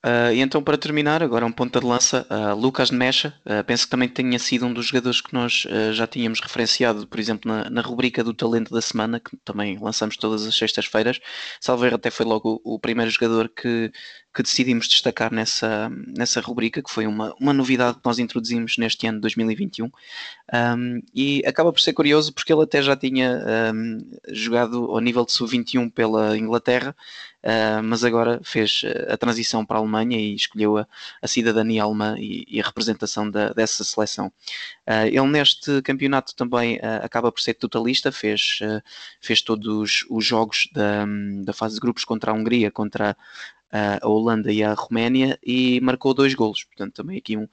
Uh, 0.03 0.33
e 0.33 0.41
então, 0.41 0.63
para 0.63 0.79
terminar, 0.79 1.21
agora 1.21 1.45
um 1.45 1.51
ponta 1.51 1.79
de 1.79 1.85
lança, 1.85 2.25
uh, 2.27 2.55
Lucas 2.55 2.89
Mecha. 2.89 3.35
Uh, 3.45 3.63
penso 3.63 3.83
que 3.85 3.91
também 3.91 4.09
tenha 4.09 4.39
sido 4.39 4.65
um 4.65 4.73
dos 4.73 4.87
jogadores 4.87 5.21
que 5.21 5.31
nós 5.31 5.67
já 5.93 6.07
tínhamos 6.07 6.39
referenciado, 6.39 7.05
por 7.07 7.19
exemplo, 7.19 7.51
na, 7.51 7.69
na, 7.69 7.81
rubrica 7.81 8.23
do 8.23 8.33
Talento 8.33 8.73
da 8.73 8.81
Semana, 8.81 9.19
que 9.19 9.37
também 9.45 9.77
lançamos 9.79 10.17
todas 10.17 10.45
as 10.45 10.55
sextas-feiras. 10.55 11.19
Salveiro 11.59 11.95
até 11.95 12.09
foi 12.09 12.25
logo 12.25 12.59
o, 12.63 12.75
o 12.75 12.79
primeiro 12.79 13.11
jogador 13.11 13.47
que, 13.49 13.91
que 14.33 14.41
decidimos 14.43 14.87
destacar 14.87 15.33
nessa, 15.33 15.89
nessa 15.89 16.39
rubrica, 16.39 16.81
que 16.81 16.89
foi 16.89 17.05
uma, 17.05 17.33
uma 17.39 17.53
novidade 17.53 17.97
que 17.97 18.05
nós 18.05 18.19
introduzimos 18.19 18.77
neste 18.77 19.05
ano 19.07 19.17
de 19.17 19.21
2021. 19.21 19.85
Um, 19.85 21.01
e 21.13 21.43
acaba 21.45 21.71
por 21.71 21.79
ser 21.79 21.93
curioso 21.93 22.33
porque 22.33 22.51
ele 22.51 22.63
até 22.63 22.81
já 22.81 22.95
tinha 22.95 23.41
um, 23.73 23.99
jogado 24.29 24.91
ao 24.91 24.99
nível 24.99 25.25
de 25.25 25.31
sub-21 25.31 25.91
pela 25.91 26.37
Inglaterra 26.37 26.95
uh, 27.43 27.83
mas 27.83 28.03
agora 28.03 28.39
fez 28.43 28.81
a 29.07 29.17
transição 29.17 29.65
para 29.65 29.77
a 29.77 29.79
Alemanha 29.79 30.17
e 30.17 30.35
escolheu 30.35 30.77
a, 30.77 30.87
a 31.21 31.27
cidadania 31.27 31.83
alemã 31.83 32.15
e, 32.17 32.45
e, 32.47 32.61
a 32.61 32.63
representação 32.63 33.29
da, 33.29 33.49
dessa 33.49 33.83
seleção. 33.83 34.27
Uh, 34.87 35.07
ele 35.07 35.27
neste 35.27 35.81
campeonato 35.81 36.35
também 36.35 36.77
uh, 36.77 37.03
acaba 37.03 37.31
por 37.31 37.41
ser 37.41 37.55
totalista, 37.55 38.11
fez, 38.11 38.59
fez 39.19 39.41
todos 39.41 40.05
os 40.09 40.25
jogos 40.25 40.69
da, 40.73 41.05
da 41.43 41.53
fase 41.53 41.75
de 41.75 41.81
grupos 41.81 42.05
contra 42.05 42.31
a 42.31 42.33
Hungria, 42.33 42.71
contra 42.71 43.11
a 43.11 43.15
Holanda 44.03 44.51
e 44.51 44.63
a 44.63 44.73
Roménia 44.73 45.39
e 45.41 45.79
marcou 45.81 46.13
dois 46.13 46.33
golos, 46.33 46.63
portanto 46.63 46.93
também 46.93 47.17
aqui 47.17 47.37
um, 47.37 47.47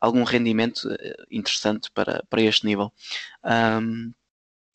algum 0.00 0.24
rendimento 0.24 0.88
interessante 1.30 1.90
para, 1.92 2.24
para 2.28 2.42
este 2.42 2.66
nível. 2.66 2.92
Um, 3.44 4.12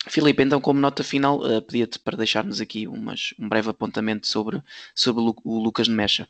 Filipe, 0.08 0.42
então, 0.42 0.62
como 0.62 0.80
nota 0.80 1.04
final, 1.04 1.40
uh, 1.40 1.62
pedia-te 1.62 2.00
para 2.00 2.18
deixarmos 2.18 2.62
aqui 2.62 2.88
umas, 2.88 3.34
um 3.38 3.50
breve 3.50 3.70
apontamento 3.70 4.28
sobre, 4.28 4.62
sobre 4.96 5.22
o, 5.44 5.60
Lucas 5.60 5.88
de 5.88 5.94
Mecha. 5.94 6.28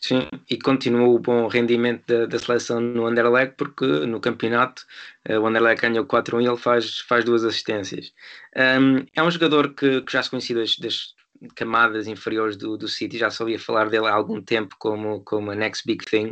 Sim, 0.00 0.28
e 0.48 0.56
continua 0.56 1.08
o 1.08 1.18
bom 1.18 1.48
rendimento 1.48 2.06
da, 2.06 2.26
da 2.26 2.38
seleção 2.38 2.80
no 2.80 3.06
Anderlecht, 3.06 3.56
porque 3.56 3.84
no 3.84 4.20
campeonato 4.20 4.86
uh, 5.28 5.40
o 5.40 5.46
Anderlecht 5.46 5.82
ganhou 5.82 6.06
4-1 6.06 6.42
e 6.42 6.46
ele 6.46 6.56
faz, 6.56 7.00
faz 7.00 7.24
duas 7.24 7.44
assistências. 7.44 8.12
Um, 8.56 9.04
é 9.14 9.22
um 9.22 9.30
jogador 9.30 9.74
que, 9.74 10.00
que 10.02 10.12
já 10.12 10.22
se 10.22 10.30
conhecia 10.30 10.54
das, 10.54 10.76
das 10.76 11.14
camadas 11.54 12.06
inferiores 12.06 12.56
do, 12.56 12.76
do 12.76 12.88
City, 12.88 13.18
já 13.18 13.28
ouvia 13.40 13.58
falar 13.58 13.88
dele 13.88 14.06
há 14.06 14.12
algum 14.12 14.40
tempo 14.40 14.74
como, 14.78 15.22
como 15.22 15.50
a 15.50 15.54
next 15.54 15.86
big 15.86 16.04
thing, 16.04 16.30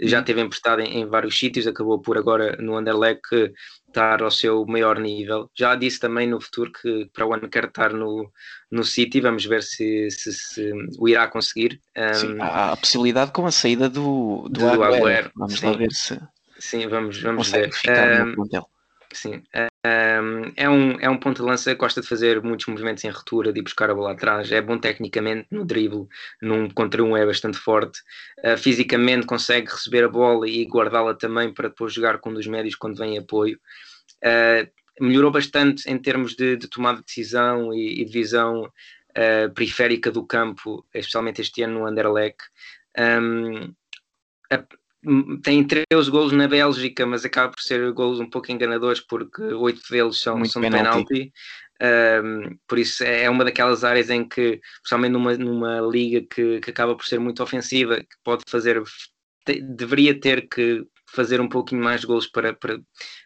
já 0.00 0.18
uhum. 0.18 0.24
teve 0.24 0.40
emprestado 0.40 0.80
em, 0.80 1.00
em 1.00 1.06
vários 1.06 1.38
sítios, 1.38 1.66
acabou 1.66 2.00
por 2.00 2.16
agora 2.16 2.56
no 2.60 2.76
Anderlecht 2.76 3.52
estar 3.88 4.22
ao 4.22 4.30
seu 4.30 4.66
maior 4.66 4.98
nível. 4.98 5.48
Já 5.56 5.74
disse 5.76 6.00
também 6.00 6.26
no 6.26 6.40
futuro 6.40 6.72
que 6.72 7.08
para 7.12 7.26
o 7.26 7.32
ano 7.32 7.48
quer 7.48 7.64
estar 7.64 7.92
no, 7.92 8.30
no 8.70 8.82
City, 8.82 9.20
vamos 9.20 9.44
ver 9.46 9.62
se, 9.62 10.10
se, 10.10 10.32
se 10.32 10.72
o 10.98 11.08
irá 11.08 11.28
conseguir. 11.28 11.80
Um, 11.96 12.14
sim, 12.14 12.36
há 12.40 12.72
a 12.72 12.76
possibilidade 12.76 13.30
com 13.32 13.46
a 13.46 13.52
saída 13.52 13.88
do, 13.88 14.48
do, 14.50 14.60
do 14.60 14.82
Agüero. 14.82 15.30
Vamos 15.36 15.58
sim. 15.58 15.66
lá 15.66 15.72
ver 15.72 15.92
se. 15.92 16.20
Sim, 16.58 16.88
vamos, 16.88 17.20
vamos 17.20 17.50
ver. 17.50 17.70
Um, 17.88 18.34
sim, 19.12 19.42
um, 19.84 20.52
é, 20.56 20.68
um, 20.68 21.00
é 21.00 21.10
um 21.10 21.18
ponto 21.18 21.42
de 21.42 21.48
lança, 21.48 21.74
gosta 21.74 22.00
de 22.00 22.08
fazer 22.08 22.42
muitos 22.42 22.66
movimentos 22.66 23.04
em 23.04 23.10
retura, 23.10 23.52
de 23.52 23.60
ir 23.60 23.62
buscar 23.62 23.90
a 23.90 23.94
bola 23.94 24.12
atrás, 24.12 24.50
é 24.50 24.62
bom 24.62 24.78
tecnicamente 24.78 25.46
no 25.50 25.64
drible, 25.64 26.06
num 26.40 26.70
contra 26.70 27.02
um 27.04 27.14
é 27.14 27.26
bastante 27.26 27.58
forte, 27.58 28.00
uh, 28.44 28.56
fisicamente 28.56 29.26
consegue 29.26 29.70
receber 29.70 30.04
a 30.04 30.08
bola 30.08 30.48
e 30.48 30.64
guardá-la 30.64 31.14
também 31.14 31.52
para 31.52 31.68
depois 31.68 31.92
jogar 31.92 32.18
com 32.18 32.30
um 32.30 32.34
dos 32.34 32.46
médios 32.46 32.74
quando 32.74 32.96
vem 32.96 33.18
apoio. 33.18 33.58
Uh, 34.24 34.70
melhorou 35.00 35.30
bastante 35.30 35.90
em 35.90 35.98
termos 35.98 36.34
de, 36.34 36.56
de 36.56 36.68
tomada 36.68 37.00
de 37.00 37.04
decisão 37.04 37.74
e, 37.74 38.00
e 38.00 38.04
de 38.04 38.12
visão 38.12 38.62
uh, 38.64 39.52
periférica 39.54 40.10
do 40.10 40.24
campo, 40.24 40.86
especialmente 40.94 41.42
este 41.42 41.62
ano 41.62 41.80
no 41.80 41.86
Anderlecht. 41.86 42.38
Um, 42.98 43.74
tem 45.42 45.64
13 45.64 46.10
golos 46.10 46.32
na 46.32 46.48
Bélgica, 46.48 47.06
mas 47.06 47.24
acaba 47.24 47.52
por 47.52 47.60
ser 47.60 47.92
golos 47.92 48.20
um 48.20 48.28
pouco 48.28 48.50
enganadores 48.50 49.00
porque 49.00 49.42
oito 49.42 49.80
deles 49.90 50.18
são, 50.18 50.44
são 50.44 50.62
de 50.62 50.70
penalti. 50.70 51.32
Um, 51.82 52.56
por 52.68 52.78
isso 52.78 53.02
é 53.02 53.28
uma 53.28 53.44
daquelas 53.44 53.84
áreas 53.84 54.08
em 54.08 54.26
que, 54.26 54.60
principalmente 54.80 55.12
numa, 55.12 55.36
numa 55.36 55.80
liga 55.80 56.24
que, 56.28 56.60
que 56.60 56.70
acaba 56.70 56.94
por 56.94 57.04
ser 57.04 57.18
muito 57.18 57.42
ofensiva, 57.42 57.98
que 57.98 58.16
pode 58.22 58.44
fazer, 58.48 58.82
te, 59.44 59.60
deveria 59.60 60.18
ter 60.18 60.48
que 60.48 60.86
fazer 61.06 61.40
um 61.40 61.48
pouquinho 61.48 61.82
mais 61.82 62.00
de 62.00 62.06
golos 62.06 62.26
para, 62.26 62.54
para, 62.54 62.80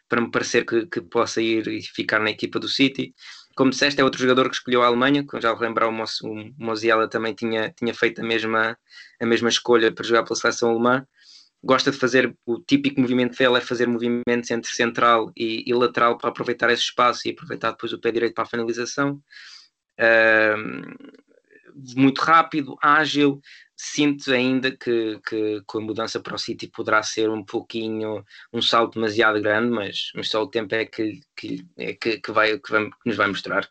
para 0.08 0.20
me 0.20 0.30
parecer 0.30 0.64
que, 0.64 0.86
que 0.86 1.00
possa 1.00 1.40
ir 1.40 1.68
e 1.68 1.82
ficar 1.82 2.18
na 2.20 2.30
equipa 2.30 2.58
do 2.58 2.68
City. 2.68 3.14
Como 3.54 3.70
disseste, 3.70 4.00
é 4.00 4.04
outro 4.04 4.20
jogador 4.20 4.48
que 4.48 4.56
escolheu 4.56 4.82
a 4.82 4.86
Alemanha, 4.86 5.24
como 5.24 5.42
já 5.42 5.52
lembrar, 5.52 5.88
o, 5.88 5.92
Mo, 5.92 6.04
o 6.22 6.52
Moziela 6.56 7.08
também 7.08 7.34
tinha, 7.34 7.72
tinha 7.76 7.92
feito 7.94 8.20
a 8.20 8.24
mesma, 8.24 8.78
a 9.20 9.26
mesma 9.26 9.48
escolha 9.48 9.92
para 9.92 10.04
jogar 10.04 10.22
pela 10.22 10.36
seleção 10.36 10.70
alemã 10.70 11.06
gosta 11.62 11.90
de 11.90 11.98
fazer 11.98 12.36
o 12.46 12.60
típico 12.60 13.00
movimento 13.00 13.36
dele 13.36 13.58
é 13.58 13.60
fazer 13.60 13.86
movimentos 13.86 14.50
entre 14.50 14.70
central 14.70 15.32
e, 15.36 15.64
e, 15.68 15.74
lateral 15.74 16.16
para 16.16 16.30
aproveitar 16.30 16.70
esse 16.70 16.82
espaço 16.82 17.26
e 17.26 17.32
aproveitar 17.32 17.72
depois 17.72 17.92
o 17.92 18.00
pé 18.00 18.10
direito 18.12 18.34
para 18.34 18.44
a 18.44 18.48
finalização. 18.48 19.20
Uh, 19.98 21.18
muito 21.96 22.20
rápido, 22.20 22.76
ágil, 22.82 23.40
sinto 23.80 24.32
ainda 24.32 24.72
que, 24.72 25.20
que, 25.24 25.62
que, 25.62 25.78
a 25.78 25.80
mudança 25.80 26.18
para 26.18 26.34
o 26.34 26.38
City 26.38 26.66
poderá 26.66 27.00
ser 27.00 27.30
um 27.30 27.44
pouquinho, 27.44 28.24
um 28.52 28.60
salto 28.60 28.94
demasiado 28.94 29.40
grande, 29.40 29.70
mas, 29.70 30.10
mas 30.16 30.28
só 30.28 30.42
o 30.42 30.48
tempo 30.48 30.74
é 30.74 30.84
que, 30.84 31.20
que, 31.36 31.64
é 31.76 31.94
que, 31.94 32.18
que, 32.18 32.32
vai, 32.32 32.58
que, 32.58 32.70
vai, 32.72 32.86
que 32.86 32.96
nos 33.06 33.16
vai 33.16 33.28
mostrar. 33.28 33.68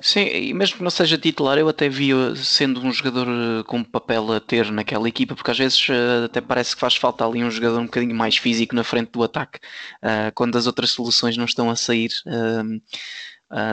Sim, 0.00 0.26
e 0.26 0.52
mesmo 0.52 0.78
que 0.78 0.82
não 0.82 0.90
seja 0.90 1.16
titular, 1.16 1.56
eu 1.56 1.68
até 1.68 1.88
vi 1.88 2.10
sendo 2.34 2.80
um 2.80 2.92
jogador 2.92 3.28
eh, 3.28 3.62
com 3.62 3.84
papel 3.84 4.32
a 4.32 4.40
ter 4.40 4.72
naquela 4.72 5.08
equipa, 5.08 5.36
porque 5.36 5.52
às 5.52 5.58
vezes 5.58 5.86
eh, 5.88 6.24
até 6.24 6.40
parece 6.40 6.74
que 6.74 6.80
faz 6.80 6.96
falta 6.96 7.24
ali 7.24 7.44
um 7.44 7.50
jogador 7.50 7.78
um 7.78 7.84
bocadinho 7.84 8.16
mais 8.16 8.36
físico 8.36 8.74
na 8.74 8.82
frente 8.82 9.12
do 9.12 9.22
ataque, 9.22 9.60
uh, 10.02 10.32
quando 10.34 10.58
as 10.58 10.66
outras 10.66 10.90
soluções 10.90 11.36
não 11.36 11.44
estão 11.44 11.70
a 11.70 11.76
sair. 11.76 12.10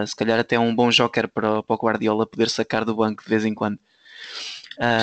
Se 0.05 0.15
calhar 0.15 0.39
até 0.39 0.55
é 0.55 0.59
um 0.59 0.73
bom 0.73 0.89
joker 0.89 1.27
para, 1.27 1.61
para 1.63 1.75
o 1.75 1.77
Guardiola 1.77 2.25
poder 2.25 2.49
sacar 2.49 2.85
do 2.85 2.95
banco 2.95 3.23
de 3.23 3.29
vez 3.29 3.43
em 3.43 3.53
quando. 3.53 3.79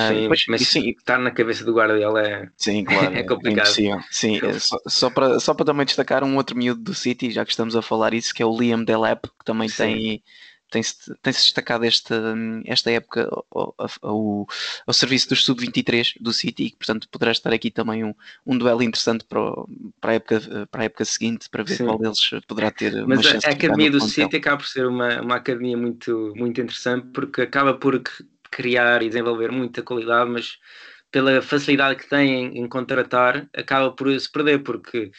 Sim, 0.08 0.20
depois, 0.22 0.44
mas 0.48 0.60
sim, 0.62 0.90
estar 0.90 1.18
na 1.18 1.30
cabeça 1.30 1.64
do 1.64 1.74
Guardiola 1.74 2.20
é, 2.22 2.48
sim, 2.56 2.84
claro, 2.84 3.14
é 3.14 3.22
complicado. 3.22 3.68
É 3.68 4.00
sim, 4.10 4.38
é 4.38 4.58
só, 4.58 4.78
só, 4.86 5.10
para, 5.10 5.40
só 5.40 5.54
para 5.54 5.66
também 5.66 5.86
destacar 5.86 6.22
um 6.22 6.36
outro 6.36 6.56
miúdo 6.56 6.82
do 6.82 6.94
City, 6.94 7.30
já 7.30 7.44
que 7.44 7.50
estamos 7.50 7.74
a 7.74 7.82
falar 7.82 8.12
isso, 8.12 8.34
que 8.34 8.42
é 8.42 8.46
o 8.46 8.56
Liam 8.56 8.84
Delap, 8.84 9.22
que 9.26 9.44
também 9.44 9.68
sim. 9.68 9.76
tem 9.76 10.22
tem-se 10.72 11.14
tem 11.20 11.32
-se 11.32 11.42
destacado 11.42 11.84
esta, 11.84 12.34
esta 12.64 12.90
época 12.90 13.28
ao, 13.50 13.74
ao, 14.00 14.46
ao 14.86 14.94
serviço 14.94 15.28
dos 15.28 15.44
sub-23 15.44 16.14
do 16.18 16.32
City, 16.32 16.64
e 16.64 16.76
portanto 16.76 17.08
poderá 17.10 17.30
estar 17.30 17.52
aqui 17.52 17.70
também 17.70 18.02
um, 18.02 18.14
um 18.46 18.56
duelo 18.56 18.82
interessante 18.82 19.24
para, 19.24 19.38
o, 19.38 19.68
para, 20.00 20.12
a 20.12 20.14
época, 20.14 20.66
para 20.70 20.82
a 20.82 20.84
época 20.86 21.04
seguinte, 21.04 21.48
para 21.50 21.62
ver 21.62 21.76
Sim. 21.76 21.84
qual 21.84 21.98
deles 21.98 22.30
poderá 22.48 22.70
ter 22.70 23.06
Mas 23.06 23.26
a, 23.26 23.48
a 23.48 23.52
Academia 23.52 23.90
do 23.90 24.00
City 24.00 24.36
acaba 24.36 24.56
por 24.56 24.66
ser 24.66 24.86
uma, 24.86 25.20
uma 25.20 25.36
academia 25.36 25.76
muito, 25.76 26.32
muito 26.34 26.60
interessante, 26.60 27.08
porque 27.12 27.42
acaba 27.42 27.74
por 27.74 28.02
criar 28.52 29.02
e 29.02 29.08
desenvolver 29.08 29.50
muita 29.50 29.82
qualidade, 29.82 30.30
mas 30.30 30.58
pela 31.10 31.42
facilidade 31.42 31.98
que 31.98 32.08
tem 32.08 32.58
em, 32.58 32.68
contratar, 32.68 33.48
acaba 33.54 33.90
por 33.90 34.08
se 34.18 34.30
perder, 34.30 34.62
porque 34.62 35.10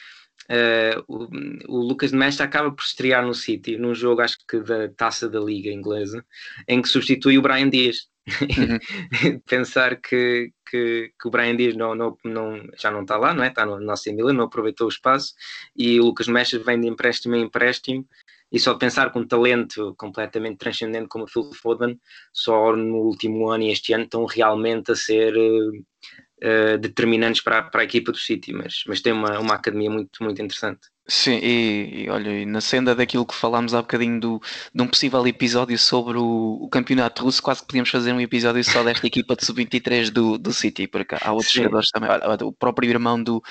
uh, 0.49 1.03
o, 1.07 1.27
o, 1.67 1.87
Lucas 1.87 2.11
de 2.11 2.17
Mestre 2.17 2.45
acaba 2.45 2.71
por 2.71 2.83
estrear 2.83 3.25
no 3.25 3.33
City, 3.33 3.77
num 3.77 3.93
jogo, 3.93 4.21
acho 4.21 4.37
que 4.47 4.59
da 4.59 4.87
taça 4.89 5.27
da 5.27 5.39
Liga 5.39 5.69
Inglesa, 5.69 6.23
em 6.67 6.81
que 6.81 6.87
substitui 6.87 7.37
o 7.37 7.41
Brian 7.41 7.69
Dias. 7.69 8.07
Uhum. 8.27 9.39
Pensar 9.45 9.97
que, 9.97 10.51
que, 10.69 11.11
que, 11.19 11.27
o 11.27 11.29
Brian 11.29 11.57
Dias 11.57 11.75
não, 11.75 11.93
não, 11.93 12.17
não, 12.23 12.63
já 12.79 12.89
não 12.89 13.01
está 13.01 13.17
lá, 13.17 13.33
não 13.33 13.43
é? 13.43 13.49
Está 13.49 13.65
no 13.65 13.79
nosso 13.79 14.11
Milan, 14.13 14.33
não 14.33 14.45
aproveitou 14.45 14.87
o 14.87 14.89
espaço 14.89 15.33
e 15.75 15.99
o 15.99 16.05
Lucas 16.05 16.27
Mestre 16.27 16.59
vem 16.59 16.79
de 16.79 16.87
empréstimo 16.87 17.35
em 17.35 17.43
empréstimo 17.43 18.07
e 18.53 18.59
só 18.59 18.75
pensar 18.75 19.11
com 19.11 19.21
um 19.21 19.27
talento 19.27 19.95
completamente 19.97 20.57
transcendente 20.57 21.07
como 21.07 21.23
o 21.23 21.27
Phil 21.27 21.51
Foden, 21.55 21.99
só 22.31 22.75
no 22.75 22.97
último 22.97 23.49
ano 23.49 23.63
e 23.63 23.71
este 23.71 23.93
ano 23.93 24.03
estão 24.03 24.25
realmente 24.25 24.91
a 24.91 24.95
ser 24.95 25.35
uh, 25.35 26.77
determinantes 26.79 27.41
para, 27.41 27.63
para 27.63 27.81
a 27.81 27.83
equipa 27.83 28.11
do 28.11 28.17
City, 28.17 28.53
mas, 28.53 28.83
mas 28.87 29.01
tem 29.01 29.11
uma, 29.11 29.39
uma 29.39 29.55
academia 29.55 29.89
muito, 29.89 30.23
muito 30.23 30.39
interessante. 30.39 30.81
Sim, 31.05 31.39
e, 31.43 32.03
e 32.03 32.09
olha, 32.09 32.29
e 32.29 32.45
na 32.45 32.61
senda 32.61 32.95
daquilo 32.95 33.25
que 33.25 33.33
falámos 33.33 33.73
há 33.73 33.81
bocadinho 33.81 34.19
do, 34.19 34.41
de 34.73 34.81
um 34.81 34.87
possível 34.87 35.25
episódio 35.27 35.77
sobre 35.77 36.17
o, 36.17 36.59
o 36.61 36.69
campeonato 36.69 37.23
russo, 37.23 37.41
quase 37.41 37.61
que 37.61 37.67
podíamos 37.67 37.89
fazer 37.89 38.13
um 38.13 38.21
episódio 38.21 38.63
só 38.63 38.83
desta 38.83 39.05
equipa 39.07 39.35
de 39.35 39.45
sub-23 39.45 40.11
do, 40.11 40.37
do 40.37 40.53
City, 40.53 40.87
porque 40.87 41.15
há 41.19 41.33
outros 41.33 41.51
Sim. 41.51 41.63
jogadores 41.63 41.89
também. 41.89 42.09
Olha, 42.09 42.45
o 42.45 42.53
próprio 42.53 42.89
irmão 42.89 43.21
do, 43.21 43.43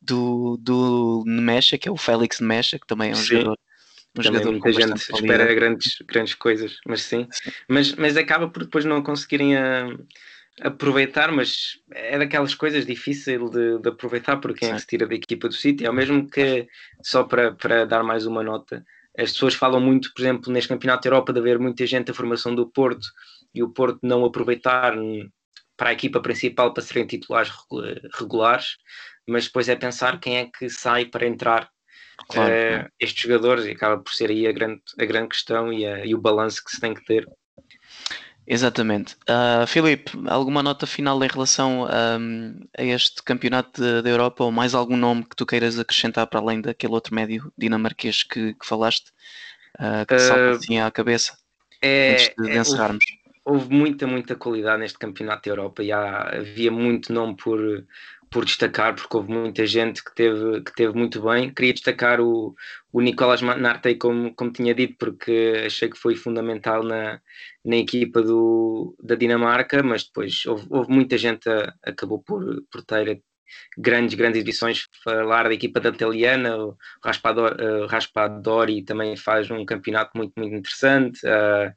do, 0.00 0.56
do 0.56 1.22
Nemesha, 1.26 1.76
que 1.78 1.88
é 1.88 1.92
o 1.92 1.96
Félix 1.96 2.40
Nemesha, 2.40 2.78
que 2.78 2.86
também 2.86 3.10
é 3.10 3.12
um 3.12 3.16
Sim. 3.16 3.36
jogador 3.36 3.58
um 4.18 4.22
jogador 4.22 4.52
muita 4.52 4.72
gente 4.72 4.96
espera 4.96 5.54
grandes, 5.54 5.98
grandes 6.06 6.34
coisas, 6.34 6.78
mas 6.86 7.02
sim. 7.02 7.26
sim. 7.30 7.50
Mas, 7.68 7.94
mas 7.94 8.16
acaba 8.16 8.48
por 8.48 8.64
depois 8.64 8.84
não 8.84 9.02
conseguirem 9.02 9.56
a, 9.56 9.86
ah, 9.86 10.68
aproveitar, 10.68 11.30
mas 11.30 11.78
é 11.90 12.18
daquelas 12.18 12.54
coisas 12.54 12.84
difíceis 12.84 13.38
de, 13.50 13.78
de 13.78 13.88
aproveitar 13.88 14.38
por 14.38 14.54
quem 14.54 14.70
é 14.70 14.74
que 14.74 14.80
se 14.80 14.86
tira 14.86 15.06
da 15.06 15.14
equipa 15.14 15.48
do 15.48 15.54
City. 15.54 15.86
É 15.86 15.90
o 15.90 15.94
mesmo 15.94 16.28
que, 16.28 16.66
só 17.02 17.24
para, 17.24 17.52
para 17.52 17.84
dar 17.84 18.02
mais 18.02 18.26
uma 18.26 18.42
nota, 18.42 18.84
as 19.16 19.32
pessoas 19.32 19.54
falam 19.54 19.80
muito, 19.80 20.12
por 20.14 20.22
exemplo, 20.22 20.52
neste 20.52 20.68
Campeonato 20.68 21.02
da 21.02 21.14
Europa, 21.14 21.32
de 21.32 21.40
haver 21.40 21.58
muita 21.58 21.86
gente 21.86 22.10
a 22.10 22.14
formação 22.14 22.54
do 22.54 22.68
Porto 22.68 23.06
e 23.54 23.62
o 23.62 23.70
Porto 23.70 24.00
não 24.02 24.24
aproveitar 24.24 24.94
para 25.76 25.90
a 25.90 25.92
equipa 25.92 26.20
principal 26.20 26.72
para 26.72 26.82
serem 26.82 27.06
titulares 27.06 27.52
regulares, 28.14 28.76
mas 29.26 29.46
depois 29.46 29.68
é 29.68 29.76
pensar 29.76 30.18
quem 30.18 30.38
é 30.38 30.46
que 30.46 30.68
sai 30.68 31.04
para 31.04 31.26
entrar 31.26 31.70
claro, 32.26 32.52
uh, 32.52 32.90
estes 32.98 33.22
jogadores 33.22 33.66
e 33.66 33.70
acaba 33.70 34.02
por 34.02 34.12
ser 34.12 34.30
aí 34.30 34.46
a 34.46 34.52
grande, 34.52 34.82
a 34.98 35.04
grande 35.04 35.28
questão 35.28 35.72
e, 35.72 35.86
a, 35.86 36.04
e 36.04 36.14
o 36.14 36.20
balanço 36.20 36.64
que 36.64 36.70
se 36.70 36.80
tem 36.80 36.94
que 36.94 37.04
ter. 37.04 37.28
Exatamente. 38.50 39.14
Uh, 39.28 39.66
Filipe, 39.66 40.10
alguma 40.26 40.62
nota 40.62 40.86
final 40.86 41.22
em 41.22 41.28
relação 41.28 41.84
um, 41.84 42.58
a 42.76 42.82
este 42.82 43.22
campeonato 43.22 44.02
da 44.02 44.08
Europa 44.08 44.42
ou 44.42 44.50
mais 44.50 44.74
algum 44.74 44.96
nome 44.96 45.24
que 45.24 45.36
tu 45.36 45.44
queiras 45.44 45.78
acrescentar 45.78 46.26
para 46.26 46.40
além 46.40 46.62
daquele 46.62 46.94
outro 46.94 47.14
médio 47.14 47.52
dinamarquês 47.58 48.22
que, 48.22 48.54
que 48.54 48.66
falaste, 48.66 49.12
uh, 49.78 50.06
que 50.06 50.14
uh, 50.14 50.18
salta 50.18 50.50
assim 50.52 50.80
à 50.80 50.90
cabeça, 50.90 51.36
é, 51.82 52.12
antes 52.12 52.28
de, 52.38 52.44
de 52.44 52.50
é, 52.52 52.58
encerrarmos? 52.58 53.04
Houve, 53.44 53.64
houve, 53.64 53.74
muita, 53.74 54.06
muita 54.06 54.34
qualidade 54.34 54.80
neste 54.80 54.98
campeonato 54.98 55.42
da 55.42 55.50
Europa 55.50 55.82
e 55.82 55.92
há, 55.92 56.38
havia 56.38 56.70
muito 56.70 57.12
nome 57.12 57.36
por, 57.36 57.60
por 58.30 58.44
destacar, 58.44 58.94
porque 58.94 59.16
houve 59.16 59.32
muita 59.32 59.66
gente 59.66 60.04
que 60.04 60.14
teve, 60.14 60.62
que 60.62 60.72
teve 60.74 60.92
muito 60.94 61.22
bem. 61.22 61.52
Queria 61.52 61.72
destacar 61.72 62.20
o, 62.20 62.54
o 62.92 63.00
Nicolas 63.00 63.40
Nartey, 63.40 63.96
como, 63.96 64.34
como 64.34 64.52
tinha 64.52 64.74
dito, 64.74 64.96
porque 64.98 65.62
achei 65.66 65.88
que 65.88 65.98
foi 65.98 66.14
fundamental 66.14 66.82
na, 66.82 67.20
na 67.64 67.76
equipa 67.76 68.22
do, 68.22 68.96
da 69.02 69.14
Dinamarca, 69.14 69.82
mas 69.82 70.04
depois 70.04 70.44
houve, 70.46 70.66
houve 70.70 70.90
muita 70.90 71.16
gente 71.16 71.44
que 71.44 71.90
acabou 71.90 72.22
por, 72.22 72.62
por 72.70 72.82
ter 72.84 73.22
grandes, 73.76 74.14
grandes 74.14 74.40
edições. 74.40 74.86
Falar 75.02 75.44
da 75.44 75.54
equipa 75.54 75.80
da 75.80 75.88
italiana, 75.88 76.56
o 76.56 76.76
Raspadori, 77.02 77.64
uh, 77.64 77.86
Raspadori 77.86 78.82
também 78.82 79.16
faz 79.16 79.50
um 79.50 79.64
campeonato 79.64 80.10
muito, 80.16 80.32
muito 80.36 80.54
interessante. 80.54 81.20
Uh, 81.26 81.72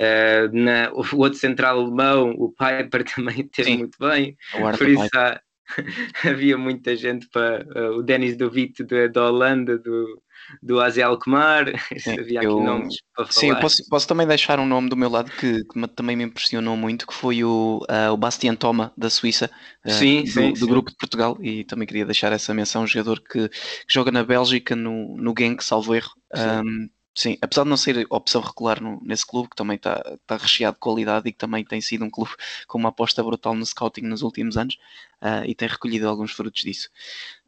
Uh, 0.00 0.48
na, 0.50 0.90
o 0.94 1.18
outro 1.18 1.38
central 1.38 1.78
alemão, 1.78 2.30
o 2.30 2.50
Piper, 2.50 3.04
também 3.14 3.46
teve 3.48 3.72
Sim. 3.72 3.78
muito 3.80 3.98
bem. 3.98 4.34
Por 4.78 4.88
isso 4.88 5.08
há, 5.14 5.38
havia 6.24 6.56
muita 6.56 6.96
gente 6.96 7.28
para 7.28 7.64
uh, 7.74 7.98
o 7.98 8.02
Denis 8.02 8.36
Dovit 8.36 8.82
da 9.12 9.28
Holanda, 9.28 9.78
do, 9.78 10.22
do 10.62 10.80
Aze 10.80 11.02
Alkmaar, 11.02 11.66
havia 12.18 12.42
eu, 12.42 12.56
aqui 12.56 12.66
nomes 12.66 12.96
para 13.14 13.26
falar. 13.26 13.32
Sim, 13.32 13.50
eu 13.50 13.56
posso, 13.56 13.88
posso, 13.88 14.08
também 14.08 14.26
deixar 14.26 14.58
um 14.58 14.66
nome 14.66 14.88
do 14.88 14.96
meu 14.96 15.08
lado 15.08 15.30
que, 15.30 15.64
que 15.64 15.88
também 15.88 16.16
me 16.16 16.24
impressionou 16.24 16.76
muito, 16.76 17.06
que 17.06 17.14
foi 17.14 17.44
o, 17.44 17.80
uh, 17.88 18.12
o 18.12 18.16
Bastian 18.16 18.54
Thoma, 18.54 18.92
da 18.96 19.10
Suíça, 19.10 19.50
uh, 19.84 19.90
sim, 19.90 20.24
do, 20.24 20.30
sim, 20.30 20.52
do 20.54 20.66
grupo 20.66 20.90
de 20.90 20.96
Portugal, 20.96 21.38
e 21.40 21.64
também 21.64 21.86
queria 21.86 22.04
deixar 22.04 22.32
essa 22.32 22.52
menção, 22.54 22.82
um 22.82 22.86
jogador 22.86 23.20
que, 23.20 23.48
que 23.48 23.58
joga 23.88 24.10
na 24.10 24.24
Bélgica, 24.24 24.74
no, 24.74 25.16
no 25.16 25.34
Genk, 25.36 25.62
salvo 25.64 25.94
erro. 25.94 26.10
Um, 26.34 26.88
Sim, 27.14 27.36
apesar 27.42 27.64
de 27.64 27.70
não 27.70 27.76
ser 27.76 28.06
opção 28.08 28.40
regular 28.40 28.80
no, 28.80 29.00
nesse 29.02 29.26
clube, 29.26 29.50
que 29.50 29.56
também 29.56 29.76
está 29.76 30.00
tá 30.26 30.36
recheado 30.36 30.74
de 30.74 30.80
qualidade 30.80 31.28
e 31.28 31.32
que 31.32 31.38
também 31.38 31.64
tem 31.64 31.80
sido 31.80 32.04
um 32.04 32.10
clube 32.10 32.30
com 32.66 32.78
uma 32.78 32.90
aposta 32.90 33.22
brutal 33.22 33.54
no 33.54 33.66
scouting 33.66 34.02
nos 34.02 34.22
últimos 34.22 34.56
anos 34.56 34.76
uh, 35.20 35.44
e 35.44 35.54
tem 35.54 35.68
recolhido 35.68 36.08
alguns 36.08 36.32
frutos 36.32 36.62
disso. 36.62 36.88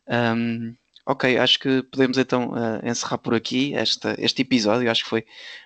Um, 0.09 0.75
ok, 1.07 1.39
acho 1.39 1.59
que 1.59 1.83
podemos 1.85 2.19
então 2.19 2.51
uh, 2.51 2.87
encerrar 2.87 3.19
por 3.19 3.35
aqui 3.35 3.75
esta, 3.75 4.17
este 4.19 4.43
episódio. 4.43 4.91
Acho 4.91 5.05
que 5.05 5.11
foi, 5.11 5.25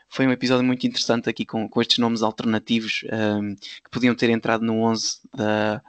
foi 0.08 0.26
um 0.26 0.32
episódio 0.32 0.64
muito 0.64 0.86
interessante 0.86 1.28
aqui 1.30 1.46
com, 1.46 1.68
com 1.68 1.80
estes 1.80 1.98
nomes 1.98 2.22
alternativos 2.22 3.02
um, 3.12 3.54
que 3.56 3.90
podiam 3.90 4.14
ter 4.14 4.28
entrado 4.30 4.64
no 4.64 4.82
11 4.82 5.20
da 5.34 5.82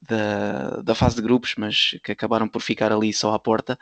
da, 0.00 0.80
da 0.82 0.94
fase 0.94 1.16
de 1.16 1.22
grupos, 1.22 1.54
mas 1.56 1.96
que 2.02 2.12
acabaram 2.12 2.48
por 2.48 2.62
ficar 2.62 2.92
ali 2.92 3.12
só 3.12 3.34
à 3.34 3.38
porta. 3.38 3.78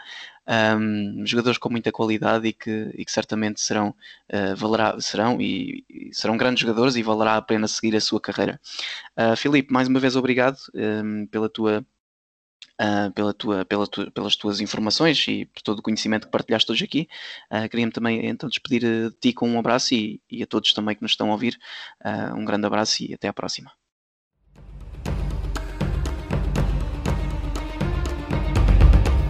Um, 0.49 1.27
jogadores 1.27 1.59
com 1.59 1.69
muita 1.69 1.93
qualidade 1.93 2.49
e 2.49 2.53
que, 2.53 2.91
e 2.95 3.05
que 3.05 3.13
certamente 3.13 3.61
serão, 3.61 3.95
uh, 4.33 4.57
valerá, 4.57 4.99
serão 5.01 5.41
e, 5.41 5.85
e, 5.89 6.11
serão 6.13 6.37
grandes 6.37 6.63
jogadores 6.63 6.97
e 6.97 7.03
valerá 7.03 7.37
a 7.37 7.43
pena 7.43 7.69
seguir 7.69 7.95
a 7.95 8.01
sua 8.01 8.21
carreira. 8.21 8.61
Uh, 9.17 9.37
Filipe, 9.37 9.73
mais 9.73 9.89
uma 9.89 10.01
vez 10.01 10.17
obrigado 10.17 10.59
um, 10.75 11.27
pela 11.27 11.49
tua. 11.49 11.85
Uh, 12.81 13.11
pela 13.13 13.35
tua, 13.35 13.65
pela 13.65 13.87
tu, 13.89 14.09
pelas 14.13 14.37
tuas 14.37 14.61
informações 14.61 15.27
e 15.27 15.47
por 15.47 15.63
todo 15.63 15.81
o 15.81 15.83
conhecimento 15.83 16.27
que 16.27 16.31
partilhaste 16.31 16.71
hoje 16.71 16.85
aqui. 16.85 17.09
Uh, 17.51 17.69
Queria-me 17.69 17.91
também 17.91 18.25
então 18.25 18.49
despedir 18.49 18.83
de 18.83 19.11
ti 19.21 19.33
com 19.33 19.49
um 19.51 19.59
abraço 19.59 19.95
e, 19.95 20.21
e, 20.31 20.45
a 20.45 20.47
todos 20.47 20.73
também 20.73 20.95
que 20.95 21.03
nos 21.03 21.11
estão 21.11 21.29
a 21.29 21.33
ouvir. 21.33 21.59
Uh, 22.01 22.37
um 22.37 22.45
grande 22.45 22.67
abraço 22.67 23.03
e 23.03 23.13
até 23.13 23.27
à 23.27 23.33
próxima. 23.33 23.78